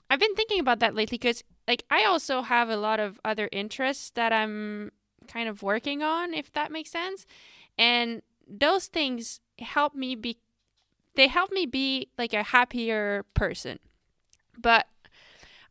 [0.08, 3.48] I've been thinking about that lately because like I also have a lot of other
[3.52, 4.92] interests that I'm
[5.28, 7.26] kind of working on, if that makes sense.
[7.78, 10.38] And those things help me be,
[11.16, 13.78] they help me be like a happier person.
[14.58, 14.86] But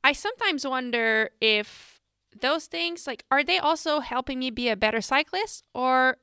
[0.03, 1.99] I sometimes wonder if
[2.40, 5.64] those things, like, are they also helping me be a better cyclist?
[5.74, 6.18] Or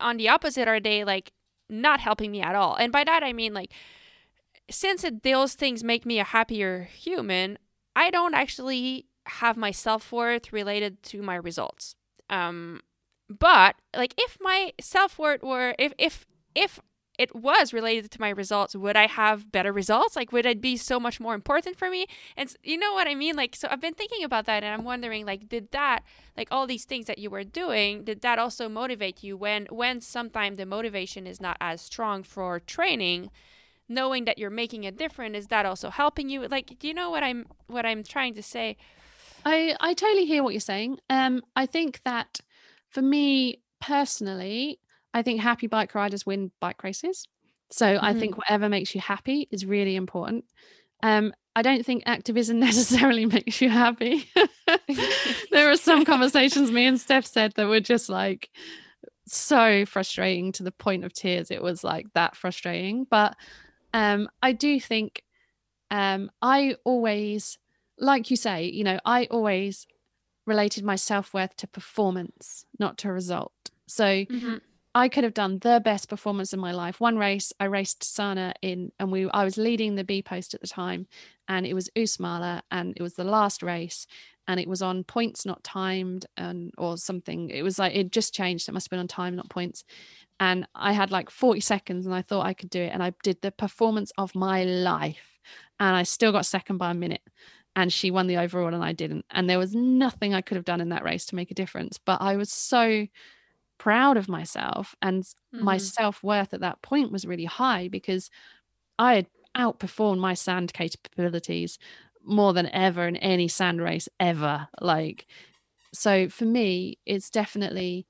[0.00, 1.32] on the opposite, are they like
[1.68, 2.76] not helping me at all?
[2.76, 3.72] And by that, I mean, like,
[4.70, 7.58] since it, those things make me a happier human,
[7.94, 11.96] I don't actually have my self worth related to my results.
[12.30, 12.80] Um,
[13.28, 16.80] but like if my self worth were if if if
[17.18, 20.16] it was related to my results, would I have better results?
[20.16, 22.06] Like, would it be so much more important for me?
[22.36, 23.36] And you know what I mean?
[23.36, 26.02] Like, so I've been thinking about that, and I'm wondering, like, did that,
[26.36, 30.00] like, all these things that you were doing, did that also motivate you when, when
[30.00, 33.30] sometimes the motivation is not as strong for training?
[33.88, 36.46] Knowing that you're making a difference, is that also helping you?
[36.48, 38.76] Like, do you know what I'm, what I'm trying to say?
[39.44, 40.98] I I totally hear what you're saying.
[41.08, 42.40] Um, I think that
[42.90, 44.80] for me personally,
[45.16, 47.26] I think happy bike riders win bike races.
[47.70, 48.04] So mm-hmm.
[48.04, 50.44] I think whatever makes you happy is really important.
[51.02, 54.30] Um, I don't think activism necessarily makes you happy.
[55.50, 58.50] there are some conversations me and Steph said that were just like
[59.26, 61.50] so frustrating to the point of tears.
[61.50, 63.06] It was like that frustrating.
[63.10, 63.36] But
[63.94, 65.22] um, I do think
[65.90, 67.56] um, I always
[67.98, 69.86] like you say, you know, I always
[70.44, 73.54] related my self worth to performance, not to result.
[73.86, 74.56] So mm-hmm.
[74.96, 77.02] I could have done the best performance in my life.
[77.02, 80.62] One race, I raced Sanne in, and we I was leading the B post at
[80.62, 81.06] the time,
[81.48, 84.06] and it was Oostmalle, and it was the last race,
[84.48, 87.50] and it was on points, not timed, and or something.
[87.50, 88.70] It was like it just changed.
[88.70, 89.84] It must have been on time, not points.
[90.40, 93.12] And I had like 40 seconds, and I thought I could do it, and I
[93.22, 95.40] did the performance of my life,
[95.78, 97.22] and I still got second by a minute
[97.78, 99.26] and she won the overall and I didn't.
[99.30, 101.98] And there was nothing I could have done in that race to make a difference.
[101.98, 103.06] But I was so
[103.78, 105.64] proud of myself and mm-hmm.
[105.64, 108.30] my self-worth at that point was really high because
[108.98, 109.26] I had
[109.56, 111.78] outperformed my sand capabilities
[112.24, 114.68] more than ever in any sand race ever.
[114.80, 115.26] Like,
[115.94, 118.06] so for me, it's definitely,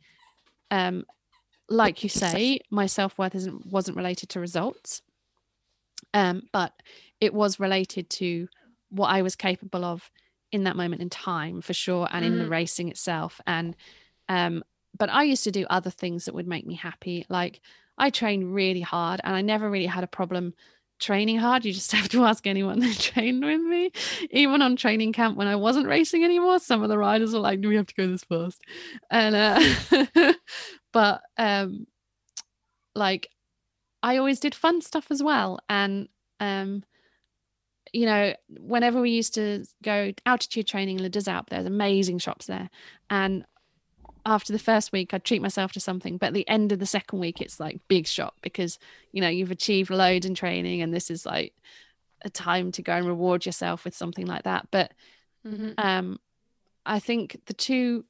[0.70, 1.04] um,
[1.68, 5.02] like you say, my self worth isn't wasn't related to results,
[6.14, 6.72] um, but
[7.20, 8.48] it was related to
[8.90, 10.10] what I was capable of
[10.52, 12.32] in that moment in time for sure, and mm-hmm.
[12.32, 12.52] in the mm-hmm.
[12.52, 13.40] racing itself.
[13.46, 13.76] And
[14.28, 14.64] um,
[14.98, 17.60] but I used to do other things that would make me happy, like
[17.98, 20.54] I trained really hard, and I never really had a problem
[20.98, 21.64] training hard.
[21.64, 23.90] You just have to ask anyone that trained with me.
[24.30, 27.60] Even on training camp when I wasn't racing anymore, some of the riders were like,
[27.60, 28.62] "Do we have to go this fast?"
[29.10, 30.32] And uh,
[30.92, 31.86] but um,
[32.94, 33.28] like
[34.02, 36.08] I always did fun stuff as well, and
[36.40, 36.82] um,
[37.92, 42.68] you know, whenever we used to go altitude training in Désert, there's amazing shops there,
[43.10, 43.44] and
[44.26, 46.86] after the first week I'd treat myself to something, but at the end of the
[46.86, 48.78] second week it's like big shot because
[49.12, 51.54] you know you've achieved loads in training and this is like
[52.22, 54.66] a time to go and reward yourself with something like that.
[54.70, 54.92] But
[55.46, 55.72] mm-hmm.
[55.78, 56.18] um
[56.84, 58.04] I think the two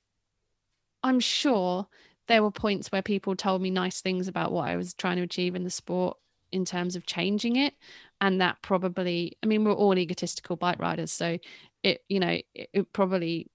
[1.02, 1.86] I'm sure
[2.26, 5.22] there were points where people told me nice things about what I was trying to
[5.22, 6.16] achieve in the sport
[6.50, 7.74] in terms of changing it
[8.20, 11.38] and that probably I mean we're all egotistical bike riders so
[11.82, 13.50] it you know it, it probably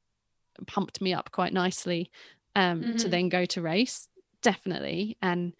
[0.67, 2.11] pumped me up quite nicely
[2.55, 2.97] um, mm-hmm.
[2.97, 4.07] to then go to race,
[4.41, 5.17] definitely.
[5.21, 5.53] And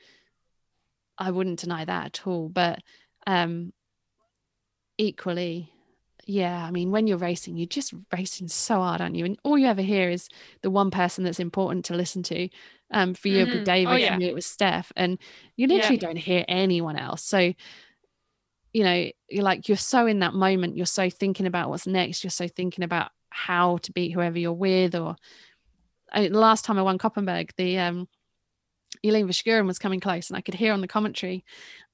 [1.18, 2.50] I wouldn't deny that at all.
[2.50, 2.80] But
[3.28, 3.74] um,
[4.98, 5.72] equally,
[6.26, 9.26] yeah, I mean, when you're racing, you're just racing so hard, aren't you?
[9.26, 10.30] And all you ever hear is
[10.62, 12.50] the one person that's important to listen to.
[12.92, 13.64] Um, for you, mm-hmm.
[13.64, 14.20] David, oh, yeah.
[14.20, 15.18] it was Steph, and
[15.56, 16.08] you literally yeah.
[16.08, 17.24] don't hear anyone else.
[17.24, 17.54] So,
[18.74, 20.76] you know, you're like you're so in that moment.
[20.76, 22.24] You're so thinking about what's next.
[22.24, 25.16] You're so thinking about how to beat whoever you're with, or
[26.12, 28.08] I, last time I won Koppenberg, the um,
[29.04, 31.44] Elaine Verschuren was coming close, and I could hear on the commentary,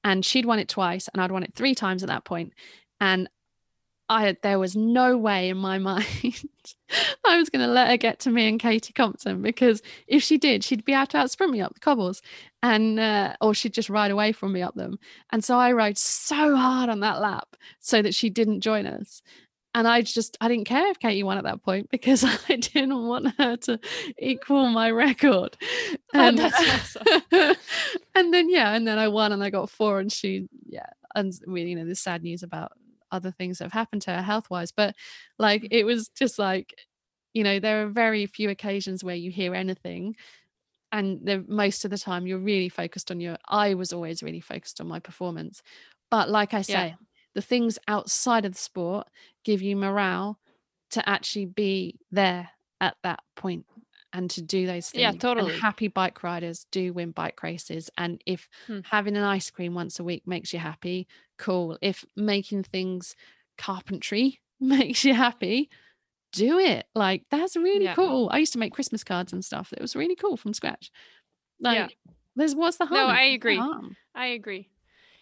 [0.04, 2.52] and she'd won it twice, and I'd won it three times at that point,
[3.00, 3.28] and
[4.08, 6.06] I there was no way in my mind
[7.26, 10.38] I was going to let her get to me and Katie Compton because if she
[10.38, 12.22] did, she'd be able to outsprint me up the cobbles,
[12.62, 14.98] and uh, or she'd just ride away from me up them.
[15.30, 19.22] And so I rode so hard on that lap so that she didn't join us
[19.78, 23.06] and I just I didn't care if Katie won at that point because I didn't
[23.06, 23.78] want her to
[24.18, 25.56] equal my record.
[26.14, 27.56] Oh, and, oh, awesome.
[28.14, 31.32] and then yeah, and then I won and I got four, and she yeah, and
[31.46, 32.72] we you know the sad news about
[33.12, 34.94] other things that have happened to her health wise, but
[35.38, 36.74] like it was just like
[37.34, 40.16] you know there are very few occasions where you hear anything
[40.90, 44.40] and the most of the time you're really focused on your i was always really
[44.40, 45.62] focused on my performance
[46.10, 46.94] but like i say yeah
[47.38, 49.06] the things outside of the sport
[49.44, 50.40] give you morale
[50.90, 52.50] to actually be there
[52.80, 53.64] at that point
[54.12, 55.02] and to do those things.
[55.02, 55.52] Yeah, totally.
[55.52, 57.90] And happy bike riders do win bike races.
[57.96, 58.80] And if hmm.
[58.82, 61.06] having an ice cream once a week makes you happy,
[61.38, 61.78] cool.
[61.80, 63.14] If making things
[63.56, 65.70] carpentry makes you happy,
[66.32, 66.86] do it.
[66.92, 67.94] Like that's really yeah.
[67.94, 68.30] cool.
[68.32, 69.72] I used to make Christmas cards and stuff.
[69.72, 70.90] It was really cool from scratch.
[71.60, 72.12] Like yeah.
[72.34, 73.06] there's what's the harm?
[73.06, 73.62] No, I agree.
[74.12, 74.70] I agree.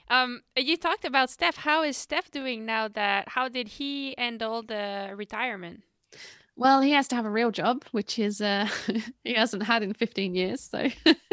[0.09, 1.57] Um, you talked about Steph.
[1.57, 2.89] How is Steph doing now?
[2.89, 5.83] That how did he handle the retirement?
[6.59, 8.69] Well, he has to have a real job, which is uh,
[9.24, 10.62] he hasn't had in 15 years.
[10.62, 10.89] So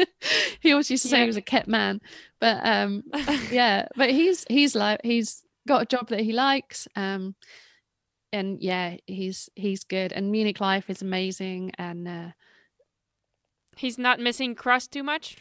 [0.60, 1.22] he always used to say yeah.
[1.22, 2.00] he was a kept man,
[2.40, 3.04] but um,
[3.50, 6.86] yeah, but he's he's like he's got a job that he likes.
[6.94, 7.34] Um,
[8.32, 10.12] and yeah, he's he's good.
[10.12, 12.28] And Munich life is amazing, and uh,
[13.76, 15.38] he's not missing cross too much.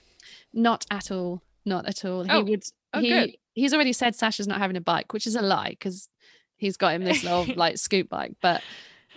[0.53, 1.41] Not at all.
[1.65, 2.25] Not at all.
[2.29, 2.37] Oh.
[2.45, 2.63] He would
[2.93, 3.35] Oh, he good.
[3.53, 6.09] he's already said Sasha's not having a bike, which is a lie because
[6.57, 8.35] he's got him this little like scoot bike.
[8.41, 8.61] But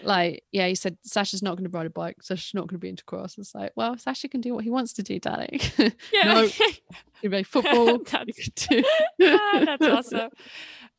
[0.02, 2.16] like, yeah, he said Sasha's not going to ride a bike.
[2.22, 3.38] Sasha's not going to be into cross.
[3.38, 5.60] It's like, well, Sasha can do what he wants to do, darling.
[6.12, 6.48] Yeah, no,
[7.22, 7.98] you play football.
[7.98, 10.30] that's, ah, that's awesome.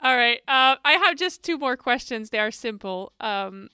[0.02, 2.30] All right, uh, I have just two more questions.
[2.30, 3.14] They are simple.
[3.20, 3.70] Um,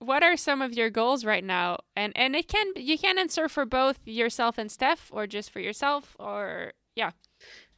[0.00, 1.78] what are some of your goals right now?
[1.94, 5.60] And and it can you can answer for both yourself and Steph, or just for
[5.60, 7.10] yourself, or yeah.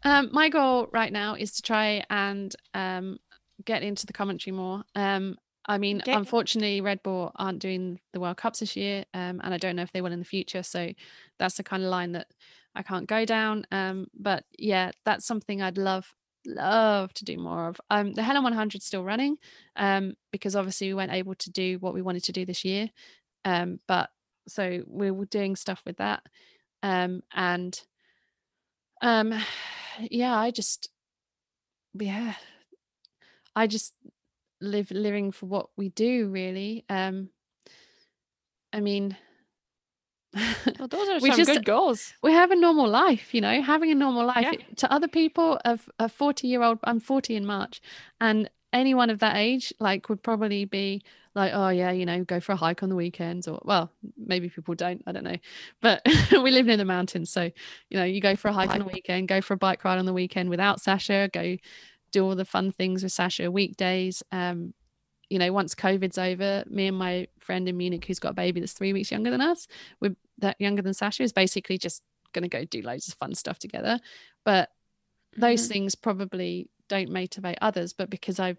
[0.05, 3.19] Um, my goal right now is to try and um,
[3.65, 4.83] get into the commentary more.
[4.95, 6.13] Um, I mean, okay.
[6.13, 9.83] unfortunately, Red Bull aren't doing the World Cups this year, um, and I don't know
[9.83, 10.63] if they will in the future.
[10.63, 10.91] So
[11.39, 12.27] that's the kind of line that
[12.75, 13.65] I can't go down.
[13.71, 16.13] Um, but yeah, that's something I'd love
[16.45, 17.81] love to do more of.
[17.91, 19.37] Um, the Helen 100 still running,
[19.77, 22.89] um, because obviously we weren't able to do what we wanted to do this year.
[23.45, 24.11] Um, but
[24.49, 26.23] so we we're doing stuff with that.
[26.83, 27.81] Um, and
[29.03, 29.33] um
[29.99, 30.89] yeah, I just
[31.95, 32.35] yeah.
[33.55, 33.95] I just
[34.61, 36.85] live living for what we do really.
[36.89, 37.31] Um
[38.73, 39.17] I mean
[40.79, 42.15] well, those are we some just, good goals.
[42.23, 44.47] We have a normal life, you know, having a normal life.
[44.51, 44.75] Yeah.
[44.77, 47.81] To other people of a 40 year old, I'm 40 in March,
[48.21, 51.03] and anyone of that age, like, would probably be
[51.35, 54.49] like, oh, yeah, you know, go for a hike on the weekends, or well, maybe
[54.49, 55.37] people don't, I don't know.
[55.81, 56.03] But
[56.33, 57.31] we live near the mountains.
[57.31, 57.51] So,
[57.89, 59.99] you know, you go for a hike on the weekend, go for a bike ride
[59.99, 61.57] on the weekend without Sasha, go
[62.13, 64.23] do all the fun things with Sasha weekdays.
[64.31, 64.75] Um,
[65.31, 68.61] you know, once COVID's over, me and my friend in Munich who's got a baby
[68.61, 69.67] that's three weeks younger than us,
[70.01, 72.03] we're that younger than Sasha, is basically just
[72.33, 73.99] going to go do loads of fun stuff together.
[74.45, 74.69] But
[75.37, 75.73] those mm-hmm.
[75.73, 77.95] things probably don't motivate others.
[77.95, 78.59] But because I've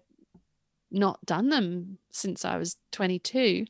[0.94, 3.66] not done them since I was 22,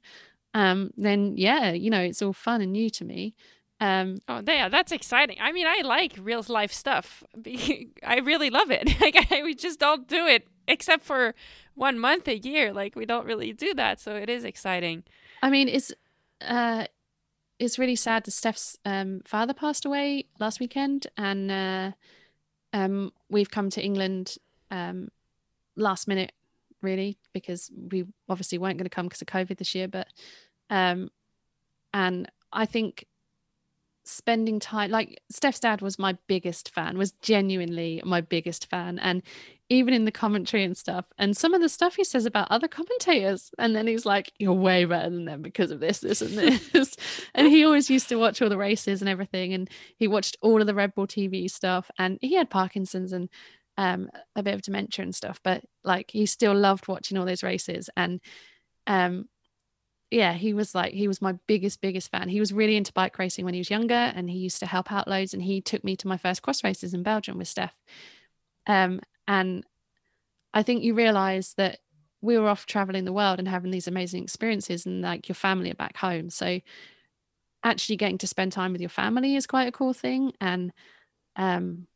[0.54, 3.34] um, then yeah, you know, it's all fun and new to me.
[3.80, 5.36] Um, oh, yeah, that's exciting.
[5.40, 7.24] I mean, I like real life stuff.
[8.06, 8.88] I really love it.
[9.00, 11.34] like, I, we just don't do it except for
[11.74, 12.72] one month a year.
[12.72, 15.04] Like we don't really do that, so it is exciting.
[15.42, 15.92] I mean, it's
[16.40, 16.86] uh,
[17.58, 21.90] it's really sad that Steph's um, father passed away last weekend, and uh,
[22.72, 24.36] um, we've come to England
[24.70, 25.08] um,
[25.76, 26.32] last minute,
[26.84, 29.88] really, because we obviously weren't going to come because of COVID this year.
[29.88, 30.08] But
[30.70, 31.10] um,
[31.92, 33.06] and I think
[34.06, 38.98] spending time like Steph's dad was my biggest fan, was genuinely my biggest fan.
[38.98, 39.22] And
[39.70, 42.68] even in the commentary and stuff, and some of the stuff he says about other
[42.68, 46.36] commentators, and then he's like, You're way better than them because of this, this, and
[46.72, 46.96] this.
[47.34, 49.54] and he always used to watch all the races and everything.
[49.54, 53.28] And he watched all of the Red Bull TV stuff, and he had Parkinson's and
[53.76, 57.42] um a bit of dementia and stuff, but like he still loved watching all those
[57.42, 57.90] races.
[57.96, 58.20] And
[58.86, 59.28] um
[60.10, 62.28] yeah, he was like he was my biggest biggest fan.
[62.28, 64.92] He was really into bike racing when he was younger, and he used to help
[64.92, 65.34] out loads.
[65.34, 67.74] And he took me to my first cross races in Belgium with Steph.
[68.66, 69.64] Um, and
[70.52, 71.80] I think you realize that
[72.20, 75.72] we were off traveling the world and having these amazing experiences, and like your family
[75.72, 76.30] are back home.
[76.30, 76.60] So
[77.64, 80.32] actually getting to spend time with your family is quite a cool thing.
[80.40, 80.72] And
[81.34, 81.88] um,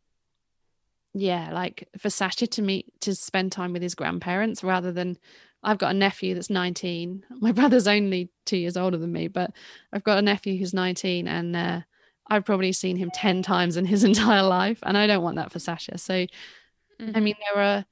[1.14, 5.18] yeah, like for Sasha to meet to spend time with his grandparents rather than
[5.62, 7.24] I've got a nephew that's 19.
[7.40, 9.52] My brother's only two years older than me, but
[9.92, 11.80] I've got a nephew who's 19 and uh,
[12.28, 14.78] I've probably seen him 10 times in his entire life.
[14.82, 15.98] And I don't want that for Sasha.
[15.98, 17.10] So, mm-hmm.
[17.14, 17.84] I mean, there are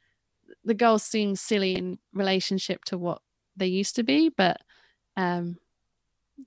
[0.64, 3.20] the girls seem silly in relationship to what
[3.56, 4.60] they used to be, but
[5.16, 5.56] um,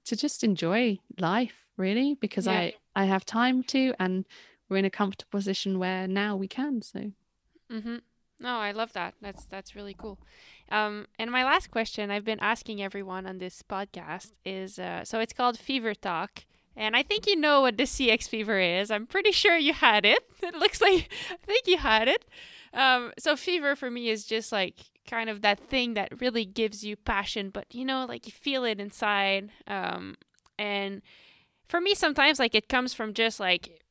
[0.05, 2.53] to just enjoy life really, because yeah.
[2.53, 4.25] I, I have time to, and
[4.69, 6.81] we're in a comfortable position where now we can.
[6.81, 7.11] So,
[7.71, 7.97] mm-hmm.
[8.39, 9.15] No, I love that.
[9.21, 10.19] That's that's really cool.
[10.71, 15.19] Um, and my last question I've been asking everyone on this podcast is uh, so
[15.19, 16.45] it's called Fever Talk.
[16.75, 18.89] And I think you know what the CX fever is.
[18.89, 20.23] I'm pretty sure you had it.
[20.43, 22.23] It looks like I think you had it.
[22.73, 24.75] Um, so fever for me is just like
[25.05, 28.63] kind of that thing that really gives you passion, but you know, like you feel
[28.63, 29.49] it inside.
[29.67, 30.15] Um,
[30.57, 31.01] and
[31.67, 33.81] for me, sometimes like it comes from just like,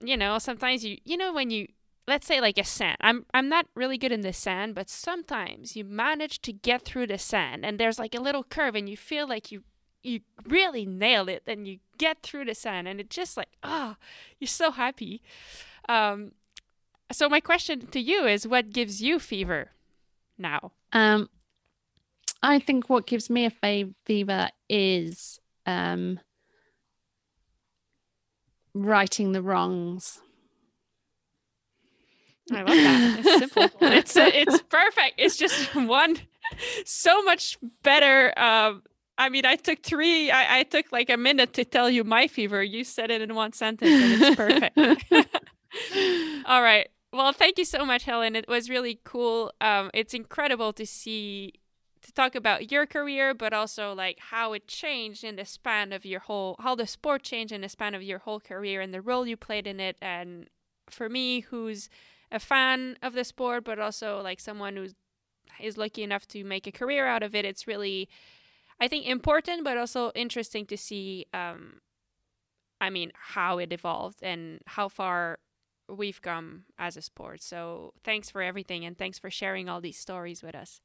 [0.00, 1.68] you know, sometimes you, you know, when you
[2.08, 2.96] let's say like a sand.
[3.00, 7.06] I'm I'm not really good in the sand, but sometimes you manage to get through
[7.06, 9.62] the sand and there's like a little curve and you feel like you
[10.02, 13.96] you really nail it and you get through the sand and it's just like oh,
[14.40, 15.22] you're so happy.
[15.88, 16.32] Um
[17.12, 19.70] so my question to you is what gives you fever
[20.38, 20.72] now?
[20.92, 21.28] Um
[22.42, 26.20] I think what gives me a fever is um
[28.74, 30.20] righting the wrongs
[32.52, 33.18] I love that.
[33.18, 33.70] It's simple.
[33.88, 35.14] it's it's perfect.
[35.18, 36.16] It's just one
[36.84, 38.38] so much better.
[38.38, 38.82] Um,
[39.16, 40.30] I mean, I took three.
[40.30, 42.62] I, I took like a minute to tell you my fever.
[42.62, 45.34] You said it in one sentence, and it's perfect.
[46.46, 46.88] All right.
[47.12, 48.36] Well, thank you so much, Helen.
[48.36, 49.52] It was really cool.
[49.60, 51.54] Um, it's incredible to see
[52.08, 56.04] to talk about your career, but also like how it changed in the span of
[56.04, 59.02] your whole, how the sport changed in the span of your whole career and the
[59.02, 59.96] role you played in it.
[60.00, 60.48] And
[60.90, 61.88] for me, who's
[62.32, 64.88] a fan of the sport, but also like someone who
[65.60, 67.44] is lucky enough to make a career out of it.
[67.44, 68.08] It's really,
[68.80, 71.26] I think, important, but also interesting to see.
[71.34, 71.80] Um,
[72.80, 75.40] I mean, how it evolved and how far
[75.88, 77.42] we've come as a sport.
[77.42, 80.80] So thanks for everything, and thanks for sharing all these stories with us.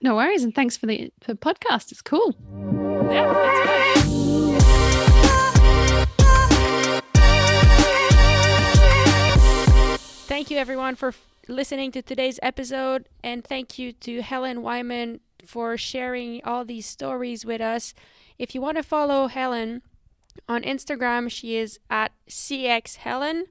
[0.00, 1.90] No worries, and thanks for the, for podcast.
[1.90, 2.36] It's cool.
[3.10, 4.18] Yeah, it's
[10.28, 13.08] Thank you, everyone, for f- listening to today's episode.
[13.24, 17.92] And thank you to Helen Wyman for sharing all these stories with us.
[18.38, 19.82] If you want to follow Helen
[20.48, 23.44] on Instagram, she is at CXHelen.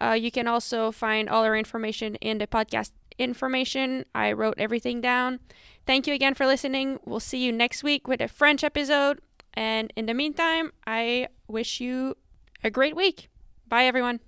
[0.00, 4.04] Uh, you can also find all her information in the podcast information.
[4.14, 5.40] I wrote everything down.
[5.86, 7.00] Thank you again for listening.
[7.04, 9.20] We'll see you next week with a French episode.
[9.54, 12.16] And in the meantime, I wish you
[12.62, 13.28] a great week.
[13.66, 14.20] Bye, everyone.